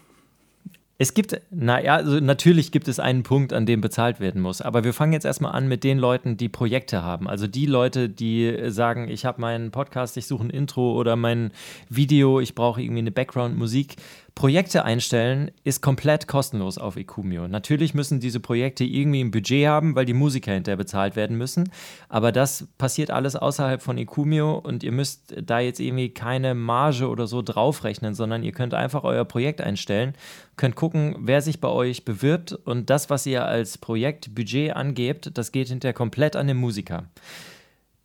Es 1.02 1.14
gibt, 1.14 1.40
naja, 1.50 1.96
also 1.96 2.20
natürlich 2.20 2.74
gibt 2.74 2.90
es 2.90 3.00
einen 3.00 3.24
Punkt, 3.24 3.54
an 3.54 3.66
dem 3.66 3.80
bezahlt 3.80 4.20
werden 4.20 4.42
muss. 4.42 4.62
Aber 4.62 4.84
wir 4.84 4.94
fangen 4.94 5.14
jetzt 5.14 5.24
erstmal 5.24 5.54
an 5.54 5.70
mit 5.70 5.86
den 5.86 5.98
Leuten, 5.98 6.36
die 6.36 6.50
Projekte 6.50 7.02
haben. 7.02 7.30
Also 7.30 7.48
die 7.48 7.68
Leute, 7.68 8.10
die 8.10 8.70
sagen, 8.70 9.08
ich 9.08 9.24
habe 9.24 9.40
meinen 9.40 9.72
Podcast, 9.72 10.18
ich 10.18 10.28
suche 10.28 10.44
ein 10.44 10.50
Intro 10.50 10.92
oder 10.92 11.16
mein 11.16 11.52
Video, 11.88 12.42
ich 12.42 12.54
brauche 12.54 12.82
irgendwie 12.82 13.00
eine 13.00 13.12
Background-Musik. 13.12 13.96
Projekte 14.36 14.86
einstellen 14.86 15.52
ist 15.66 15.82
komplett 15.82 16.28
kostenlos 16.28 16.78
auf 16.78 16.96
Ecumio. 16.96 17.48
Natürlich 17.48 17.94
müssen 17.94 18.22
diese 18.22 18.40
Projekte 18.40 18.86
irgendwie 18.86 19.22
ein 19.22 19.32
Budget 19.32 19.68
haben, 19.68 19.96
weil 19.96 20.06
die 20.06 20.14
Musiker 20.14 20.54
hinterher 20.54 20.78
bezahlt 20.78 21.18
werden 21.18 21.38
müssen. 21.38 21.72
Aber 22.08 22.32
das 22.32 22.68
passiert 22.78 23.12
alles 23.12 23.36
außerhalb 23.36 23.82
von 23.82 23.98
Ecumio 23.98 24.58
und 24.58 24.84
ihr 24.84 24.94
müsst 24.94 25.36
da 25.44 25.60
jetzt 25.60 25.82
irgendwie 25.82 26.10
keine 26.10 26.56
Marge 26.56 27.10
oder 27.10 27.28
so 27.28 27.42
draufrechnen, 27.42 28.14
sondern 28.14 28.44
ihr 28.44 28.54
könnt 28.54 28.74
einfach 28.74 29.04
euer 29.04 29.26
Projekt 29.26 29.60
einstellen, 29.60 30.14
könnt 30.60 30.76
gucken, 30.76 31.16
wer 31.20 31.42
sich 31.42 31.62
bei 31.62 31.70
euch 31.70 32.06
bewirbt 32.06 32.52
und 32.52 32.90
das, 32.90 33.10
was 33.10 33.26
ihr 33.26 33.46
als 33.46 33.78
Projektbudget 33.78 34.76
angebt, 34.76 35.32
das 35.38 35.52
geht 35.52 35.70
hinterher 35.70 35.94
komplett 35.94 36.36
an 36.36 36.48
den 36.48 36.58
Musiker. 36.58 37.06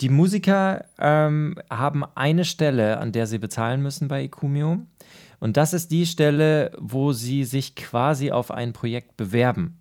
Die 0.00 0.08
Musiker 0.08 0.84
ähm, 0.98 1.56
haben 1.68 2.04
eine 2.14 2.44
Stelle, 2.44 2.98
an 2.98 3.10
der 3.10 3.26
sie 3.26 3.38
bezahlen 3.38 3.82
müssen 3.82 4.08
bei 4.08 4.22
Ecumio. 4.22 4.78
Und 5.40 5.56
das 5.56 5.72
ist 5.72 5.90
die 5.90 6.06
Stelle, 6.06 6.70
wo 6.78 7.12
sie 7.12 7.44
sich 7.44 7.74
quasi 7.74 8.30
auf 8.30 8.50
ein 8.50 8.72
Projekt 8.72 9.16
bewerben. 9.16 9.78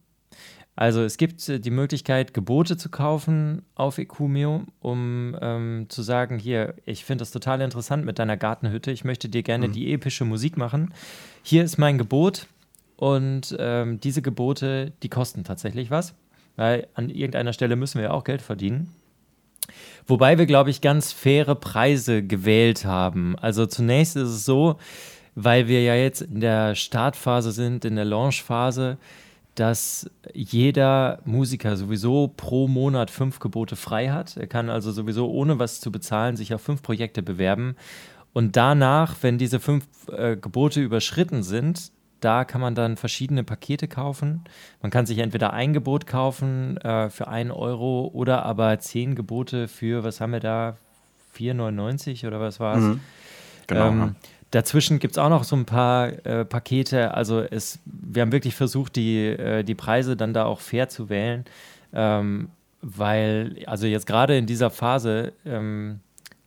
Also 0.75 1.03
es 1.03 1.17
gibt 1.17 1.47
äh, 1.49 1.59
die 1.59 1.69
Möglichkeit, 1.69 2.33
Gebote 2.33 2.75
zu 2.75 2.89
kaufen 2.89 3.61
auf 3.75 3.99
Ecumio, 3.99 4.63
um 4.79 5.37
ähm, 5.39 5.85
zu 5.89 6.01
sagen, 6.01 6.39
hier, 6.39 6.73
ich 6.85 7.05
finde 7.05 7.21
das 7.21 7.31
total 7.31 7.61
interessant 7.61 8.03
mit 8.03 8.17
deiner 8.17 8.37
Gartenhütte, 8.37 8.91
ich 8.91 9.03
möchte 9.03 9.29
dir 9.29 9.43
gerne 9.43 9.67
mhm. 9.67 9.73
die 9.73 9.93
epische 9.93 10.25
Musik 10.25 10.57
machen. 10.57 10.91
Hier 11.43 11.63
ist 11.63 11.77
mein 11.77 11.99
Gebot 11.99 12.47
und 13.03 13.53
ähm, 13.59 13.99
diese 13.99 14.21
Gebote, 14.21 14.93
die 15.03 15.09
kosten 15.09 15.43
tatsächlich 15.43 15.91
was, 15.91 16.15
weil 16.55 16.87
an 16.93 17.09
irgendeiner 17.09 17.51
Stelle 17.51 17.75
müssen 17.75 17.97
wir 17.97 18.05
ja 18.05 18.11
auch 18.11 18.23
Geld 18.23 18.41
verdienen. 18.41 18.95
Wobei 20.07 20.37
wir, 20.37 20.45
glaube 20.45 20.69
ich, 20.69 20.79
ganz 20.79 21.11
faire 21.11 21.55
Preise 21.55 22.23
gewählt 22.23 22.85
haben. 22.85 23.37
Also 23.37 23.65
zunächst 23.65 24.15
ist 24.15 24.29
es 24.29 24.45
so, 24.45 24.77
weil 25.35 25.67
wir 25.67 25.83
ja 25.83 25.95
jetzt 25.95 26.21
in 26.21 26.39
der 26.39 26.75
Startphase 26.75 27.51
sind, 27.51 27.83
in 27.83 27.97
der 27.97 28.05
Launchphase, 28.05 28.97
dass 29.55 30.09
jeder 30.33 31.19
Musiker 31.25 31.75
sowieso 31.75 32.31
pro 32.37 32.69
Monat 32.69 33.11
fünf 33.11 33.39
Gebote 33.39 33.75
frei 33.75 34.11
hat. 34.11 34.37
Er 34.37 34.47
kann 34.47 34.69
also 34.69 34.93
sowieso 34.93 35.29
ohne 35.29 35.59
was 35.59 35.81
zu 35.81 35.91
bezahlen 35.91 36.37
sich 36.37 36.53
auf 36.53 36.61
fünf 36.61 36.81
Projekte 36.81 37.21
bewerben. 37.21 37.75
Und 38.31 38.55
danach, 38.55 39.17
wenn 39.23 39.37
diese 39.37 39.59
fünf 39.59 39.87
äh, 40.07 40.37
Gebote 40.37 40.79
überschritten 40.79 41.43
sind, 41.43 41.91
da 42.23 42.45
kann 42.45 42.61
man 42.61 42.75
dann 42.75 42.97
verschiedene 42.97 43.43
Pakete 43.43 43.87
kaufen. 43.87 44.43
Man 44.81 44.91
kann 44.91 45.05
sich 45.05 45.19
entweder 45.19 45.53
ein 45.53 45.73
Gebot 45.73 46.07
kaufen 46.07 46.77
äh, 46.77 47.09
für 47.09 47.27
einen 47.27 47.51
Euro 47.51 48.09
oder 48.13 48.43
aber 48.43 48.79
zehn 48.79 49.15
Gebote 49.15 49.67
für, 49.67 50.03
was 50.03 50.21
haben 50.21 50.31
wir 50.31 50.39
da, 50.39 50.77
4,99 51.37 52.27
oder 52.27 52.39
was 52.39 52.59
war 52.59 52.77
es? 52.77 52.83
Mhm. 52.83 52.99
Genau. 53.67 53.87
Ähm, 53.87 54.15
Dazwischen 54.51 54.99
gibt 54.99 55.13
es 55.13 55.17
auch 55.17 55.29
noch 55.29 55.43
so 55.43 55.55
ein 55.55 55.65
paar 55.65 56.09
äh, 56.27 56.45
Pakete. 56.45 57.15
Also 57.15 57.41
es, 57.41 57.79
wir 57.85 58.21
haben 58.21 58.31
wirklich 58.31 58.55
versucht, 58.55 58.95
die, 58.95 59.25
äh, 59.25 59.63
die 59.63 59.73
Preise 59.73 60.15
dann 60.15 60.33
da 60.33 60.45
auch 60.45 60.59
fair 60.59 60.89
zu 60.89 61.09
wählen, 61.09 61.43
ähm, 61.91 62.49
weil, 62.81 63.63
also 63.65 63.87
jetzt 63.87 64.05
gerade 64.05 64.37
in 64.37 64.45
dieser 64.45 64.69
Phase 64.69 65.33
ähm, 65.43 66.01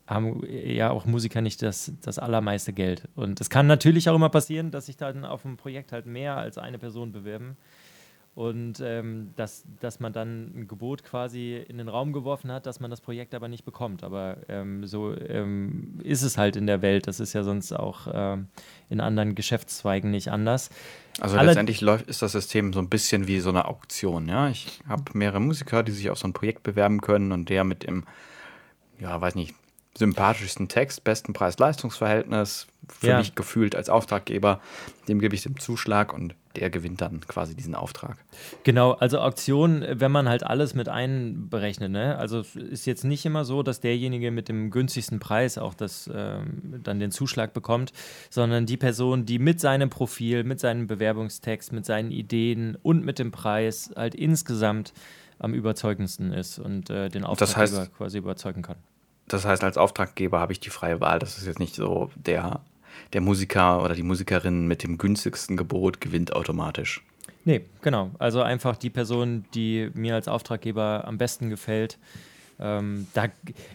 haben 0.07 0.43
ja 0.49 0.91
auch 0.91 1.05
Musiker 1.05 1.41
nicht 1.41 1.63
das, 1.63 1.93
das 2.03 2.19
allermeiste 2.19 2.73
Geld. 2.73 3.09
Und 3.15 3.41
es 3.41 3.51
kann 3.51 3.67
natürlich 3.67 4.09
auch 4.09 4.15
immer 4.15 4.29
passieren, 4.29 4.71
dass 4.71 4.87
sich 4.87 4.97
dann 4.97 5.25
auf 5.25 5.45
einem 5.45 5.57
Projekt 5.57 5.93
halt 5.93 6.07
mehr 6.07 6.37
als 6.37 6.59
eine 6.59 6.79
Person 6.79 7.13
bewerben 7.13 7.57
und 8.37 8.81
ähm, 8.85 9.31
dass, 9.37 9.65
dass 9.81 9.99
man 9.99 10.13
dann 10.13 10.53
ein 10.55 10.69
Gebot 10.69 11.03
quasi 11.03 11.57
in 11.57 11.79
den 11.79 11.89
Raum 11.89 12.13
geworfen 12.13 12.53
hat, 12.53 12.67
dass 12.67 12.81
man 12.81 12.91
das 12.91 13.01
Projekt 13.01 13.35
aber 13.35 13.49
nicht 13.49 13.65
bekommt. 13.65 14.05
Aber 14.05 14.37
ähm, 14.51 14.87
so 14.87 15.17
ähm, 15.17 15.99
ist 16.03 16.21
es 16.21 16.37
halt 16.37 16.55
in 16.55 16.67
der 16.67 16.83
Welt. 16.83 17.07
Das 17.07 17.19
ist 17.19 17.33
ja 17.33 17.43
sonst 17.45 17.73
auch 17.73 18.07
ähm, 18.13 18.49
in 18.91 19.01
anderen 19.01 19.35
Geschäftszweigen 19.35 20.11
nicht 20.11 20.31
anders. 20.31 20.69
Also 21.19 21.39
Alle 21.39 21.47
letztendlich 21.47 21.81
läuft, 21.81 22.09
ist 22.09 22.21
das 22.21 22.33
System 22.33 22.75
so 22.75 22.79
ein 22.79 22.91
bisschen 22.91 23.27
wie 23.27 23.41
so 23.41 23.49
eine 23.49 23.65
Auktion. 23.65 24.29
Ja? 24.29 24.51
Ich 24.51 24.81
habe 24.87 25.05
mehrere 25.15 25.41
Musiker, 25.41 25.83
die 25.83 25.93
sich 25.93 26.11
auf 26.11 26.19
so 26.19 26.29
ein 26.29 26.35
Projekt 26.35 26.63
bewerben 26.63 27.01
können 27.01 27.33
und 27.33 27.49
der 27.49 27.65
mit 27.65 27.85
dem, 27.85 28.05
ja, 29.01 29.19
weiß 29.19 29.35
nicht, 29.35 29.55
sympathischsten 29.97 30.69
Text, 30.69 31.05
besten 31.05 31.33
Preis-Leistungs-Verhältnis, 31.33 32.67
für 32.89 33.09
ja. 33.09 33.19
mich 33.19 33.35
gefühlt 33.35 33.75
als 33.75 33.89
Auftraggeber, 33.89 34.61
dem 35.09 35.19
gebe 35.19 35.35
ich 35.35 35.43
den 35.43 35.57
Zuschlag 35.57 36.13
und 36.13 36.35
der 36.55 36.71
gewinnt 36.71 37.01
dann 37.01 37.21
quasi 37.21 37.55
diesen 37.55 37.75
Auftrag. 37.75 38.17
Genau, 38.63 38.93
also 38.93 39.19
Auktion, 39.21 39.85
wenn 39.91 40.13
man 40.13 40.29
halt 40.29 40.43
alles 40.43 40.75
mit 40.75 40.89
einberechnet, 40.89 41.91
ne? 41.91 42.17
Also 42.17 42.45
ist 42.55 42.87
jetzt 42.87 43.05
nicht 43.05 43.27
immer 43.27 43.45
so, 43.45 43.63
dass 43.63 43.81
derjenige 43.81 44.31
mit 44.31 44.49
dem 44.49 44.71
günstigsten 44.71 45.19
Preis 45.19 45.59
auch 45.59 45.75
das 45.75 46.09
ähm, 46.13 46.81
dann 46.83 47.01
den 47.01 47.11
Zuschlag 47.11 47.53
bekommt, 47.53 47.93
sondern 48.31 48.67
die 48.67 48.77
Person, 48.77 49.27
die 49.27 49.39
mit 49.39 49.61
seinem 49.61 49.91
Profil, 49.91 50.45
mit 50.45 50.61
seinem 50.61 50.87
Bewerbungstext, 50.87 51.73
mit 51.73 51.85
seinen 51.85 52.11
Ideen 52.11 52.79
und 52.83 53.05
mit 53.05 53.19
dem 53.19 53.33
Preis 53.33 53.93
halt 53.97 54.15
insgesamt 54.15 54.93
am 55.39 55.53
überzeugendsten 55.53 56.33
ist 56.33 56.59
und 56.59 56.89
äh, 56.89 57.09
den 57.09 57.25
Auftraggeber 57.25 57.61
das 57.61 57.79
heißt, 57.79 57.97
quasi 57.97 58.19
überzeugen 58.19 58.63
kann. 58.63 58.77
Das 59.29 59.45
heißt, 59.45 59.65
als 59.65 59.77
Auftraggeber 59.77 60.39
habe 60.39 60.53
ich 60.53 60.61
die 60.61 60.71
freie 60.71 61.01
Wahl. 61.01 61.19
Das 61.19 61.39
ist 61.39 61.47
jetzt 61.47 61.59
nicht 61.59 61.75
so, 61.75 62.11
der, 62.15 62.61
der 63.13 63.21
Musiker 63.21 63.83
oder 63.83 63.95
die 63.95 64.03
Musikerin 64.03 64.67
mit 64.67 64.83
dem 64.83 64.99
günstigsten 64.99 65.57
Gebot 65.57 66.01
gewinnt 66.01 66.35
automatisch. 66.35 67.03
Nee, 67.45 67.65
genau. 67.81 68.11
Also 68.19 68.43
einfach 68.43 68.77
die 68.77 68.91
Person, 68.91 69.45
die 69.55 69.91
mir 69.95 70.15
als 70.15 70.29
Auftraggeber 70.29 71.05
am 71.07 71.17
besten 71.17 71.49
gefällt. 71.49 71.99
Ähm, 72.59 73.07
da 73.13 73.27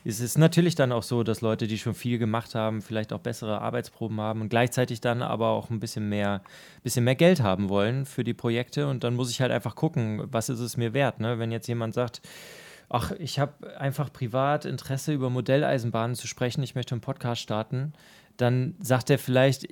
ist 0.03 0.19
es 0.19 0.37
natürlich 0.37 0.75
dann 0.75 0.91
auch 0.91 1.03
so, 1.03 1.23
dass 1.23 1.41
Leute, 1.41 1.67
die 1.67 1.77
schon 1.77 1.93
viel 1.93 2.17
gemacht 2.17 2.55
haben, 2.55 2.81
vielleicht 2.81 3.13
auch 3.13 3.19
bessere 3.19 3.61
Arbeitsproben 3.61 4.19
haben 4.19 4.41
und 4.41 4.49
gleichzeitig 4.49 5.01
dann 5.01 5.21
aber 5.21 5.49
auch 5.49 5.69
ein 5.69 5.79
bisschen 5.79 6.09
mehr, 6.09 6.41
bisschen 6.83 7.05
mehr 7.05 7.15
Geld 7.15 7.41
haben 7.41 7.69
wollen 7.69 8.05
für 8.05 8.23
die 8.23 8.33
Projekte. 8.33 8.87
Und 8.87 9.03
dann 9.03 9.15
muss 9.15 9.29
ich 9.29 9.39
halt 9.39 9.51
einfach 9.51 9.75
gucken, 9.75 10.23
was 10.31 10.49
ist 10.49 10.59
es 10.59 10.77
mir 10.77 10.93
wert. 10.93 11.19
Ne? 11.19 11.37
Wenn 11.39 11.51
jetzt 11.51 11.67
jemand 11.67 11.93
sagt, 11.93 12.21
ach, 12.91 13.11
ich 13.11 13.39
habe 13.39 13.77
einfach 13.79 14.11
privat 14.11 14.65
Interesse 14.65 15.13
über 15.13 15.29
Modelleisenbahnen 15.29 16.15
zu 16.15 16.27
sprechen, 16.27 16.61
ich 16.61 16.75
möchte 16.75 16.93
einen 16.93 17.01
Podcast 17.01 17.41
starten, 17.41 17.93
dann 18.37 18.75
sagt 18.81 19.09
er 19.09 19.17
vielleicht, 19.17 19.67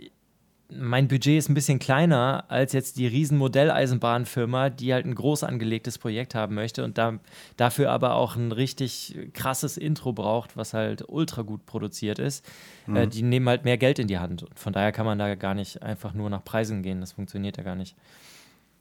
mein 0.71 1.08
Budget 1.08 1.39
ist 1.39 1.49
ein 1.49 1.55
bisschen 1.55 1.79
kleiner 1.79 2.45
als 2.47 2.73
jetzt 2.73 2.97
die 2.97 3.08
riesen 3.08 3.38
Modelleisenbahnfirma, 3.39 4.69
die 4.69 4.93
halt 4.93 5.05
ein 5.05 5.15
groß 5.15 5.43
angelegtes 5.43 5.97
Projekt 5.97 6.36
haben 6.36 6.53
möchte 6.55 6.84
und 6.84 6.97
da, 6.97 7.19
dafür 7.58 7.91
aber 7.91 8.13
auch 8.13 8.36
ein 8.36 8.51
richtig 8.51 9.17
krasses 9.34 9.77
Intro 9.77 10.13
braucht, 10.13 10.55
was 10.55 10.73
halt 10.73 11.03
ultra 11.08 11.41
gut 11.41 11.65
produziert 11.65 12.19
ist. 12.19 12.45
Mhm. 12.86 12.95
Äh, 12.95 13.08
die 13.08 13.23
nehmen 13.23 13.49
halt 13.49 13.65
mehr 13.65 13.79
Geld 13.79 13.97
in 13.97 14.08
die 14.08 14.19
Hand. 14.19 14.43
Und 14.43 14.60
von 14.60 14.71
daher 14.71 14.91
kann 14.91 15.08
man 15.08 15.17
da 15.17 15.34
gar 15.34 15.55
nicht 15.55 15.82
einfach 15.82 16.13
nur 16.13 16.29
nach 16.29 16.43
Preisen 16.43 16.84
gehen. 16.84 17.01
Das 17.01 17.13
funktioniert 17.13 17.58
ja 17.58 17.63
gar 17.63 17.75
nicht. 17.75 17.95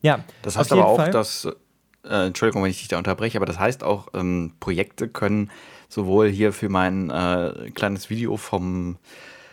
Ja, 0.03 0.23
das 0.43 0.59
heißt 0.59 0.73
aber 0.73 0.87
auch, 0.87 0.97
Fall. 0.97 1.11
dass 1.11 1.49
äh, 2.09 2.27
Entschuldigung, 2.27 2.63
wenn 2.63 2.71
ich 2.71 2.79
dich 2.79 2.89
da 2.89 2.99
unterbreche, 2.99 3.39
aber 3.39 3.47
das 3.47 3.59
heißt 3.59 3.85
auch, 3.85 4.09
ähm, 4.15 4.53
Projekte 4.61 5.09
können 5.09 5.51
sowohl 5.89 6.29
hier 6.29 6.53
für 6.53 6.69
mein 6.69 7.11
äh, 7.11 7.71
kleines 7.75 8.11
Video 8.11 8.37
vom, 8.37 8.97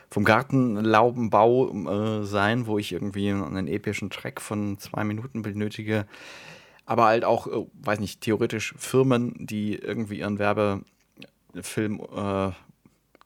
vom 0.09 0.23
Gartenlaubenbau 0.23 2.21
äh, 2.21 2.23
sein, 2.23 2.67
wo 2.67 2.77
ich 2.77 2.91
irgendwie 2.91 3.29
einen 3.29 3.67
epischen 3.67 4.09
Track 4.09 4.41
von 4.41 4.77
zwei 4.79 5.03
Minuten 5.03 5.41
benötige. 5.41 6.05
Aber 6.85 7.05
halt 7.05 7.25
auch, 7.25 7.47
äh, 7.47 7.65
weiß 7.81 7.99
nicht, 7.99 8.21
theoretisch 8.21 8.73
Firmen, 8.77 9.33
die 9.39 9.75
irgendwie 9.75 10.19
ihren 10.19 10.39
Werbefilm 10.39 12.01
äh, 12.15 12.51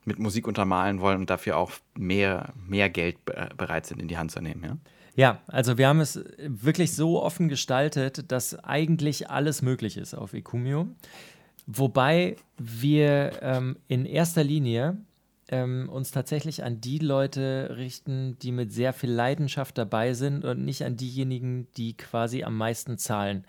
mit 0.05 0.19
Musik 0.19 0.47
untermalen 0.47 1.01
wollen 1.01 1.19
und 1.19 1.29
dafür 1.29 1.57
auch 1.57 1.71
mehr, 1.95 2.53
mehr 2.67 2.89
Geld 2.89 3.17
bereit 3.25 3.85
sind, 3.85 4.01
in 4.01 4.07
die 4.07 4.17
Hand 4.17 4.31
zu 4.31 4.41
nehmen, 4.41 4.63
ja? 4.63 4.77
Ja, 5.15 5.41
also 5.47 5.77
wir 5.77 5.87
haben 5.87 5.99
es 5.99 6.23
wirklich 6.37 6.95
so 6.95 7.21
offen 7.21 7.49
gestaltet, 7.49 8.31
dass 8.31 8.57
eigentlich 8.63 9.29
alles 9.29 9.61
möglich 9.61 9.97
ist 9.97 10.13
auf 10.13 10.33
Ecumio. 10.33 10.87
Wobei 11.67 12.35
wir 12.57 13.33
ähm, 13.41 13.77
in 13.87 14.05
erster 14.05 14.43
Linie 14.43 14.97
ähm, 15.49 15.89
uns 15.89 16.11
tatsächlich 16.11 16.63
an 16.63 16.81
die 16.81 16.99
Leute 16.99 17.75
richten, 17.77 18.37
die 18.39 18.51
mit 18.51 18.71
sehr 18.71 18.93
viel 18.93 19.11
Leidenschaft 19.11 19.77
dabei 19.77 20.13
sind 20.13 20.45
und 20.45 20.63
nicht 20.63 20.83
an 20.83 20.95
diejenigen, 20.95 21.67
die 21.77 21.95
quasi 21.95 22.43
am 22.43 22.57
meisten 22.57 22.97
zahlen. 22.97 23.45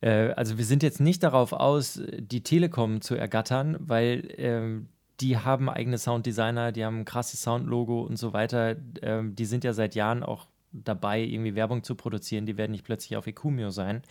Äh, 0.00 0.30
also 0.32 0.58
wir 0.58 0.64
sind 0.64 0.82
jetzt 0.82 1.00
nicht 1.00 1.22
darauf 1.22 1.52
aus, 1.52 2.00
die 2.18 2.42
Telekom 2.42 3.00
zu 3.00 3.14
ergattern, 3.14 3.76
weil 3.80 4.30
äh, 4.38 4.84
die 5.20 5.38
haben 5.38 5.68
eigene 5.68 5.98
Sounddesigner, 5.98 6.72
die 6.72 6.84
haben 6.84 7.00
ein 7.00 7.04
krasses 7.04 7.42
Soundlogo 7.42 8.02
und 8.02 8.16
so 8.16 8.32
weiter. 8.32 8.76
Äh, 9.00 9.22
die 9.24 9.44
sind 9.44 9.64
ja 9.64 9.72
seit 9.72 9.94
Jahren 9.94 10.22
auch 10.22 10.46
dabei, 10.72 11.20
irgendwie 11.20 11.54
Werbung 11.54 11.82
zu 11.82 11.94
produzieren. 11.94 12.46
Die 12.46 12.56
werden 12.56 12.72
nicht 12.72 12.84
plötzlich 12.84 13.16
auf 13.16 13.26
Ecumio 13.26 13.70
sein, 13.70 14.02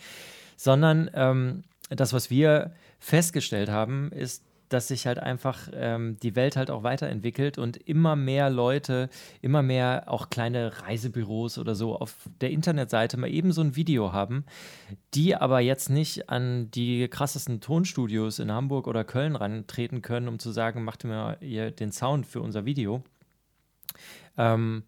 sondern 0.56 1.10
ähm, 1.14 1.64
das, 1.90 2.12
was 2.12 2.30
wir 2.30 2.72
festgestellt 2.98 3.68
haben, 3.68 4.10
ist, 4.12 4.42
dass 4.68 4.88
sich 4.88 5.06
halt 5.06 5.18
einfach 5.18 5.68
ähm, 5.74 6.16
die 6.22 6.34
Welt 6.34 6.56
halt 6.56 6.70
auch 6.70 6.82
weiterentwickelt 6.82 7.58
und 7.58 7.76
immer 7.76 8.16
mehr 8.16 8.50
Leute, 8.50 9.08
immer 9.40 9.62
mehr 9.62 10.04
auch 10.06 10.30
kleine 10.30 10.82
Reisebüros 10.82 11.58
oder 11.58 11.74
so 11.74 11.96
auf 11.96 12.16
der 12.40 12.50
Internetseite 12.50 13.16
mal 13.16 13.30
eben 13.30 13.52
so 13.52 13.60
ein 13.60 13.76
Video 13.76 14.12
haben, 14.12 14.44
die 15.14 15.36
aber 15.36 15.60
jetzt 15.60 15.88
nicht 15.88 16.28
an 16.30 16.70
die 16.72 17.08
krassesten 17.08 17.60
Tonstudios 17.60 18.38
in 18.38 18.50
Hamburg 18.50 18.88
oder 18.88 19.04
Köln 19.04 19.36
rantreten 19.36 20.02
können, 20.02 20.28
um 20.28 20.38
zu 20.38 20.50
sagen, 20.50 20.84
macht 20.84 21.04
mir 21.04 21.36
den 21.70 21.92
Sound 21.92 22.26
für 22.26 22.40
unser 22.40 22.64
Video. 22.64 23.02
Ähm, 24.36 24.82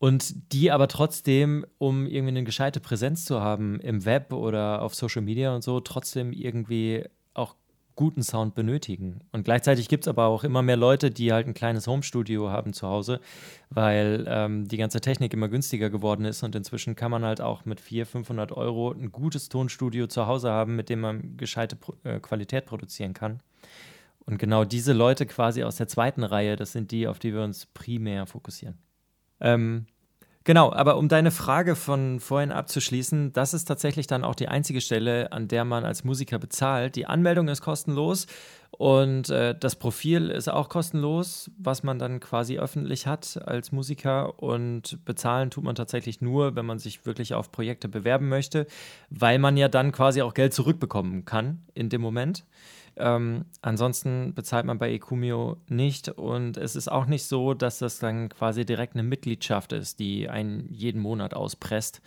und 0.00 0.54
die 0.54 0.70
aber 0.70 0.88
trotzdem, 0.88 1.66
um 1.76 2.06
irgendwie 2.06 2.30
eine 2.30 2.44
gescheite 2.44 2.80
Präsenz 2.80 3.26
zu 3.26 3.42
haben 3.42 3.78
im 3.80 4.06
Web 4.06 4.32
oder 4.32 4.80
auf 4.80 4.94
Social 4.94 5.20
Media 5.20 5.54
und 5.54 5.62
so, 5.62 5.78
trotzdem 5.80 6.32
irgendwie 6.32 7.04
auch 7.34 7.54
guten 7.96 8.22
Sound 8.22 8.54
benötigen. 8.54 9.20
Und 9.30 9.44
gleichzeitig 9.44 9.88
gibt 9.88 10.04
es 10.04 10.08
aber 10.08 10.24
auch 10.24 10.42
immer 10.42 10.62
mehr 10.62 10.78
Leute, 10.78 11.10
die 11.10 11.34
halt 11.34 11.46
ein 11.46 11.52
kleines 11.52 11.86
Homestudio 11.86 12.48
haben 12.48 12.72
zu 12.72 12.88
Hause, 12.88 13.20
weil 13.68 14.24
ähm, 14.26 14.66
die 14.66 14.78
ganze 14.78 15.02
Technik 15.02 15.34
immer 15.34 15.50
günstiger 15.50 15.90
geworden 15.90 16.24
ist 16.24 16.42
und 16.42 16.54
inzwischen 16.54 16.96
kann 16.96 17.10
man 17.10 17.22
halt 17.22 17.42
auch 17.42 17.66
mit 17.66 17.78
400, 17.78 18.10
500 18.10 18.52
Euro 18.52 18.92
ein 18.92 19.12
gutes 19.12 19.50
Tonstudio 19.50 20.06
zu 20.06 20.26
Hause 20.26 20.50
haben, 20.50 20.76
mit 20.76 20.88
dem 20.88 21.00
man 21.00 21.36
gescheite 21.36 21.76
Pro 21.76 21.94
äh, 22.04 22.20
Qualität 22.20 22.64
produzieren 22.64 23.12
kann. 23.12 23.42
Und 24.24 24.38
genau 24.38 24.64
diese 24.64 24.94
Leute 24.94 25.26
quasi 25.26 25.62
aus 25.62 25.76
der 25.76 25.88
zweiten 25.88 26.24
Reihe, 26.24 26.56
das 26.56 26.72
sind 26.72 26.90
die, 26.90 27.06
auf 27.06 27.18
die 27.18 27.34
wir 27.34 27.42
uns 27.42 27.66
primär 27.66 28.24
fokussieren. 28.24 28.78
Ähm, 29.40 29.86
Genau, 30.44 30.72
aber 30.72 30.96
um 30.96 31.08
deine 31.08 31.30
Frage 31.30 31.76
von 31.76 32.18
vorhin 32.18 32.50
abzuschließen, 32.50 33.34
das 33.34 33.52
ist 33.52 33.66
tatsächlich 33.66 34.06
dann 34.06 34.24
auch 34.24 34.34
die 34.34 34.48
einzige 34.48 34.80
Stelle, 34.80 35.32
an 35.32 35.48
der 35.48 35.66
man 35.66 35.84
als 35.84 36.02
Musiker 36.02 36.38
bezahlt. 36.38 36.96
Die 36.96 37.04
Anmeldung 37.04 37.46
ist 37.48 37.60
kostenlos 37.60 38.26
und 38.70 39.28
äh, 39.28 39.54
das 39.58 39.76
Profil 39.76 40.30
ist 40.30 40.48
auch 40.48 40.70
kostenlos, 40.70 41.50
was 41.58 41.82
man 41.82 41.98
dann 41.98 42.20
quasi 42.20 42.58
öffentlich 42.58 43.06
hat 43.06 43.38
als 43.46 43.70
Musiker. 43.70 44.42
Und 44.42 45.04
bezahlen 45.04 45.50
tut 45.50 45.64
man 45.64 45.74
tatsächlich 45.74 46.22
nur, 46.22 46.56
wenn 46.56 46.64
man 46.64 46.78
sich 46.78 47.04
wirklich 47.04 47.34
auf 47.34 47.52
Projekte 47.52 47.88
bewerben 47.88 48.30
möchte, 48.30 48.66
weil 49.10 49.38
man 49.38 49.58
ja 49.58 49.68
dann 49.68 49.92
quasi 49.92 50.22
auch 50.22 50.32
Geld 50.32 50.54
zurückbekommen 50.54 51.26
kann 51.26 51.62
in 51.74 51.90
dem 51.90 52.00
Moment. 52.00 52.46
Ähm, 53.00 53.46
ansonsten 53.62 54.34
bezahlt 54.34 54.66
man 54.66 54.78
bei 54.78 54.92
Ecumio 54.92 55.56
nicht 55.68 56.08
und 56.08 56.56
es 56.56 56.76
ist 56.76 56.90
auch 56.90 57.06
nicht 57.06 57.24
so, 57.24 57.54
dass 57.54 57.78
das 57.78 57.98
dann 57.98 58.28
quasi 58.28 58.64
direkt 58.64 58.94
eine 58.94 59.02
Mitgliedschaft 59.02 59.72
ist, 59.72 59.98
die 59.98 60.28
einen 60.28 60.68
jeden 60.70 61.00
Monat 61.00 61.34
auspresst, 61.34 62.02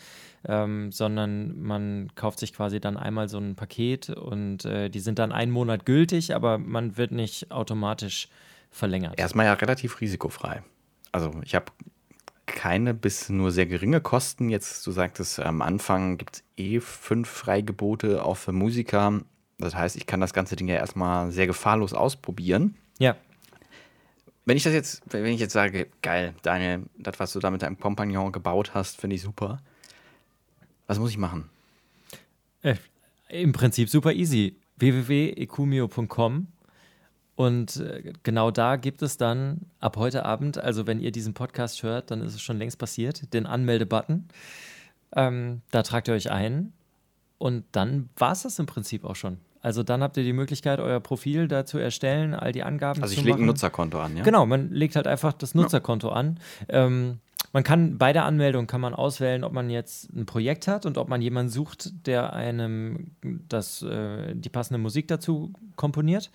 ähm, 0.48 0.92
sondern 0.92 1.60
man 1.60 2.12
kauft 2.16 2.40
sich 2.40 2.54
quasi 2.54 2.80
dann 2.80 2.98
einmal 2.98 3.28
so 3.28 3.40
ein 3.40 3.56
Paket 3.56 4.10
und 4.10 4.66
äh, 4.66 4.90
die 4.90 5.00
sind 5.00 5.20
dann 5.20 5.32
einen 5.32 5.52
Monat 5.52 5.86
gültig, 5.86 6.36
aber 6.36 6.58
man 6.58 6.96
wird 6.96 7.12
nicht 7.12 7.52
automatisch 7.52 8.30
verlängert. 8.70 9.18
Erstmal 9.18 9.48
ja 9.48 9.54
relativ 9.54 10.00
risikofrei. 10.02 10.64
Also 11.12 11.32
ich 11.44 11.56
habe 11.56 11.66
keine 12.46 12.94
bis 12.94 13.30
nur 13.30 13.52
sehr 13.52 13.66
geringe 13.66 14.02
Kosten. 14.02 14.50
Jetzt, 14.50 14.86
du 14.86 14.92
sagtest, 14.92 15.40
am 15.40 15.62
Anfang 15.62 16.18
gibt 16.18 16.38
es 16.38 16.44
eh 16.58 16.80
fünf 16.80 17.30
Freigebote 17.30 18.24
auch 18.24 18.38
für 18.38 18.52
Musiker. 18.52 19.22
Das 19.64 19.76
heißt, 19.76 19.96
ich 19.96 20.06
kann 20.06 20.20
das 20.20 20.34
ganze 20.34 20.56
Ding 20.56 20.68
ja 20.68 20.76
erstmal 20.76 21.32
sehr 21.32 21.48
gefahrlos 21.48 21.94
ausprobieren. 21.94 22.76
Ja. 23.00 23.16
Wenn 24.46 24.58
ich 24.58 24.64
das 24.64 24.74
jetzt, 24.74 25.02
wenn 25.12 25.26
ich 25.26 25.40
jetzt 25.40 25.54
sage, 25.54 25.88
geil, 26.02 26.36
Daniel, 26.42 26.84
das, 26.98 27.20
was 27.20 27.34
du 27.34 27.40
da 27.40 27.50
mit 27.50 27.62
deinem 27.62 27.80
Kompagnon 27.80 28.32
gebaut 28.32 28.74
hast, 28.74 29.00
finde 29.00 29.16
ich 29.16 29.22
super. 29.22 29.60
Was 30.88 31.00
muss 31.00 31.12
ich 31.12 31.18
machen? 31.18 31.50
Äh, 32.62 32.76
Im 33.30 33.54
Prinzip 33.54 33.90
super 33.90 34.12
easy. 34.12 34.58
www.ecumio.com 34.78 36.48
und 37.36 37.78
äh, 37.78 38.14
genau 38.24 38.52
da 38.52 38.76
gibt 38.76 39.02
es 39.02 39.18
dann 39.18 39.62
ab 39.80 39.98
heute 39.98 40.26
Abend, 40.26 40.58
also 40.58 40.86
wenn 40.86 41.00
ihr 41.00 41.12
diesen 41.12 41.34
Podcast 41.34 41.82
hört, 41.84 42.12
dann 42.12 42.22
ist 42.22 42.36
es 42.36 42.42
schon 42.42 42.58
längst 42.58 42.78
passiert, 42.78 43.34
den 43.34 43.46
Anmelde-Button. 43.46 44.28
Ähm, 45.16 45.62
da 45.72 45.84
tragt 45.84 46.08
ihr 46.08 46.14
euch 46.14 46.32
ein 46.32 46.74
und 47.40 47.66
dann 47.72 48.10
war 48.18 48.34
es 48.34 48.44
das 48.44 48.60
im 48.60 48.66
Prinzip 48.66 49.04
auch 49.04 49.16
schon. 49.16 49.38
Also 49.64 49.82
dann 49.82 50.04
habt 50.04 50.18
ihr 50.18 50.24
die 50.24 50.34
Möglichkeit, 50.34 50.82
euer 50.82 51.00
Profil 51.00 51.48
da 51.48 51.66
zu 51.66 51.78
erstellen, 51.78 52.34
all 52.34 52.52
die 52.52 52.64
Angaben 52.64 53.02
also 53.02 53.16
zu 53.16 53.22
machen. 53.22 53.28
Also 53.28 53.30
ich 53.30 53.38
lege 53.38 53.44
ein 53.44 53.48
Nutzerkonto 53.48 53.98
an, 53.98 54.18
ja? 54.18 54.24
Genau, 54.24 54.46
man 54.46 54.70
legt 54.72 54.98
halt 54.98 55.08
einfach 55.08 55.32
das 55.32 55.56
Nutzerkonto 55.56 56.10
ja. 56.10 56.16
an. 56.16 56.40
Ähm, 56.68 57.20
man 57.54 57.64
kann 57.64 57.98
bei 57.98 58.12
der 58.12 58.26
Anmeldung 58.26 58.68
kann 58.68 58.82
man 58.82 58.94
auswählen, 58.94 59.46
ob 59.46 59.54
man 59.54 59.70
jetzt 59.70 60.14
ein 60.14 60.26
Projekt 60.26 60.68
hat 60.68 60.86
und 60.86 60.98
ob 60.98 61.08
man 61.08 61.22
jemanden 61.22 61.50
sucht, 61.50 62.06
der 62.08 62.34
einem 62.34 63.12
das, 63.48 63.82
äh, 63.84 64.36
die 64.36 64.50
passende 64.50 64.80
Musik 64.80 65.08
dazu 65.08 65.54
komponiert. 65.78 66.30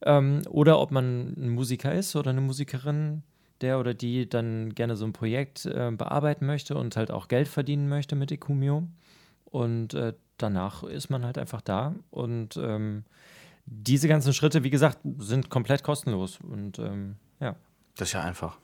Ähm, 0.00 0.40
oder 0.48 0.80
ob 0.80 0.90
man 0.90 1.34
ein 1.36 1.50
Musiker 1.50 1.92
ist 1.92 2.16
oder 2.16 2.30
eine 2.30 2.40
Musikerin, 2.40 3.24
der 3.60 3.78
oder 3.78 3.92
die 3.92 4.26
dann 4.26 4.74
gerne 4.74 4.96
so 4.96 5.04
ein 5.04 5.12
Projekt 5.12 5.66
äh, 5.66 5.90
bearbeiten 5.90 6.46
möchte 6.46 6.76
und 6.76 6.96
halt 6.96 7.10
auch 7.10 7.28
Geld 7.28 7.48
verdienen 7.48 7.90
möchte 7.90 8.16
mit 8.16 8.32
Ecumio. 8.32 8.84
Und 9.54 9.94
äh, 9.94 10.14
danach 10.36 10.82
ist 10.82 11.10
man 11.10 11.24
halt 11.24 11.38
einfach 11.38 11.60
da 11.60 11.94
und 12.10 12.56
ähm, 12.56 13.04
diese 13.66 14.08
ganzen 14.08 14.32
Schritte, 14.32 14.64
wie 14.64 14.70
gesagt, 14.70 14.98
sind 15.18 15.48
komplett 15.48 15.84
kostenlos 15.84 16.40
und 16.42 16.80
ähm, 16.80 17.14
ja. 17.38 17.54
Das 17.94 18.08
ist 18.08 18.14
ja 18.14 18.22
einfach. 18.22 18.58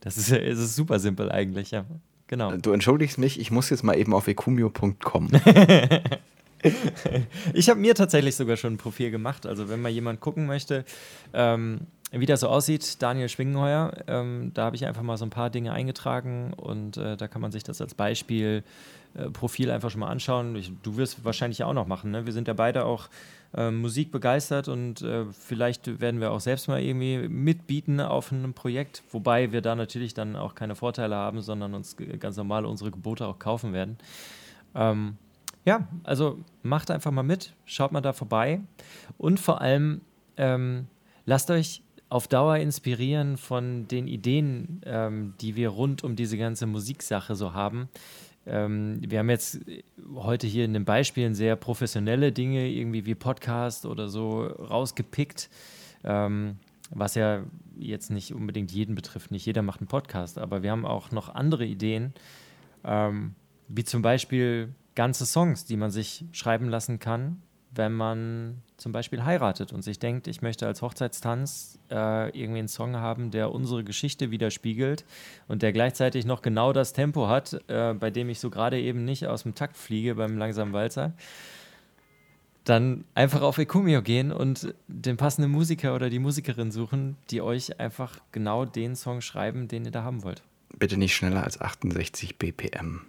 Das 0.00 0.16
ist, 0.16 0.32
es 0.32 0.58
ist 0.58 0.74
super 0.74 0.98
simpel 0.98 1.30
eigentlich, 1.30 1.70
ja. 1.70 1.84
Genau. 2.28 2.56
Du 2.56 2.72
entschuldigst 2.72 3.18
mich, 3.18 3.38
ich 3.38 3.50
muss 3.50 3.68
jetzt 3.68 3.82
mal 3.82 3.98
eben 3.98 4.14
auf 4.14 4.26
ecumio.com. 4.26 5.28
ich 7.52 7.68
habe 7.68 7.78
mir 7.78 7.94
tatsächlich 7.94 8.36
sogar 8.36 8.56
schon 8.56 8.72
ein 8.72 8.78
Profil 8.78 9.10
gemacht. 9.10 9.44
Also 9.44 9.68
wenn 9.68 9.82
mal 9.82 9.90
jemand 9.90 10.20
gucken 10.20 10.46
möchte, 10.46 10.86
ähm, 11.34 11.88
wie 12.12 12.26
das 12.26 12.40
so 12.40 12.48
aussieht, 12.48 13.02
Daniel 13.02 13.28
Schwingenheuer, 13.28 13.92
ähm, 14.06 14.50
da 14.52 14.64
habe 14.66 14.76
ich 14.76 14.86
einfach 14.86 15.02
mal 15.02 15.16
so 15.16 15.24
ein 15.24 15.30
paar 15.30 15.48
Dinge 15.48 15.72
eingetragen 15.72 16.52
und 16.54 16.98
äh, 16.98 17.16
da 17.16 17.26
kann 17.26 17.40
man 17.40 17.52
sich 17.52 17.62
das 17.64 17.80
als 17.80 17.94
Beispiel 17.94 18.64
äh, 19.14 19.30
Profil 19.30 19.70
einfach 19.70 19.90
schon 19.90 20.00
mal 20.00 20.08
anschauen. 20.08 20.54
Ich, 20.56 20.72
du 20.82 20.96
wirst 20.96 21.24
wahrscheinlich 21.24 21.64
auch 21.64 21.72
noch 21.72 21.86
machen. 21.86 22.10
Ne? 22.10 22.26
Wir 22.26 22.32
sind 22.32 22.48
ja 22.48 22.54
beide 22.54 22.84
auch 22.84 23.08
äh, 23.54 23.70
Musik 23.70 24.10
begeistert 24.10 24.68
und 24.68 25.02
äh, 25.02 25.24
vielleicht 25.32 26.00
werden 26.00 26.20
wir 26.20 26.32
auch 26.32 26.40
selbst 26.40 26.68
mal 26.68 26.82
irgendwie 26.82 27.28
mitbieten 27.28 28.00
auf 28.00 28.30
einem 28.30 28.54
Projekt, 28.54 29.02
wobei 29.10 29.52
wir 29.52 29.62
da 29.62 29.74
natürlich 29.74 30.14
dann 30.14 30.36
auch 30.36 30.54
keine 30.54 30.74
Vorteile 30.74 31.16
haben, 31.16 31.40
sondern 31.40 31.74
uns 31.74 31.96
ganz 32.18 32.36
normal 32.36 32.66
unsere 32.66 32.90
Gebote 32.90 33.26
auch 33.26 33.38
kaufen 33.38 33.72
werden. 33.72 33.96
Ähm, 34.74 35.16
ja, 35.64 35.86
also 36.04 36.38
macht 36.62 36.90
einfach 36.90 37.10
mal 37.10 37.22
mit, 37.22 37.54
schaut 37.64 37.92
mal 37.92 38.00
da 38.00 38.12
vorbei 38.12 38.60
und 39.18 39.38
vor 39.38 39.60
allem 39.60 40.00
ähm, 40.36 40.86
lasst 41.24 41.50
euch 41.50 41.82
auf 42.12 42.28
Dauer 42.28 42.58
inspirieren 42.58 43.38
von 43.38 43.88
den 43.88 44.06
Ideen, 44.06 44.82
ähm, 44.84 45.32
die 45.40 45.56
wir 45.56 45.70
rund 45.70 46.04
um 46.04 46.14
diese 46.14 46.36
ganze 46.36 46.66
Musiksache 46.66 47.34
so 47.34 47.54
haben. 47.54 47.88
Ähm, 48.44 49.00
wir 49.00 49.20
haben 49.20 49.30
jetzt 49.30 49.60
heute 50.14 50.46
hier 50.46 50.66
in 50.66 50.74
den 50.74 50.84
Beispielen 50.84 51.34
sehr 51.34 51.56
professionelle 51.56 52.30
Dinge, 52.30 52.68
irgendwie 52.68 53.06
wie 53.06 53.14
Podcast 53.14 53.86
oder 53.86 54.10
so, 54.10 54.42
rausgepickt, 54.42 55.48
ähm, 56.04 56.58
was 56.90 57.14
ja 57.14 57.44
jetzt 57.78 58.10
nicht 58.10 58.34
unbedingt 58.34 58.72
jeden 58.72 58.94
betrifft. 58.94 59.30
Nicht 59.30 59.46
jeder 59.46 59.62
macht 59.62 59.80
einen 59.80 59.88
Podcast, 59.88 60.36
aber 60.36 60.62
wir 60.62 60.70
haben 60.70 60.84
auch 60.84 61.12
noch 61.12 61.34
andere 61.34 61.64
Ideen, 61.64 62.12
ähm, 62.84 63.34
wie 63.68 63.84
zum 63.84 64.02
Beispiel 64.02 64.74
ganze 64.94 65.24
Songs, 65.24 65.64
die 65.64 65.78
man 65.78 65.90
sich 65.90 66.26
schreiben 66.32 66.68
lassen 66.68 66.98
kann, 66.98 67.40
wenn 67.74 67.92
man 67.92 68.62
zum 68.76 68.92
Beispiel 68.92 69.24
heiratet 69.24 69.72
und 69.72 69.82
sich 69.82 69.98
denkt, 69.98 70.26
ich 70.26 70.42
möchte 70.42 70.66
als 70.66 70.82
Hochzeitstanz 70.82 71.78
äh, 71.90 72.28
irgendwie 72.38 72.58
einen 72.58 72.68
Song 72.68 72.96
haben, 72.96 73.30
der 73.30 73.52
unsere 73.52 73.82
Geschichte 73.82 74.30
widerspiegelt 74.30 75.04
und 75.48 75.62
der 75.62 75.72
gleichzeitig 75.72 76.26
noch 76.26 76.42
genau 76.42 76.72
das 76.72 76.92
Tempo 76.92 77.28
hat, 77.28 77.60
äh, 77.68 77.94
bei 77.94 78.10
dem 78.10 78.28
ich 78.28 78.40
so 78.40 78.50
gerade 78.50 78.78
eben 78.78 79.04
nicht 79.04 79.26
aus 79.26 79.44
dem 79.44 79.54
Takt 79.54 79.76
fliege 79.76 80.16
beim 80.16 80.36
langsamen 80.36 80.72
Walzer, 80.74 81.14
dann 82.64 83.04
einfach 83.14 83.42
auf 83.42 83.58
Ekumio 83.58 84.02
gehen 84.02 84.32
und 84.32 84.74
den 84.86 85.16
passenden 85.16 85.50
Musiker 85.50 85.94
oder 85.94 86.10
die 86.10 86.18
Musikerin 86.18 86.70
suchen, 86.70 87.16
die 87.30 87.40
euch 87.40 87.80
einfach 87.80 88.18
genau 88.30 88.64
den 88.64 88.94
Song 88.96 89.20
schreiben, 89.20 89.66
den 89.66 89.84
ihr 89.84 89.90
da 89.90 90.02
haben 90.04 90.22
wollt. 90.22 90.42
Bitte 90.78 90.96
nicht 90.96 91.14
schneller 91.14 91.42
als 91.42 91.60
68 91.60 92.38
BPM. 92.38 93.00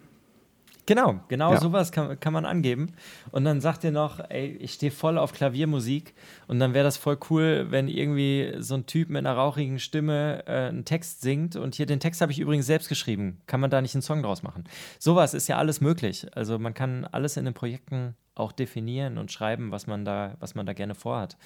Genau, 0.86 1.22
genau 1.30 1.54
ja. 1.54 1.60
sowas 1.60 1.92
kann, 1.94 2.20
kann 2.20 2.34
man 2.34 2.46
angeben. 2.46 2.94
Und 3.32 3.46
dann 3.46 3.62
sagt 3.62 3.86
ihr 3.86 3.92
noch, 3.92 4.20
ey, 4.30 4.58
ich 4.60 4.74
stehe 4.74 4.92
voll 4.92 5.18
auf 5.18 5.32
Klaviermusik. 5.32 6.14
Und 6.48 6.60
dann 6.60 6.74
wäre 6.74 6.84
das 6.84 6.98
voll 6.98 7.18
cool, 7.30 7.68
wenn 7.70 7.88
irgendwie 7.88 8.56
so 8.60 8.76
ein 8.76 8.86
Typ 8.86 9.10
mit 9.10 9.20
einer 9.20 9.34
rauchigen 9.34 9.80
Stimme 9.80 10.44
äh, 10.46 10.68
einen 10.68 10.84
Text 10.84 11.22
singt. 11.22 11.56
Und 11.56 11.76
hier 11.76 11.86
den 11.86 12.02
Text 12.02 12.20
habe 12.20 12.34
ich 12.34 12.40
übrigens 12.40 12.66
selbst 12.66 12.90
geschrieben. 12.90 13.42
Kann 13.48 13.62
man 13.62 13.70
da 13.70 13.82
nicht 13.82 13.96
einen 13.96 14.02
Song 14.02 14.24
draus 14.24 14.44
machen? 14.44 14.66
Sowas 15.00 15.34
ist 15.34 15.48
ja 15.48 15.58
alles 15.58 15.80
möglich. 15.80 16.28
Also 16.36 16.60
man 16.60 16.74
kann 16.74 17.06
alles 17.06 17.38
in 17.38 17.46
den 17.46 17.54
Projekten 17.54 18.16
auch 18.36 18.52
definieren 18.52 19.18
und 19.18 19.32
schreiben, 19.32 19.72
was 19.72 19.88
man 19.88 20.04
da, 20.04 20.36
was 20.40 20.54
man 20.54 20.66
da 20.66 20.74
gerne 20.74 20.96
vorhat. 20.96 21.38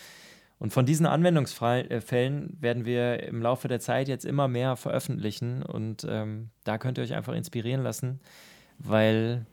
Und 0.60 0.74
von 0.74 0.88
diesen 0.88 1.06
Anwendungsfällen 1.06 2.58
werden 2.60 2.86
wir 2.86 3.22
im 3.22 3.44
Laufe 3.44 3.68
der 3.68 3.80
Zeit 3.80 4.08
jetzt 4.08 4.26
immer 4.26 4.48
mehr 4.48 4.76
veröffentlichen. 4.76 5.62
Und 5.62 6.08
ähm, 6.10 6.50
da 6.64 6.80
könnt 6.80 6.98
ihr 6.98 7.04
euch 7.04 7.14
einfach 7.14 7.34
inspirieren 7.34 7.84
lassen 7.84 8.20
weil 8.80 9.46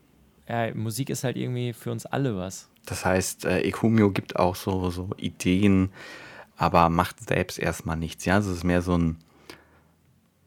ja, 0.49 0.75
Musik 0.75 1.11
ist 1.11 1.25
halt 1.25 1.37
irgendwie 1.37 1.73
für 1.73 1.91
uns 1.91 2.07
alle 2.07 2.37
was. 2.37 2.69
Das 2.87 3.05
heißt, 3.05 3.47
äh, 3.47 3.61
Ekumio 3.61 4.11
gibt 4.11 4.37
auch 4.37 4.57
so, 4.57 4.91
so 4.91 5.11
Ideen, 5.17 5.91
aber 6.57 6.91
macht 6.91 7.27
selbst 7.27 7.59
erstmal 7.59 7.97
nichts. 7.97 8.25
Ja, 8.25 8.35
also 8.35 8.51
es 8.51 8.59
ist 8.59 8.65
mehr 8.65 8.83
so 8.83 8.97
ein, 8.97 9.17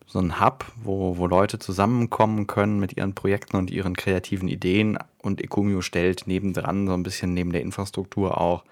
so 0.06 0.20
ein 0.20 0.40
Hub, 0.40 0.66
wo, 0.76 1.18
wo 1.18 1.26
Leute 1.26 1.60
zusammenkommen 1.60 2.48
können 2.48 2.80
mit 2.80 2.96
ihren 2.96 3.16
Projekten 3.16 3.58
und 3.58 3.72
ihren 3.72 3.96
kreativen 3.96 4.48
Ideen 4.48 5.00
und 5.22 5.42
Ekumio 5.42 5.82
stellt 5.82 6.28
nebendran 6.28 6.88
so 6.88 6.94
ein 6.94 7.04
bisschen 7.04 7.34
neben 7.34 7.52
der 7.52 7.62
Infrastruktur 7.62 8.40
auch 8.40 8.64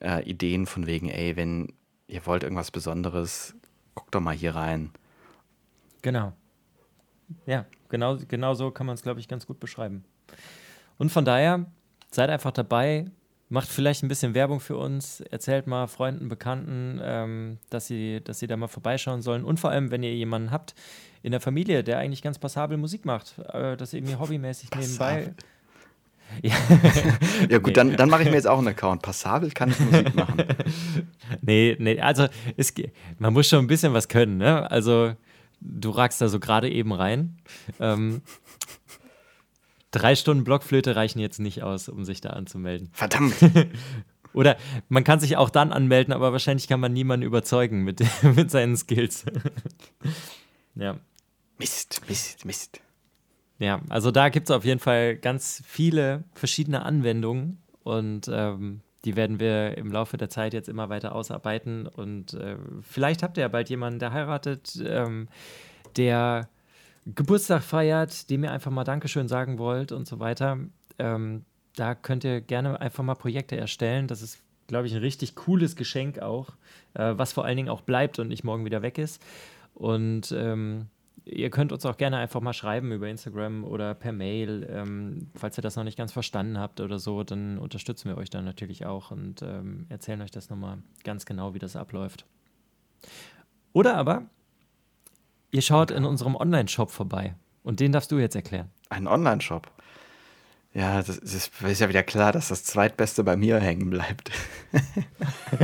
äh, 0.00 0.22
Ideen 0.28 0.66
von 0.66 0.86
wegen, 0.86 1.08
ey, 1.08 1.36
wenn 1.36 1.72
ihr 2.08 2.26
wollt 2.26 2.42
irgendwas 2.42 2.70
Besonderes, 2.70 3.54
guckt 3.94 4.14
doch 4.14 4.20
mal 4.20 4.34
hier 4.34 4.54
rein. 4.54 4.90
Genau. 6.02 6.32
Ja, 7.46 7.66
genau, 7.88 8.16
genau 8.28 8.54
so 8.54 8.70
kann 8.70 8.86
man 8.86 8.94
es, 8.94 9.02
glaube 9.02 9.20
ich, 9.20 9.28
ganz 9.28 9.46
gut 9.46 9.60
beschreiben. 9.60 10.04
Und 10.98 11.10
von 11.10 11.24
daher, 11.24 11.66
seid 12.10 12.30
einfach 12.30 12.52
dabei, 12.52 13.06
macht 13.48 13.68
vielleicht 13.68 14.02
ein 14.02 14.08
bisschen 14.08 14.34
Werbung 14.34 14.60
für 14.60 14.76
uns, 14.76 15.20
erzählt 15.20 15.66
mal 15.66 15.86
Freunden, 15.86 16.28
Bekannten, 16.28 17.00
ähm, 17.02 17.58
dass, 17.70 17.86
sie, 17.86 18.20
dass 18.22 18.38
sie 18.38 18.46
da 18.46 18.56
mal 18.56 18.68
vorbeischauen 18.68 19.22
sollen. 19.22 19.44
Und 19.44 19.58
vor 19.58 19.70
allem, 19.70 19.90
wenn 19.90 20.02
ihr 20.02 20.14
jemanden 20.14 20.50
habt 20.50 20.74
in 21.22 21.32
der 21.32 21.40
Familie, 21.40 21.82
der 21.82 21.98
eigentlich 21.98 22.22
ganz 22.22 22.38
passabel 22.38 22.76
Musik 22.76 23.04
macht, 23.04 23.38
äh, 23.52 23.76
das 23.76 23.94
irgendwie 23.94 24.16
hobbymäßig 24.16 24.70
nebenbei. 24.76 25.34
Ja, 26.42 26.54
ja 27.48 27.56
gut, 27.56 27.74
dann, 27.78 27.96
dann 27.96 28.10
mache 28.10 28.22
ich 28.22 28.28
mir 28.28 28.34
jetzt 28.34 28.46
auch 28.46 28.58
einen 28.58 28.68
Account. 28.68 29.00
Passabel 29.00 29.50
kann 29.50 29.70
ich 29.70 29.80
Musik 29.80 30.14
machen. 30.14 30.44
nee, 31.40 31.74
nee, 31.78 31.98
also 32.00 32.26
es, 32.58 32.74
man 33.18 33.32
muss 33.32 33.48
schon 33.48 33.60
ein 33.60 33.66
bisschen 33.66 33.94
was 33.94 34.08
können, 34.08 34.36
ne? 34.36 34.70
Also 34.70 35.14
du 35.60 35.90
ragst 35.90 36.20
da 36.20 36.28
so 36.28 36.40
gerade 36.40 36.70
eben 36.70 36.92
rein. 36.92 37.38
Ähm, 37.80 38.22
drei 39.90 40.14
Stunden 40.14 40.44
Blockflöte 40.44 40.96
reichen 40.96 41.18
jetzt 41.18 41.40
nicht 41.40 41.62
aus, 41.62 41.88
um 41.88 42.04
sich 42.04 42.20
da 42.20 42.30
anzumelden. 42.30 42.90
Verdammt! 42.92 43.34
Oder 44.34 44.56
man 44.88 45.04
kann 45.04 45.20
sich 45.20 45.36
auch 45.36 45.50
dann 45.50 45.72
anmelden, 45.72 46.12
aber 46.12 46.32
wahrscheinlich 46.32 46.68
kann 46.68 46.80
man 46.80 46.92
niemanden 46.92 47.26
überzeugen 47.26 47.82
mit, 47.82 48.02
mit 48.22 48.50
seinen 48.50 48.76
Skills. 48.76 49.24
ja. 50.74 50.98
Mist, 51.58 52.02
Mist, 52.08 52.44
Mist. 52.44 52.80
Ja, 53.58 53.80
also 53.88 54.12
da 54.12 54.28
gibt 54.28 54.48
es 54.48 54.54
auf 54.54 54.64
jeden 54.64 54.78
Fall 54.78 55.16
ganz 55.16 55.62
viele 55.66 56.22
verschiedene 56.34 56.84
Anwendungen 56.84 57.60
und 57.82 58.30
ähm, 58.32 58.82
die 59.04 59.16
werden 59.16 59.38
wir 59.38 59.78
im 59.78 59.92
Laufe 59.92 60.16
der 60.16 60.28
Zeit 60.28 60.52
jetzt 60.54 60.68
immer 60.68 60.88
weiter 60.88 61.14
ausarbeiten. 61.14 61.86
Und 61.86 62.34
äh, 62.34 62.56
vielleicht 62.82 63.22
habt 63.22 63.36
ihr 63.36 63.42
ja 63.42 63.48
bald 63.48 63.70
jemanden, 63.70 63.98
der 63.98 64.12
heiratet, 64.12 64.78
ähm, 64.84 65.28
der 65.96 66.48
Geburtstag 67.06 67.62
feiert, 67.62 68.28
dem 68.28 68.44
ihr 68.44 68.52
einfach 68.52 68.70
mal 68.70 68.84
Dankeschön 68.84 69.28
sagen 69.28 69.58
wollt 69.58 69.92
und 69.92 70.06
so 70.06 70.18
weiter. 70.18 70.58
Ähm, 70.98 71.44
da 71.76 71.94
könnt 71.94 72.24
ihr 72.24 72.40
gerne 72.40 72.80
einfach 72.80 73.04
mal 73.04 73.14
Projekte 73.14 73.56
erstellen. 73.56 74.08
Das 74.08 74.20
ist, 74.20 74.40
glaube 74.66 74.86
ich, 74.88 74.94
ein 74.94 75.00
richtig 75.00 75.36
cooles 75.36 75.76
Geschenk 75.76 76.18
auch, 76.18 76.50
äh, 76.94 77.14
was 77.16 77.32
vor 77.32 77.44
allen 77.44 77.56
Dingen 77.56 77.68
auch 77.68 77.82
bleibt 77.82 78.18
und 78.18 78.28
nicht 78.28 78.42
morgen 78.44 78.64
wieder 78.64 78.82
weg 78.82 78.98
ist. 78.98 79.22
Und 79.74 80.32
ähm, 80.36 80.88
ihr 81.28 81.50
könnt 81.50 81.72
uns 81.72 81.84
auch 81.86 81.96
gerne 81.96 82.16
einfach 82.16 82.40
mal 82.40 82.52
schreiben 82.52 82.92
über 82.92 83.08
Instagram 83.08 83.64
oder 83.64 83.94
per 83.94 84.12
Mail. 84.12 84.68
Ähm, 84.70 85.30
falls 85.34 85.58
ihr 85.58 85.62
das 85.62 85.76
noch 85.76 85.84
nicht 85.84 85.98
ganz 85.98 86.12
verstanden 86.12 86.58
habt 86.58 86.80
oder 86.80 86.98
so, 86.98 87.22
dann 87.22 87.58
unterstützen 87.58 88.08
wir 88.08 88.16
euch 88.16 88.30
dann 88.30 88.44
natürlich 88.44 88.86
auch 88.86 89.10
und 89.10 89.42
ähm, 89.42 89.86
erzählen 89.88 90.20
euch 90.22 90.30
das 90.30 90.50
nochmal 90.50 90.78
ganz 91.04 91.26
genau, 91.26 91.54
wie 91.54 91.58
das 91.58 91.76
abläuft. 91.76 92.26
Oder 93.72 93.96
aber 93.96 94.26
ihr 95.50 95.62
schaut 95.62 95.90
in 95.90 96.04
unserem 96.04 96.36
Online-Shop 96.36 96.90
vorbei 96.90 97.34
und 97.62 97.80
den 97.80 97.92
darfst 97.92 98.10
du 98.10 98.18
jetzt 98.18 98.34
erklären. 98.34 98.70
Ein 98.88 99.06
Online-Shop? 99.06 99.70
Ja, 100.74 100.98
das 100.98 101.18
ist, 101.18 101.50
ist, 101.62 101.80
ja 101.80 101.88
wieder 101.88 102.02
klar, 102.02 102.32
dass 102.32 102.48
das 102.48 102.62
Zweitbeste 102.62 103.24
bei 103.24 103.36
mir 103.36 103.58
hängen 103.58 103.90
bleibt. 103.90 104.30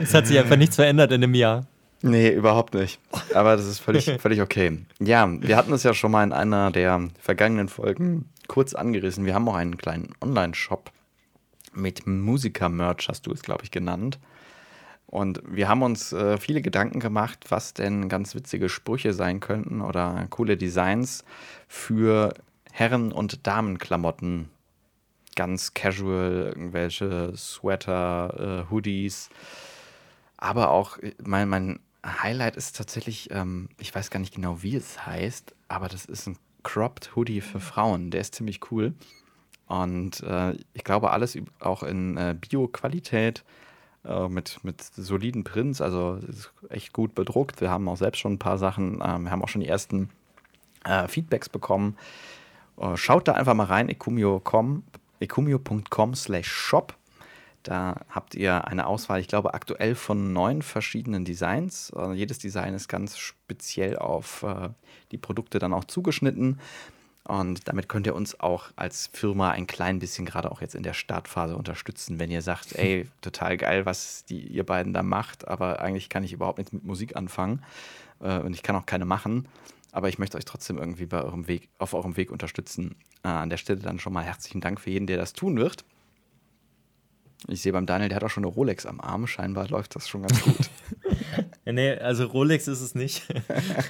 es 0.00 0.12
hat 0.12 0.26
sich 0.26 0.38
einfach 0.38 0.56
nichts 0.56 0.76
verändert 0.76 1.12
in 1.12 1.22
einem 1.22 1.34
Jahr. 1.34 1.66
Nee, 2.02 2.30
überhaupt 2.30 2.74
nicht. 2.74 3.00
Aber 3.34 3.56
das 3.56 3.66
ist 3.66 3.80
völlig, 3.80 4.04
völlig 4.20 4.40
okay. 4.40 4.78
Ja, 5.00 5.28
wir 5.30 5.56
hatten 5.56 5.72
es 5.72 5.82
ja 5.82 5.94
schon 5.94 6.12
mal 6.12 6.24
in 6.24 6.32
einer 6.32 6.70
der 6.70 7.08
vergangenen 7.18 7.68
Folgen 7.68 8.28
kurz 8.46 8.74
angerissen. 8.74 9.26
Wir 9.26 9.34
haben 9.34 9.48
auch 9.48 9.56
einen 9.56 9.76
kleinen 9.76 10.12
Online-Shop 10.20 10.90
mit 11.74 12.06
Musiker-Merch, 12.06 13.08
hast 13.08 13.26
du 13.26 13.32
es, 13.32 13.42
glaube 13.42 13.64
ich, 13.64 13.70
genannt. 13.70 14.18
Und 15.06 15.40
wir 15.48 15.68
haben 15.68 15.82
uns 15.82 16.12
äh, 16.12 16.36
viele 16.36 16.60
Gedanken 16.60 17.00
gemacht, 17.00 17.46
was 17.48 17.72
denn 17.72 18.08
ganz 18.08 18.34
witzige 18.34 18.68
Sprüche 18.68 19.14
sein 19.14 19.40
könnten 19.40 19.80
oder 19.80 20.26
coole 20.28 20.56
Designs 20.56 21.24
für 21.66 22.34
Herren- 22.72 23.12
und 23.12 23.46
Damenklamotten. 23.46 24.50
Ganz 25.34 25.72
casual, 25.72 26.52
irgendwelche 26.54 27.32
Sweater, 27.36 28.66
äh, 28.66 28.70
Hoodies. 28.70 29.30
Aber 30.36 30.70
auch, 30.70 30.98
äh, 30.98 31.14
mein, 31.24 31.48
mein 31.48 31.80
Highlight 32.04 32.56
ist 32.56 32.76
tatsächlich, 32.76 33.30
ähm, 33.30 33.68
ich 33.78 33.94
weiß 33.94 34.10
gar 34.10 34.20
nicht 34.20 34.34
genau, 34.34 34.62
wie 34.62 34.76
es 34.76 35.06
heißt, 35.06 35.54
aber 35.68 35.88
das 35.88 36.04
ist 36.04 36.26
ein 36.26 36.38
Cropped 36.62 37.14
Hoodie 37.16 37.40
für 37.40 37.60
Frauen. 37.60 38.10
Der 38.10 38.20
ist 38.20 38.34
ziemlich 38.34 38.70
cool. 38.70 38.94
Und 39.66 40.22
äh, 40.22 40.52
ich 40.72 40.84
glaube, 40.84 41.10
alles 41.10 41.38
auch 41.60 41.82
in 41.82 42.16
äh, 42.16 42.34
Bio-Qualität 42.38 43.44
äh, 44.04 44.28
mit, 44.28 44.62
mit 44.64 44.82
soliden 44.82 45.44
Prints. 45.44 45.80
Also 45.80 46.20
ist 46.28 46.52
echt 46.68 46.92
gut 46.92 47.14
bedruckt. 47.14 47.60
Wir 47.60 47.70
haben 47.70 47.88
auch 47.88 47.96
selbst 47.96 48.18
schon 48.18 48.34
ein 48.34 48.38
paar 48.38 48.58
Sachen, 48.58 49.00
ähm, 49.04 49.24
wir 49.24 49.30
haben 49.30 49.42
auch 49.42 49.48
schon 49.48 49.60
die 49.60 49.68
ersten 49.68 50.10
äh, 50.84 51.06
Feedbacks 51.08 51.48
bekommen. 51.48 51.96
Äh, 52.78 52.96
schaut 52.96 53.28
da 53.28 53.32
einfach 53.32 53.54
mal 53.54 53.64
rein, 53.64 53.88
ekumio.com 53.88 54.84
ekumio 55.20 55.60
slash 56.14 56.48
shop 56.48 56.94
da 57.62 58.00
habt 58.08 58.34
ihr 58.34 58.66
eine 58.66 58.86
Auswahl, 58.86 59.20
ich 59.20 59.28
glaube, 59.28 59.54
aktuell 59.54 59.94
von 59.94 60.32
neun 60.32 60.62
verschiedenen 60.62 61.24
Designs. 61.24 61.92
Also 61.92 62.12
jedes 62.12 62.38
Design 62.38 62.74
ist 62.74 62.88
ganz 62.88 63.18
speziell 63.18 63.96
auf 63.96 64.42
äh, 64.42 64.70
die 65.10 65.18
Produkte 65.18 65.58
dann 65.58 65.72
auch 65.72 65.84
zugeschnitten. 65.84 66.60
Und 67.24 67.68
damit 67.68 67.90
könnt 67.90 68.06
ihr 68.06 68.14
uns 68.14 68.40
auch 68.40 68.70
als 68.76 69.10
Firma 69.12 69.50
ein 69.50 69.66
klein 69.66 69.98
bisschen, 69.98 70.24
gerade 70.24 70.50
auch 70.50 70.62
jetzt 70.62 70.74
in 70.74 70.82
der 70.82 70.94
Startphase, 70.94 71.56
unterstützen, 71.56 72.18
wenn 72.18 72.30
ihr 72.30 72.40
sagt, 72.40 72.72
ey, 72.76 73.06
total 73.20 73.58
geil, 73.58 73.84
was 73.84 74.24
die, 74.24 74.40
ihr 74.40 74.64
beiden 74.64 74.94
da 74.94 75.02
macht, 75.02 75.46
aber 75.46 75.80
eigentlich 75.80 76.08
kann 76.08 76.24
ich 76.24 76.32
überhaupt 76.32 76.58
nichts 76.58 76.72
mit 76.72 76.84
Musik 76.84 77.16
anfangen 77.16 77.62
äh, 78.20 78.38
und 78.38 78.54
ich 78.54 78.62
kann 78.62 78.76
auch 78.76 78.86
keine 78.86 79.04
machen. 79.04 79.46
Aber 79.92 80.08
ich 80.08 80.18
möchte 80.18 80.38
euch 80.38 80.44
trotzdem 80.44 80.78
irgendwie 80.78 81.06
bei 81.06 81.22
eurem 81.22 81.48
Weg, 81.48 81.68
auf 81.78 81.92
eurem 81.92 82.16
Weg 82.16 82.30
unterstützen. 82.30 82.94
Äh, 83.24 83.28
an 83.28 83.50
der 83.50 83.56
Stelle 83.58 83.80
dann 83.80 83.98
schon 83.98 84.12
mal 84.12 84.24
herzlichen 84.24 84.60
Dank 84.60 84.80
für 84.80 84.90
jeden, 84.90 85.06
der 85.06 85.18
das 85.18 85.34
tun 85.34 85.58
wird. 85.58 85.84
Ich 87.46 87.62
sehe 87.62 87.72
beim 87.72 87.86
Daniel, 87.86 88.08
der 88.08 88.16
hat 88.16 88.24
auch 88.24 88.30
schon 88.30 88.44
eine 88.44 88.52
Rolex 88.52 88.84
am 88.84 89.00
Arm. 89.00 89.26
Scheinbar 89.26 89.68
läuft 89.68 89.94
das 89.94 90.08
schon 90.08 90.22
ganz 90.22 90.42
gut. 90.42 90.56
ja, 91.64 91.72
nee, 91.72 91.92
also 91.94 92.24
Rolex 92.26 92.66
ist 92.66 92.80
es 92.80 92.94
nicht. 92.94 93.22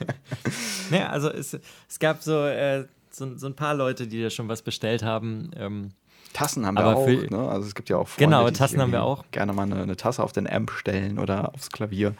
nee, 0.91 1.01
also 1.01 1.31
es, 1.31 1.59
es 1.89 1.99
gab 1.99 2.23
so, 2.23 2.45
äh, 2.45 2.85
so, 3.11 3.37
so, 3.39 3.47
ein 3.47 3.55
paar 3.55 3.75
Leute, 3.75 4.07
die 4.07 4.23
da 4.23 4.29
schon 4.29 4.49
was 4.49 4.61
bestellt 4.61 5.03
haben. 5.03 5.51
Ähm, 5.57 5.93
Tassen 6.35 6.67
haben 6.67 6.77
wir 6.77 6.87
auch. 6.87 7.05
Für, 7.07 7.27
ne? 7.31 7.49
Also 7.49 7.67
es 7.67 7.75
gibt 7.75 7.89
ja 7.89 7.97
auch 7.97 8.09
Freunde, 8.09 8.37
Genau, 8.37 8.51
Tassen 8.51 8.81
haben 8.81 8.93
wir 8.93 9.03
auch. 9.03 9.25
Gerne 9.31 9.55
mal 9.55 9.63
eine, 9.63 9.83
eine, 9.83 9.97
Tasse 9.97 10.23
auf 10.23 10.33
den 10.33 10.49
Amp 10.49 10.71
stellen 10.71 11.19
oder 11.19 11.55
aufs 11.55 11.71
Klavier. 11.71 12.15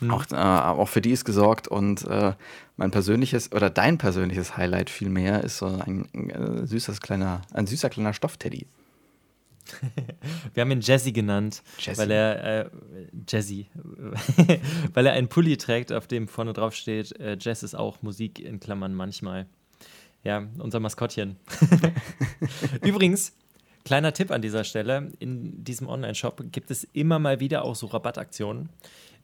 Mhm. 0.00 0.10
Auch, 0.10 0.24
äh, 0.32 0.34
auch 0.34 0.88
für 0.88 1.00
die 1.00 1.12
ist 1.12 1.24
gesorgt 1.24 1.68
und 1.68 2.04
äh, 2.06 2.32
mein 2.76 2.90
persönliches 2.90 3.52
oder 3.52 3.70
dein 3.70 3.98
persönliches 3.98 4.56
Highlight 4.56 4.90
vielmehr 4.90 5.44
ist 5.44 5.58
so 5.58 5.66
ein, 5.66 6.08
ein, 6.12 6.30
äh, 6.30 6.66
süßes 6.66 7.00
kleiner, 7.00 7.42
ein 7.52 7.66
süßer 7.66 7.88
kleiner 7.88 8.12
Stoffteddy. 8.12 8.66
Wir 10.54 10.60
haben 10.60 10.70
ihn 10.70 10.80
Jazzy 10.80 11.12
genannt, 11.12 11.62
Jazzy. 11.78 11.98
weil 11.98 12.10
er 12.10 12.66
äh, 12.66 12.70
Jazzy, 13.26 13.68
weil 14.94 15.06
er 15.06 15.12
einen 15.12 15.28
Pulli 15.28 15.56
trägt, 15.56 15.92
auf 15.92 16.06
dem 16.06 16.28
vorne 16.28 16.52
drauf 16.52 16.74
steht, 16.74 17.18
äh, 17.20 17.36
Jazz 17.40 17.62
ist 17.62 17.74
auch 17.74 18.02
Musik 18.02 18.38
in 18.38 18.60
Klammern 18.60 18.94
manchmal. 18.94 19.46
Ja, 20.24 20.46
unser 20.58 20.80
Maskottchen. 20.80 21.36
Übrigens, 22.82 23.36
kleiner 23.84 24.12
Tipp 24.12 24.30
an 24.30 24.42
dieser 24.42 24.64
Stelle: 24.64 25.12
In 25.20 25.64
diesem 25.64 25.88
Online-Shop 25.88 26.42
gibt 26.50 26.70
es 26.70 26.84
immer 26.84 27.18
mal 27.18 27.40
wieder 27.40 27.64
auch 27.64 27.76
so 27.76 27.86
Rabattaktionen. 27.86 28.68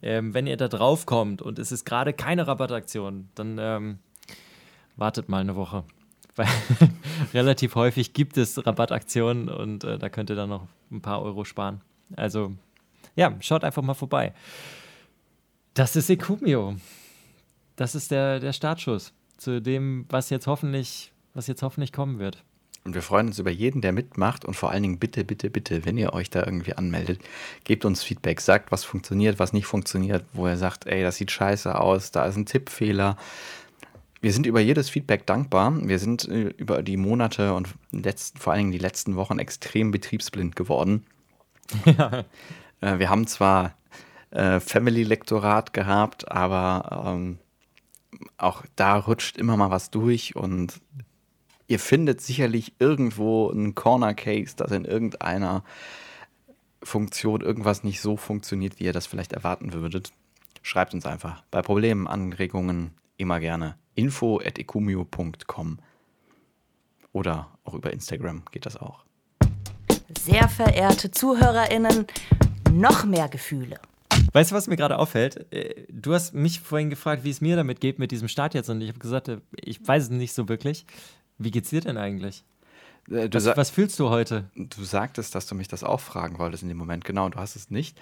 Ähm, 0.02 0.34
wenn 0.34 0.46
ihr 0.46 0.56
da 0.56 0.68
drauf 0.68 1.06
kommt 1.06 1.40
und 1.42 1.58
es 1.58 1.72
ist 1.72 1.84
gerade 1.84 2.12
keine 2.12 2.46
Rabattaktion, 2.46 3.28
dann 3.34 3.56
ähm, 3.58 3.98
wartet 4.96 5.28
mal 5.28 5.40
eine 5.40 5.56
Woche. 5.56 5.84
Weil 6.36 6.48
relativ 7.34 7.74
häufig 7.74 8.12
gibt 8.12 8.36
es 8.36 8.66
Rabattaktionen 8.66 9.48
und 9.48 9.84
äh, 9.84 9.98
da 9.98 10.08
könnt 10.08 10.30
ihr 10.30 10.36
dann 10.36 10.48
noch 10.48 10.66
ein 10.90 11.00
paar 11.00 11.22
Euro 11.22 11.44
sparen. 11.44 11.80
Also, 12.16 12.52
ja, 13.16 13.34
schaut 13.40 13.64
einfach 13.64 13.82
mal 13.82 13.94
vorbei. 13.94 14.34
Das 15.74 15.96
ist 15.96 16.10
Ekumio. 16.10 16.76
Das 17.76 17.94
ist 17.94 18.10
der, 18.10 18.40
der 18.40 18.52
Startschuss 18.52 19.12
zu 19.36 19.60
dem, 19.60 20.06
was 20.08 20.30
jetzt 20.30 20.46
hoffentlich, 20.46 21.12
was 21.34 21.46
jetzt 21.46 21.62
hoffentlich 21.62 21.92
kommen 21.92 22.18
wird. 22.18 22.44
Und 22.84 22.94
wir 22.94 23.02
freuen 23.02 23.28
uns 23.28 23.38
über 23.38 23.50
jeden, 23.50 23.80
der 23.80 23.92
mitmacht 23.92 24.44
und 24.44 24.54
vor 24.54 24.70
allen 24.70 24.82
Dingen 24.82 24.98
bitte, 24.98 25.24
bitte, 25.24 25.48
bitte, 25.48 25.86
wenn 25.86 25.96
ihr 25.96 26.12
euch 26.12 26.28
da 26.28 26.44
irgendwie 26.44 26.74
anmeldet, 26.74 27.20
gebt 27.64 27.86
uns 27.86 28.02
Feedback, 28.02 28.42
sagt, 28.42 28.70
was 28.72 28.84
funktioniert, 28.84 29.38
was 29.38 29.54
nicht 29.54 29.64
funktioniert, 29.64 30.24
wo 30.34 30.46
ihr 30.46 30.58
sagt, 30.58 30.86
ey, 30.86 31.02
das 31.02 31.16
sieht 31.16 31.30
scheiße 31.30 31.80
aus, 31.80 32.10
da 32.10 32.26
ist 32.26 32.36
ein 32.36 32.44
Tippfehler. 32.44 33.16
Wir 34.24 34.32
sind 34.32 34.46
über 34.46 34.60
jedes 34.60 34.88
Feedback 34.88 35.26
dankbar. 35.26 35.86
Wir 35.86 35.98
sind 35.98 36.26
äh, 36.26 36.48
über 36.56 36.82
die 36.82 36.96
Monate 36.96 37.52
und 37.52 37.68
letzten, 37.90 38.38
vor 38.38 38.54
allen 38.54 38.60
Dingen 38.60 38.72
die 38.72 38.78
letzten 38.78 39.16
Wochen 39.16 39.38
extrem 39.38 39.90
betriebsblind 39.90 40.56
geworden. 40.56 41.04
Ja. 41.84 42.24
Äh, 42.80 42.98
wir 42.98 43.08
haben 43.08 43.28
zwar 43.28 43.76
äh, 44.30 44.58
Family-Lektorat 44.58 45.72
gehabt, 45.72 46.30
aber 46.30 47.06
ähm, 47.06 47.38
auch 48.36 48.64
da 48.74 48.96
rutscht 48.96 49.36
immer 49.36 49.56
mal 49.56 49.70
was 49.70 49.90
durch 49.90 50.34
und 50.34 50.80
ihr 51.68 51.78
findet 51.78 52.20
sicherlich 52.20 52.74
irgendwo 52.80 53.48
einen 53.48 53.76
Corner 53.76 54.12
Case, 54.12 54.56
dass 54.56 54.72
in 54.72 54.84
irgendeiner 54.86 55.62
Funktion 56.82 57.42
irgendwas 57.42 57.84
nicht 57.84 58.00
so 58.00 58.16
funktioniert, 58.16 58.80
wie 58.80 58.84
ihr 58.84 58.92
das 58.92 59.06
vielleicht 59.06 59.32
erwarten 59.32 59.72
würdet. 59.72 60.12
Schreibt 60.62 60.94
uns 60.94 61.06
einfach. 61.06 61.44
Bei 61.52 61.62
Problemen, 61.62 62.08
Anregungen 62.08 62.90
immer 63.16 63.38
gerne 63.38 63.76
info.ecumio.com 63.94 65.78
oder 67.12 67.48
auch 67.64 67.74
über 67.74 67.92
Instagram 67.92 68.42
geht 68.50 68.66
das 68.66 68.76
auch. 68.76 69.04
Sehr 70.18 70.48
verehrte 70.48 71.10
ZuhörerInnen, 71.10 72.06
noch 72.72 73.04
mehr 73.04 73.28
Gefühle. 73.28 73.78
Weißt 74.32 74.50
du, 74.50 74.54
was 74.56 74.66
mir 74.66 74.76
gerade 74.76 74.98
auffällt? 74.98 75.52
Äh, 75.52 75.86
du 75.88 76.12
hast 76.12 76.34
mich 76.34 76.60
vorhin 76.60 76.90
gefragt, 76.90 77.24
wie 77.24 77.30
es 77.30 77.40
mir 77.40 77.56
damit 77.56 77.80
geht 77.80 77.98
mit 77.98 78.10
diesem 78.10 78.28
Start 78.28 78.54
jetzt 78.54 78.68
und 78.68 78.80
ich 78.80 78.88
habe 78.88 78.98
gesagt, 78.98 79.28
äh, 79.28 79.38
ich 79.56 79.86
weiß 79.86 80.04
es 80.04 80.10
nicht 80.10 80.34
so 80.34 80.48
wirklich. 80.48 80.86
Wie 81.38 81.50
geht's 81.50 81.70
dir 81.70 81.80
denn 81.80 81.96
eigentlich? 81.96 82.44
Äh, 83.10 83.28
was, 83.32 83.46
was, 83.46 83.70
fühlst 83.70 83.98
du 83.98 84.10
heute? 84.10 84.50
Du 84.54 84.82
sagtest, 84.84 85.34
dass 85.34 85.46
du 85.46 85.54
mich 85.54 85.68
das 85.68 85.84
auch 85.84 86.00
fragen 86.00 86.38
wolltest 86.38 86.62
in 86.62 86.68
dem 86.68 86.78
Moment, 86.78 87.04
genau, 87.04 87.26
und 87.26 87.34
du 87.34 87.38
hast 87.38 87.56
es 87.56 87.70
nicht. 87.70 87.98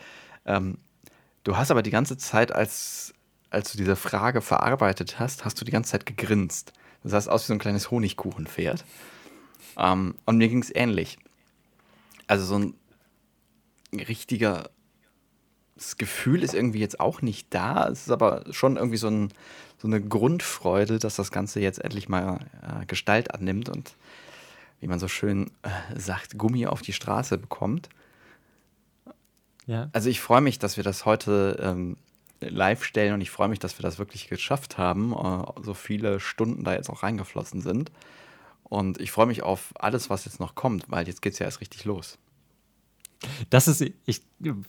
Ähm, 0.47 0.79
du 1.45 1.57
hast 1.57 1.71
aber 1.71 1.83
die 1.83 1.91
ganze 1.91 2.17
Zeit, 2.17 2.53
als 2.53 3.15
als 3.53 3.73
du 3.73 3.79
diese 3.79 3.97
Frage 3.97 4.41
verarbeitet 4.41 5.19
hast, 5.19 5.45
hast 5.45 5.61
du 5.61 5.65
die 5.65 5.73
ganze 5.73 5.93
Zeit 5.93 6.07
gegrinst. 6.07 6.73
Du 7.03 7.09
sahst 7.09 7.29
aus 7.29 7.45
wie 7.45 7.49
so 7.49 7.53
ein 7.55 7.59
kleines 7.59 7.91
Honigkuchenpferd. 7.91 8.85
Ähm, 9.77 10.15
und 10.25 10.39
mir 10.39 10.49
ging 10.49 10.63
es 10.63 10.75
ähnlich. 10.75 11.19
Also 12.27 12.45
so 12.45 12.59
ein 12.59 12.75
richtiger 13.93 14.71
das 15.75 15.97
Gefühl 15.97 16.43
ist 16.43 16.55
irgendwie 16.55 16.79
jetzt 16.79 17.01
auch 17.01 17.23
nicht 17.23 17.53
da. 17.53 17.89
Es 17.89 18.03
ist 18.03 18.11
aber 18.11 18.45
schon 18.51 18.77
irgendwie 18.77 18.99
so, 18.99 19.09
ein, 19.09 19.33
so 19.79 19.89
eine 19.89 20.01
Grundfreude, 20.01 20.99
dass 20.99 21.17
das 21.17 21.33
Ganze 21.33 21.61
jetzt 21.61 21.83
endlich 21.83 22.09
mal 22.09 22.39
äh, 22.63 22.87
Gestalt 22.87 23.35
annimmt 23.35 23.69
und, 23.69 23.97
wie 24.81 24.87
man 24.87 24.99
so 24.99 25.09
schön 25.09 25.51
äh, 25.63 25.99
sagt, 25.99 26.39
Gummi 26.39 26.67
auf 26.67 26.83
die 26.83 26.93
Straße 26.93 27.39
bekommt. 27.39 27.89
Ja. 29.67 29.89
Also 29.93 30.09
ich 30.09 30.21
freue 30.21 30.41
mich, 30.41 30.59
dass 30.59 30.77
wir 30.77 30.85
das 30.85 31.05
heute 31.05 31.59
ähm, 31.61 31.97
live 32.49 32.85
stellen 32.85 33.15
und 33.15 33.21
ich 33.21 33.31
freue 33.31 33.49
mich, 33.49 33.59
dass 33.59 33.79
wir 33.79 33.83
das 33.83 33.99
wirklich 33.99 34.29
geschafft 34.29 34.79
haben, 34.79 35.13
äh, 35.13 35.63
so 35.63 35.75
viele 35.75 36.21
Stunden 36.21 36.65
da 36.65 36.75
jetzt 36.75 36.91
auch 36.91 37.03
reingeflossen 37.03 37.61
sind. 37.61 37.91
Und 38.65 39.01
ich 39.01 39.11
freue 39.11 39.27
mich 39.27 39.43
auf 39.43 39.73
alles, 39.75 40.09
was 40.09 40.25
jetzt 40.25 40.41
noch 40.41 40.55
kommt, 40.55 40.91
weil 40.91 41.07
jetzt 41.07 41.21
geht 41.21 41.35
es 41.35 41.39
ja 41.39 41.47
erst 41.47 41.61
richtig 41.61 41.85
los. 41.85 42.19
Das 43.51 43.69
ist, 43.69 43.85
ich, 44.07 44.23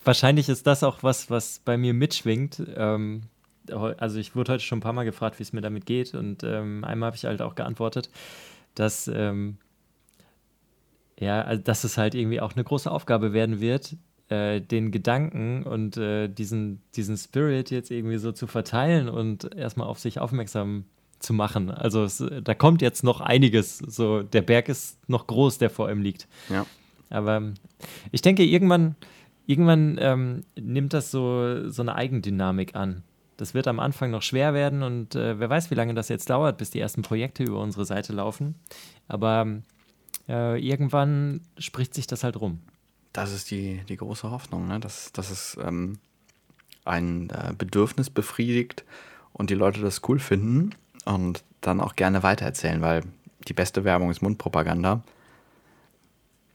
wahrscheinlich 0.03 0.49
ist 0.49 0.67
das 0.67 0.83
auch 0.83 1.03
was, 1.03 1.29
was 1.29 1.61
bei 1.63 1.77
mir 1.77 1.93
mitschwingt. 1.93 2.61
Ähm, 2.75 3.23
also 3.69 4.19
ich 4.19 4.35
wurde 4.35 4.53
heute 4.53 4.63
schon 4.63 4.79
ein 4.79 4.81
paar 4.81 4.93
Mal 4.93 5.05
gefragt, 5.05 5.39
wie 5.39 5.43
es 5.43 5.53
mir 5.53 5.61
damit 5.61 5.85
geht 5.85 6.13
und 6.15 6.43
ähm, 6.43 6.83
einmal 6.83 7.07
habe 7.07 7.15
ich 7.15 7.25
halt 7.25 7.41
auch 7.41 7.55
geantwortet, 7.55 8.09
dass 8.75 9.07
ähm, 9.07 9.57
ja, 11.17 11.41
also 11.43 11.63
dass 11.63 11.83
es 11.83 11.97
halt 11.97 12.15
irgendwie 12.15 12.41
auch 12.41 12.53
eine 12.53 12.63
große 12.63 12.91
Aufgabe 12.91 13.33
werden 13.33 13.61
wird, 13.61 13.95
äh, 14.33 14.59
den 14.59 14.91
Gedanken 14.91 15.63
und 15.63 15.97
äh, 15.97 16.27
diesen, 16.27 16.81
diesen 16.95 17.17
Spirit 17.17 17.69
jetzt 17.69 17.91
irgendwie 17.91 18.17
so 18.17 18.31
zu 18.31 18.47
verteilen 18.47 19.09
und 19.09 19.55
erstmal 19.55 19.87
auf 19.87 19.99
sich 19.99 20.19
aufmerksam 20.19 20.85
zu 21.19 21.33
machen. 21.33 21.69
Also 21.71 22.03
es, 22.03 22.23
da 22.43 22.53
kommt 22.53 22.81
jetzt 22.81 23.03
noch 23.03 23.21
einiges. 23.21 23.77
So, 23.77 24.23
der 24.23 24.41
Berg 24.41 24.69
ist 24.69 24.97
noch 25.07 25.27
groß, 25.27 25.57
der 25.57 25.69
vor 25.69 25.89
ihm 25.89 26.01
liegt. 26.01 26.27
Ja. 26.49 26.65
Aber 27.09 27.37
ähm, 27.37 27.53
ich 28.11 28.21
denke, 28.21 28.43
irgendwann, 28.43 28.95
irgendwann 29.45 29.97
ähm, 29.99 30.43
nimmt 30.59 30.93
das 30.93 31.11
so, 31.11 31.69
so 31.69 31.81
eine 31.81 31.95
Eigendynamik 31.95 32.75
an. 32.75 33.03
Das 33.37 33.53
wird 33.53 33.67
am 33.67 33.79
Anfang 33.79 34.11
noch 34.11 34.21
schwer 34.21 34.53
werden 34.53 34.83
und 34.83 35.15
äh, 35.15 35.39
wer 35.39 35.49
weiß, 35.49 35.71
wie 35.71 35.75
lange 35.75 35.93
das 35.93 36.09
jetzt 36.09 36.29
dauert, 36.29 36.57
bis 36.57 36.69
die 36.69 36.79
ersten 36.79 37.01
Projekte 37.01 37.43
über 37.43 37.59
unsere 37.59 37.85
Seite 37.85 38.13
laufen. 38.13 38.55
Aber 39.07 39.61
äh, 40.27 40.59
irgendwann 40.59 41.41
spricht 41.57 41.93
sich 41.93 42.07
das 42.07 42.23
halt 42.23 42.39
rum. 42.39 42.59
Das 43.13 43.31
ist 43.31 43.51
die, 43.51 43.81
die 43.87 43.97
große 43.97 44.29
Hoffnung, 44.31 44.67
ne? 44.67 44.79
dass, 44.79 45.11
dass 45.13 45.29
es 45.29 45.57
ähm, 45.63 45.99
ein 46.83 47.29
äh, 47.29 47.53
Bedürfnis 47.55 48.09
befriedigt 48.09 48.83
und 49.31 49.49
die 49.49 49.55
Leute 49.55 49.81
das 49.81 50.01
cool 50.07 50.19
finden 50.19 50.71
und 51.05 51.43
dann 51.61 51.79
auch 51.79 51.95
gerne 51.95 52.23
weitererzählen, 52.23 52.81
weil 52.81 53.03
die 53.47 53.53
beste 53.53 53.83
Werbung 53.83 54.09
ist 54.09 54.21
Mundpropaganda. 54.21 55.03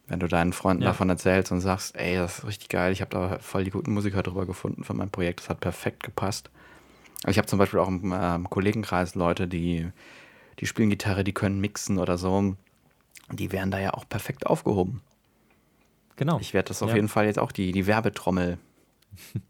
Wenn 0.09 0.21
du 0.21 0.27
deinen 0.27 0.53
Freunden 0.53 0.83
ja. 0.83 0.89
davon 0.89 1.11
erzählst 1.11 1.53
und 1.53 1.61
sagst, 1.61 1.95
ey, 1.97 2.17
das 2.17 2.39
ist 2.39 2.47
richtig 2.47 2.71
geil, 2.71 2.93
ich 2.93 3.03
habe 3.03 3.11
da 3.11 3.39
voll 3.41 3.65
die 3.65 3.71
guten 3.71 3.93
Musiker 3.93 4.23
drüber 4.23 4.47
gefunden 4.47 4.85
für 4.85 4.95
mein 4.95 5.11
Projekt, 5.11 5.41
das 5.41 5.51
hat 5.51 5.61
perfekt 5.61 6.03
gepasst. 6.03 6.51
Also 7.23 7.33
ich 7.33 7.39
habe 7.39 7.47
zum 7.47 7.59
Beispiel 7.59 7.81
auch 7.81 7.89
im 7.89 8.13
äh, 8.13 8.39
Kollegenkreis 8.49 9.15
Leute, 9.15 9.49
die, 9.49 9.89
die 10.61 10.67
spielen 10.67 10.91
Gitarre, 10.91 11.25
die 11.25 11.35
können 11.35 11.61
mixen 11.61 11.99
oder 11.99 12.17
so. 12.17 12.57
Die 13.31 13.53
wären 13.53 13.71
da 13.71 13.79
ja 13.79 13.93
auch 13.93 14.09
perfekt 14.09 14.47
aufgehoben. 14.47 15.03
Genau. 16.19 16.41
Ich 16.41 16.53
werde 16.53 16.69
das 16.69 16.83
auf 16.83 16.91
ja. 16.91 16.97
jeden 16.97 17.09
Fall 17.09 17.27
jetzt 17.27 17.39
auch, 17.39 17.53
die, 17.53 17.71
die 17.71 17.87
Werbetrommel. 17.87 18.59
ja, 19.35 19.41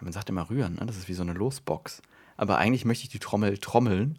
man 0.00 0.12
sagt 0.12 0.30
immer 0.30 0.48
rühren, 0.48 0.76
ne? 0.76 0.86
das 0.86 0.96
ist 0.96 1.08
wie 1.08 1.14
so 1.14 1.22
eine 1.22 1.32
Losbox. 1.32 2.00
Aber 2.36 2.58
eigentlich 2.58 2.84
möchte 2.84 3.02
ich 3.02 3.10
die 3.10 3.18
Trommel 3.18 3.58
trommeln. 3.58 4.18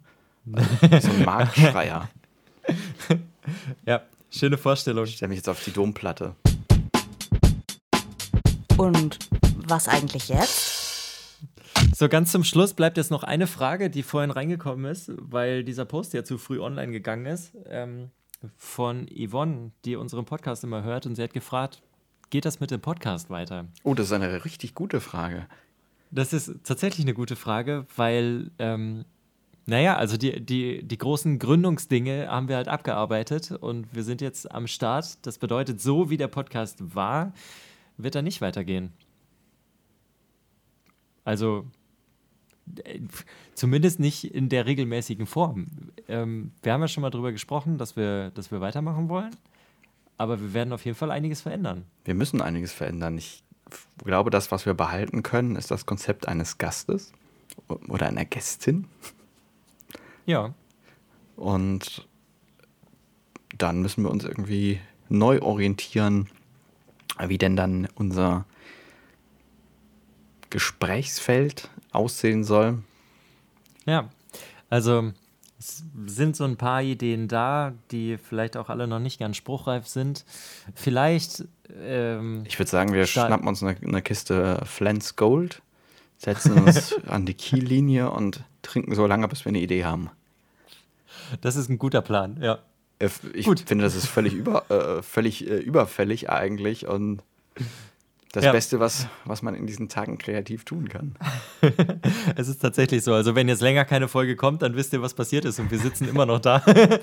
Also 0.82 1.08
so 1.08 1.14
ein 1.14 1.24
Marktschreier. 1.26 2.10
ja, 3.86 4.02
schöne 4.30 4.58
Vorstellung. 4.58 5.06
Ich 5.06 5.16
stelle 5.16 5.30
mich 5.30 5.38
jetzt 5.38 5.48
auf 5.48 5.64
die 5.64 5.72
Domplatte. 5.72 6.36
Und 8.76 9.18
was 9.56 9.88
eigentlich 9.88 10.28
jetzt? 10.28 11.40
So, 11.96 12.10
ganz 12.10 12.34
zum 12.34 12.44
Schluss 12.44 12.74
bleibt 12.74 12.98
jetzt 12.98 13.12
noch 13.12 13.24
eine 13.24 13.48
Frage, 13.48 13.90
die 13.90 14.04
vorhin 14.04 14.32
reingekommen 14.32 14.92
ist, 14.92 15.10
weil 15.18 15.64
dieser 15.64 15.86
Post 15.86 16.14
ja 16.14 16.26
zu 16.26 16.38
früh 16.38 16.60
online 16.60 16.92
gegangen 16.92 17.28
ist. 17.28 17.54
Ähm, 17.66 18.12
von 18.56 19.08
Yvonne, 19.08 19.72
die 19.86 19.96
unseren 19.96 20.26
Podcast 20.26 20.64
immer 20.64 20.84
hört 20.84 21.06
und 21.06 21.16
sie 21.16 21.24
hat 21.24 21.34
gefragt, 21.34 21.82
geht 22.30 22.46
das 22.46 22.60
mit 22.60 22.72
dem 22.72 22.82
Podcast 22.82 23.30
weiter? 23.30 23.66
Oh, 23.84 23.94
das 23.94 24.08
ist 24.08 24.12
eine 24.12 24.46
richtig 24.46 24.76
gute 24.76 25.00
Frage. 25.00 25.48
Das 26.12 26.34
ist 26.34 26.52
tatsächlich 26.64 27.06
eine 27.06 27.14
gute 27.14 27.36
Frage, 27.36 27.86
weil, 27.96 28.52
ähm, 28.60 29.06
naja, 29.66 29.98
also 29.98 30.16
die, 30.18 30.44
die, 30.44 30.84
die 30.84 30.98
großen 30.98 31.40
Gründungsdinge 31.40 32.28
haben 32.30 32.48
wir 32.48 32.56
halt 32.56 32.70
abgearbeitet 32.70 33.52
und 33.52 33.94
wir 33.94 34.04
sind 34.04 34.22
jetzt 34.22 34.50
am 34.52 34.68
Start. 34.68 35.26
Das 35.26 35.38
bedeutet, 35.38 35.82
so 35.82 36.10
wie 36.10 36.18
der 36.18 36.30
Podcast 36.30 36.96
war, 36.96 37.34
wird 37.98 38.16
er 38.16 38.22
nicht 38.22 38.40
weitergehen. 38.40 38.94
Also 41.26 41.66
zumindest 43.54 44.00
nicht 44.00 44.34
in 44.34 44.50
der 44.50 44.66
regelmäßigen 44.66 45.26
Form. 45.26 45.68
Ähm, 46.08 46.52
wir 46.62 46.74
haben 46.74 46.82
ja 46.82 46.88
schon 46.88 47.02
mal 47.02 47.10
darüber 47.10 47.32
gesprochen, 47.32 47.78
dass 47.78 47.96
wir, 47.96 48.32
dass 48.32 48.52
wir 48.52 48.62
weitermachen 48.62 49.10
wollen, 49.10 49.36
aber 50.18 50.40
wir 50.42 50.54
werden 50.54 50.74
auf 50.74 50.86
jeden 50.86 50.98
Fall 50.98 51.12
einiges 51.12 51.42
verändern. 51.42 51.86
Wir 52.06 52.14
müssen 52.14 52.42
einiges 52.42 52.72
verändern. 52.74 53.18
Ich 53.18 53.44
glaube, 54.04 54.30
das, 54.30 54.52
was 54.52 54.66
wir 54.66 54.74
behalten 54.74 55.24
können, 55.24 55.56
ist 55.56 55.72
das 55.72 55.86
Konzept 55.86 56.28
eines 56.28 56.58
Gastes 56.58 57.12
oder 57.88 58.08
einer 58.08 58.26
Gästin. 58.26 58.88
Ja. 60.26 60.54
Und 61.36 62.08
dann 63.58 63.82
müssen 63.82 64.04
wir 64.04 64.12
uns 64.12 64.24
irgendwie 64.24 64.80
neu 65.10 65.42
orientieren, 65.42 66.30
wie 67.26 67.38
denn 67.38 67.56
dann 67.56 67.88
unser 67.96 68.46
Gesprächsfeld 70.50 71.70
aussehen 71.98 72.44
soll. 72.44 72.80
Ja, 73.86 74.10
also 74.70 75.12
es 75.60 75.84
sind 76.06 76.36
so 76.36 76.44
ein 76.44 76.56
paar 76.56 76.84
Ideen 76.84 77.28
da, 77.28 77.74
die 77.92 78.18
vielleicht 78.18 78.58
auch 78.58 78.70
alle 78.70 78.88
noch 78.88 79.00
nicht 79.00 79.20
ganz 79.20 79.38
spruchreif 79.38 79.88
sind. 79.88 80.24
Vielleicht. 80.76 81.46
Ähm, 81.82 82.44
ich 82.48 82.60
würde 82.60 82.70
sagen, 82.70 82.94
wir 82.94 83.06
schnappen 83.08 83.48
uns 83.48 83.64
eine, 83.64 83.76
eine 83.82 84.02
Kiste 84.02 84.62
Flens 84.66 85.16
Gold, 85.16 85.62
setzen 86.18 86.54
uns 86.54 86.96
an 87.08 87.26
die 87.26 87.34
Kiellinie 87.34 88.12
und 88.12 88.44
trinken 88.62 88.94
so 88.94 89.08
lange, 89.08 89.28
bis 89.28 89.46
wir 89.46 89.50
eine 89.50 89.60
Idee 89.60 89.84
haben. 89.84 90.10
Das 91.42 91.56
ist 91.56 91.70
ein 91.70 91.80
guter 91.80 92.02
Plan, 92.02 92.38
ja. 92.42 92.60
Äh, 93.00 93.10
ich 93.34 93.46
Gut. 93.46 93.62
finde, 93.62 93.84
das 93.84 93.96
ist 93.96 94.08
völlig, 94.08 94.34
über, 94.34 94.70
äh, 94.70 95.02
völlig 95.02 95.50
äh, 95.50 95.58
überfällig 95.58 96.30
eigentlich 96.30 96.88
und 96.88 97.24
das 98.38 98.46
ja. 98.46 98.52
Beste, 98.52 98.80
was, 98.80 99.08
was 99.26 99.42
man 99.42 99.56
in 99.56 99.66
diesen 99.66 99.90
Tagen 99.90 100.20
kreativ 100.20 100.64
tun 100.64 100.90
kann. 100.90 101.16
es 102.36 102.48
ist 102.48 102.62
tatsächlich 102.62 103.04
so. 103.04 103.14
Also, 103.14 103.34
wenn 103.34 103.48
jetzt 103.48 103.62
länger 103.62 103.84
keine 103.84 104.08
Folge 104.08 104.36
kommt, 104.36 104.62
dann 104.62 104.76
wisst 104.76 104.94
ihr, 104.94 105.02
was 105.02 105.16
passiert 105.16 105.44
ist 105.44 105.60
und 105.60 105.72
wir 105.72 105.80
sitzen 105.80 106.08
immer 106.08 106.28
noch 106.28 106.40
da. 106.40 106.64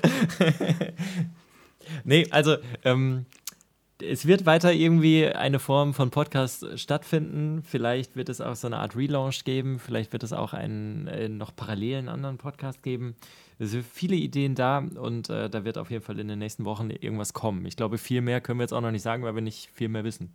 nee, 2.05 2.25
also, 2.31 2.55
ähm, 2.85 3.25
es 4.01 4.25
wird 4.25 4.45
weiter 4.45 4.71
irgendwie 4.71 5.27
eine 5.27 5.59
Form 5.59 5.93
von 5.93 6.09
Podcast 6.09 6.79
stattfinden. 6.79 7.63
Vielleicht 7.63 8.15
wird 8.15 8.29
es 8.29 8.39
auch 8.39 8.55
so 8.55 8.67
eine 8.67 8.77
Art 8.77 8.95
Relaunch 8.95 9.43
geben. 9.43 9.79
Vielleicht 9.79 10.13
wird 10.13 10.23
es 10.23 10.31
auch 10.31 10.53
einen 10.53 11.07
äh, 11.07 11.27
noch 11.27 11.53
parallelen 11.53 12.07
anderen 12.07 12.37
Podcast 12.37 12.81
geben. 12.81 13.15
Es 13.57 13.71
sind 13.71 13.85
viele 13.85 14.15
Ideen 14.15 14.55
da 14.55 14.79
und 14.79 15.29
äh, 15.29 15.49
da 15.49 15.63
wird 15.63 15.77
auf 15.77 15.89
jeden 15.89 16.03
Fall 16.03 16.19
in 16.19 16.27
den 16.27 16.39
nächsten 16.39 16.65
Wochen 16.65 16.89
irgendwas 16.89 17.33
kommen. 17.33 17.65
Ich 17.65 17.77
glaube, 17.77 17.97
viel 17.97 18.21
mehr 18.21 18.41
können 18.41 18.59
wir 18.59 18.63
jetzt 18.63 18.73
auch 18.73 18.81
noch 18.81 18.91
nicht 18.91 19.01
sagen, 19.01 19.23
weil 19.23 19.35
wir 19.35 19.41
nicht 19.41 19.69
viel 19.73 19.87
mehr 19.87 20.03
wissen. 20.03 20.33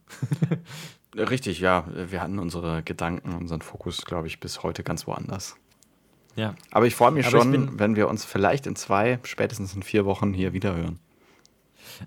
Richtig, 1.15 1.61
ja. 1.61 1.85
Wir 1.93 2.23
hatten 2.23 2.39
unsere 2.39 2.83
Gedanken, 2.83 3.35
unseren 3.35 3.61
Fokus, 3.61 4.05
glaube 4.05 4.27
ich, 4.27 4.41
bis 4.41 4.63
heute 4.63 4.83
ganz 4.83 5.07
woanders. 5.07 5.57
Ja. 6.37 6.55
Aber 6.71 6.87
ich 6.87 6.95
freue 6.95 7.11
mich 7.11 7.27
Aber 7.27 7.43
schon, 7.43 7.79
wenn 7.79 7.97
wir 7.97 8.09
uns 8.09 8.25
vielleicht 8.25 8.67
in 8.67 8.77
zwei, 8.77 9.19
spätestens 9.25 9.75
in 9.75 9.83
vier 9.83 10.05
Wochen 10.07 10.33
hier 10.33 10.53
wiederhören. 10.53 10.99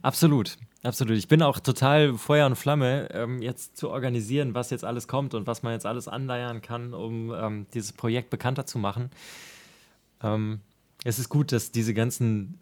Absolut. 0.01 0.57
Absolut. 0.83 1.17
Ich 1.17 1.29
bin 1.29 1.41
auch 1.41 1.59
total 1.59 2.17
Feuer 2.17 2.45
und 2.45 2.57
Flamme, 2.57 3.09
ähm, 3.13 3.41
jetzt 3.41 3.77
zu 3.77 3.89
organisieren, 3.89 4.53
was 4.53 4.69
jetzt 4.69 4.83
alles 4.83 5.07
kommt 5.07 5.33
und 5.33 5.47
was 5.47 5.63
man 5.63 5.71
jetzt 5.71 5.85
alles 5.85 6.09
anleiern 6.09 6.61
kann, 6.61 6.93
um 6.93 7.33
ähm, 7.33 7.67
dieses 7.73 7.93
Projekt 7.93 8.29
bekannter 8.29 8.65
zu 8.65 8.79
machen. 8.79 9.09
Ähm, 10.21 10.59
es 11.03 11.19
ist 11.19 11.29
gut, 11.29 11.51
dass 11.51 11.71
diese 11.71 11.93
ganzen 11.93 12.59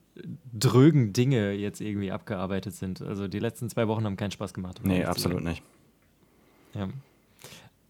drögen 0.54 1.14
Dinge 1.14 1.54
jetzt 1.54 1.82
irgendwie 1.82 2.12
abgearbeitet 2.12 2.74
sind. 2.74 3.02
Also 3.02 3.28
die 3.28 3.40
letzten 3.40 3.70
zwei 3.70 3.88
Wochen 3.88 4.06
haben 4.06 4.18
keinen 4.18 4.32
Spaß 4.32 4.54
gemacht. 4.54 4.82
Nee, 4.84 5.04
absolut 5.04 5.44
nicht. 5.44 5.64
Ja. 6.74 6.90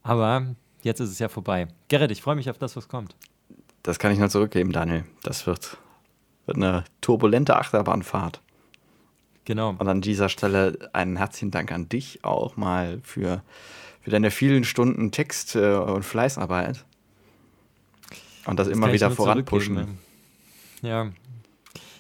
Aber 0.04 0.56
jetzt 0.84 0.99
ist 0.99 1.10
es 1.10 1.20
ja 1.20 1.30
vorbei. 1.30 1.68
Gerrit, 1.88 2.12
ich 2.12 2.22
freue 2.22 2.36
mich 2.36 2.49
auf 2.49 2.58
das, 2.58 2.76
was 2.76 2.88
kommt. 2.88 3.16
Das 3.84 3.97
kann 3.97 4.12
ich 4.12 4.20
nur 4.20 4.30
zurückgeben, 4.30 4.72
Daniel. 4.72 5.06
Das 5.24 5.47
wird, 5.47 5.78
wird 6.45 6.58
eine 6.58 6.84
turbulente 7.02 7.58
Achterbahnfahrt. 7.58 8.41
Genau. 9.45 9.76
Und 9.78 9.88
an 9.88 10.02
dieser 10.02 10.30
Stelle 10.30 10.89
einen 10.93 11.18
herzlichen 11.18 11.49
Dank 11.49 11.72
an 11.72 11.89
dich 11.89 12.24
auch 12.24 12.58
mal 12.58 12.99
für, 13.04 13.41
für 14.02 14.12
deine 14.12 14.30
vielen 14.30 14.64
Stunden 14.64 15.12
Text 15.12 15.56
äh, 15.56 15.74
und 15.76 16.04
Fleißarbeit. 16.04 16.86
Und 18.45 18.60
das, 18.60 18.68
das 18.68 18.78
immer 18.78 18.93
wieder 18.93 19.10
voranpushen. 19.10 19.97
Ja. 20.82 21.11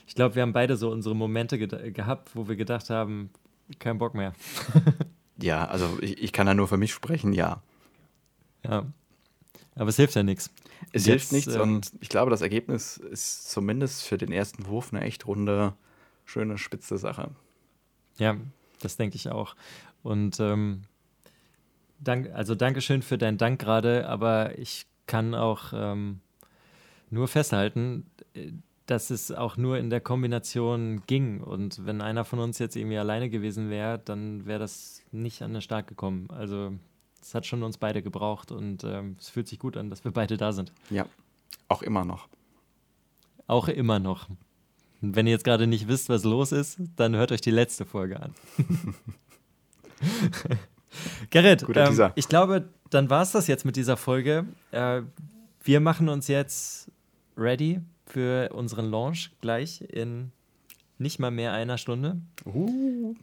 Ich 0.07 0.15
glaube, 0.15 0.35
wir 0.35 0.41
haben 0.41 0.53
beide 0.53 0.75
so 0.75 0.91
unsere 0.91 1.15
Momente 1.15 1.57
ge 1.57 1.91
gehabt, 1.91 2.35
wo 2.35 2.47
wir 2.47 2.55
gedacht 2.55 2.89
haben, 2.89 3.29
kein 3.79 3.97
Bock 3.97 4.13
mehr. 4.13 4.33
ja, 5.41 5.65
also 5.65 5.97
ich, 6.01 6.21
ich 6.21 6.33
kann 6.33 6.47
da 6.47 6.53
nur 6.53 6.67
für 6.67 6.77
mich 6.77 6.93
sprechen, 6.93 7.33
ja. 7.33 7.61
Ja. 8.63 8.85
Aber 9.75 9.89
es 9.89 9.95
hilft 9.95 10.15
ja 10.15 10.23
nichts. 10.23 10.49
Es 10.91 11.05
Jetzt, 11.05 11.29
hilft 11.29 11.31
nichts 11.31 11.55
ähm, 11.55 11.61
und 11.61 11.91
ich 12.01 12.09
glaube, 12.09 12.31
das 12.31 12.41
Ergebnis 12.41 12.97
ist 12.97 13.49
zumindest 13.49 14.03
für 14.03 14.17
den 14.17 14.31
ersten 14.31 14.65
Wurf 14.65 14.93
eine 14.93 15.01
echt 15.03 15.27
runde 15.27 15.73
schöne, 16.25 16.57
spitze 16.57 16.97
Sache. 16.97 17.31
Ja, 18.17 18.37
das 18.81 18.97
denke 18.97 19.15
ich 19.15 19.29
auch. 19.29 19.55
Und 20.03 20.39
ähm, 20.39 20.83
dank, 21.99 22.29
also 22.33 22.55
Dankeschön 22.55 23.01
für 23.01 23.17
deinen 23.17 23.37
Dank 23.37 23.59
gerade, 23.59 24.07
aber 24.07 24.57
ich 24.57 24.87
kann 25.07 25.35
auch 25.35 25.73
ähm, 25.73 26.19
nur 27.09 27.27
festhalten, 27.27 28.05
dass 28.91 29.09
es 29.09 29.31
auch 29.31 29.55
nur 29.55 29.77
in 29.77 29.89
der 29.89 30.01
Kombination 30.01 31.01
ging. 31.07 31.39
Und 31.39 31.85
wenn 31.85 32.01
einer 32.01 32.25
von 32.25 32.39
uns 32.39 32.59
jetzt 32.59 32.75
irgendwie 32.75 32.97
alleine 32.97 33.29
gewesen 33.29 33.69
wäre, 33.69 33.99
dann 33.99 34.45
wäre 34.45 34.59
das 34.59 35.01
nicht 35.11 35.41
an 35.41 35.53
den 35.53 35.61
Start 35.61 35.87
gekommen. 35.87 36.27
Also 36.29 36.73
es 37.21 37.33
hat 37.33 37.45
schon 37.45 37.63
uns 37.63 37.77
beide 37.77 38.03
gebraucht 38.03 38.51
und 38.51 38.83
ähm, 38.83 39.15
es 39.17 39.29
fühlt 39.29 39.47
sich 39.47 39.59
gut 39.59 39.77
an, 39.77 39.89
dass 39.89 40.03
wir 40.03 40.11
beide 40.11 40.35
da 40.35 40.51
sind. 40.51 40.73
Ja, 40.89 41.05
auch 41.69 41.81
immer 41.81 42.03
noch. 42.03 42.27
Auch 43.47 43.69
immer 43.69 43.99
noch. 43.99 44.27
Und 45.01 45.15
wenn 45.15 45.25
ihr 45.25 45.31
jetzt 45.31 45.45
gerade 45.45 45.67
nicht 45.67 45.87
wisst, 45.87 46.09
was 46.09 46.25
los 46.25 46.51
ist, 46.51 46.77
dann 46.97 47.15
hört 47.15 47.31
euch 47.31 47.41
die 47.41 47.51
letzte 47.51 47.85
Folge 47.85 48.21
an. 48.21 48.35
Gerrit, 51.29 51.65
ähm, 51.75 52.11
ich 52.15 52.27
glaube, 52.27 52.67
dann 52.89 53.09
war 53.09 53.21
es 53.21 53.31
das 53.31 53.47
jetzt 53.47 53.63
mit 53.63 53.77
dieser 53.77 53.95
Folge. 53.95 54.45
Äh, 54.71 55.03
wir 55.63 55.79
machen 55.79 56.09
uns 56.09 56.27
jetzt 56.27 56.91
ready 57.37 57.79
für 58.11 58.49
unseren 58.53 58.89
Launch 58.89 59.31
gleich 59.41 59.81
in 59.81 60.31
nicht 60.97 61.19
mal 61.19 61.31
mehr 61.31 61.53
einer 61.53 61.77
Stunde. 61.77 62.21
Uh. 62.45 63.15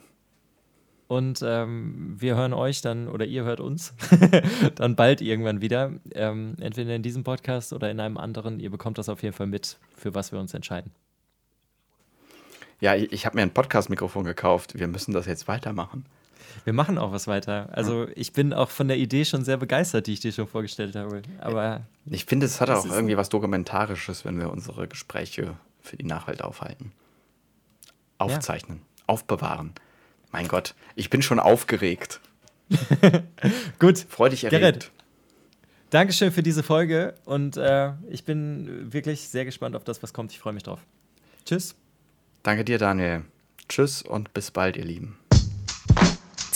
Und 1.07 1.41
ähm, 1.43 2.16
wir 2.18 2.36
hören 2.36 2.53
euch 2.53 2.82
dann, 2.82 3.09
oder 3.09 3.24
ihr 3.24 3.45
hört 3.45 3.61
uns, 3.61 3.95
dann 4.74 4.95
bald 4.95 5.22
irgendwann 5.22 5.62
wieder. 5.62 5.93
Ähm, 6.12 6.57
entweder 6.61 6.95
in 6.95 7.03
diesem 7.03 7.24
Podcast 7.24 7.72
oder 7.72 7.91
in 7.91 7.99
einem 7.99 8.18
anderen. 8.18 8.61
Ihr 8.61 8.70
bekommt 8.70 8.99
das 8.99 9.09
auf 9.09 9.22
jeden 9.22 9.34
Fall 9.34 9.47
mit, 9.47 9.78
für 9.97 10.14
was 10.14 10.32
wir 10.32 10.39
uns 10.39 10.53
entscheiden. 10.53 10.91
Ja, 12.80 12.95
ich, 12.95 13.11
ich 13.12 13.26
habe 13.26 13.36
mir 13.36 13.43
ein 13.43 13.55
Podcast-Mikrofon 13.55 14.24
gekauft. 14.24 14.78
Wir 14.78 14.86
müssen 14.86 15.12
das 15.12 15.26
jetzt 15.26 15.49
weitermachen. 15.49 16.05
Wir 16.64 16.72
machen 16.72 16.99
auch 16.99 17.12
was 17.12 17.26
weiter. 17.26 17.68
Also 17.72 18.07
ich 18.14 18.32
bin 18.32 18.53
auch 18.53 18.70
von 18.70 18.88
der 18.88 18.99
Idee 18.99 19.24
schon 19.24 19.44
sehr 19.44 19.57
begeistert, 19.57 20.07
die 20.07 20.14
ich 20.14 20.20
dir 20.20 20.32
schon 20.32 20.46
vorgestellt 20.46 20.96
habe. 20.96 21.22
Aber 21.40 21.82
ich 22.07 22.24
finde, 22.24 22.46
es 22.46 22.61
hat 22.61 22.70
auch 22.70 22.86
irgendwie 22.86 23.16
was 23.16 23.28
Dokumentarisches, 23.28 24.24
wenn 24.24 24.38
wir 24.38 24.51
unsere 24.51 24.88
Gespräche 24.88 25.57
für 25.80 25.96
die 25.96 26.05
Nachwelt 26.05 26.42
aufhalten. 26.42 26.92
Aufzeichnen, 28.18 28.78
ja. 28.78 29.05
aufbewahren. 29.07 29.72
Mein 30.32 30.49
Gott, 30.49 30.74
ich 30.94 31.11
bin 31.11 31.22
schon 31.22 31.38
aufgeregt. 31.38 32.20
Gut. 33.78 33.99
Freudig 34.09 34.44
erregt. 34.44 34.61
Gerrit, 34.61 34.90
Dankeschön 35.90 36.32
für 36.32 36.42
diese 36.42 36.62
Folge 36.62 37.14
und 37.24 37.57
äh, 37.57 37.92
ich 38.11 38.24
bin 38.24 38.92
wirklich 38.92 39.28
sehr 39.28 39.46
gespannt 39.46 39.74
auf 39.74 39.84
das, 39.84 40.03
was 40.03 40.12
kommt. 40.12 40.32
Ich 40.32 40.38
freue 40.38 40.53
mich 40.53 40.64
drauf. 40.64 40.80
Tschüss. 41.46 41.74
Danke 42.42 42.64
dir, 42.64 42.78
Daniel. 42.78 43.24
Tschüss 43.68 44.03
und 44.03 44.34
bis 44.34 44.51
bald, 44.51 44.76
ihr 44.76 44.84
Lieben. 44.84 45.17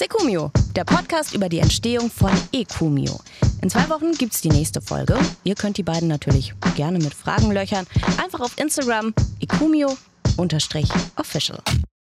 Sekumio, 0.03 0.51
der 0.75 0.83
Podcast 0.83 1.33
über 1.33 1.49
die 1.49 1.61
Entstehung 1.61 2.11
von 2.11 2.33
Ekumio. 2.51 3.21
In 3.63 3.71
zwei 3.71 3.89
Wochen 3.89 4.11
gibt 4.11 4.35
es 4.35 4.41
die 4.41 4.49
nächste 4.49 4.81
Folge. 4.81 5.17
Ihr 5.45 5.55
könnt 5.55 5.77
die 5.77 5.85
beiden 5.85 6.09
natürlich 6.09 6.55
gerne 6.75 6.99
mit 6.99 7.15
Fragen 7.15 7.53
löchern. 7.53 7.87
Einfach 8.21 8.41
auf 8.41 8.59
Instagram 8.59 9.15
ekumio-official. 9.39 11.63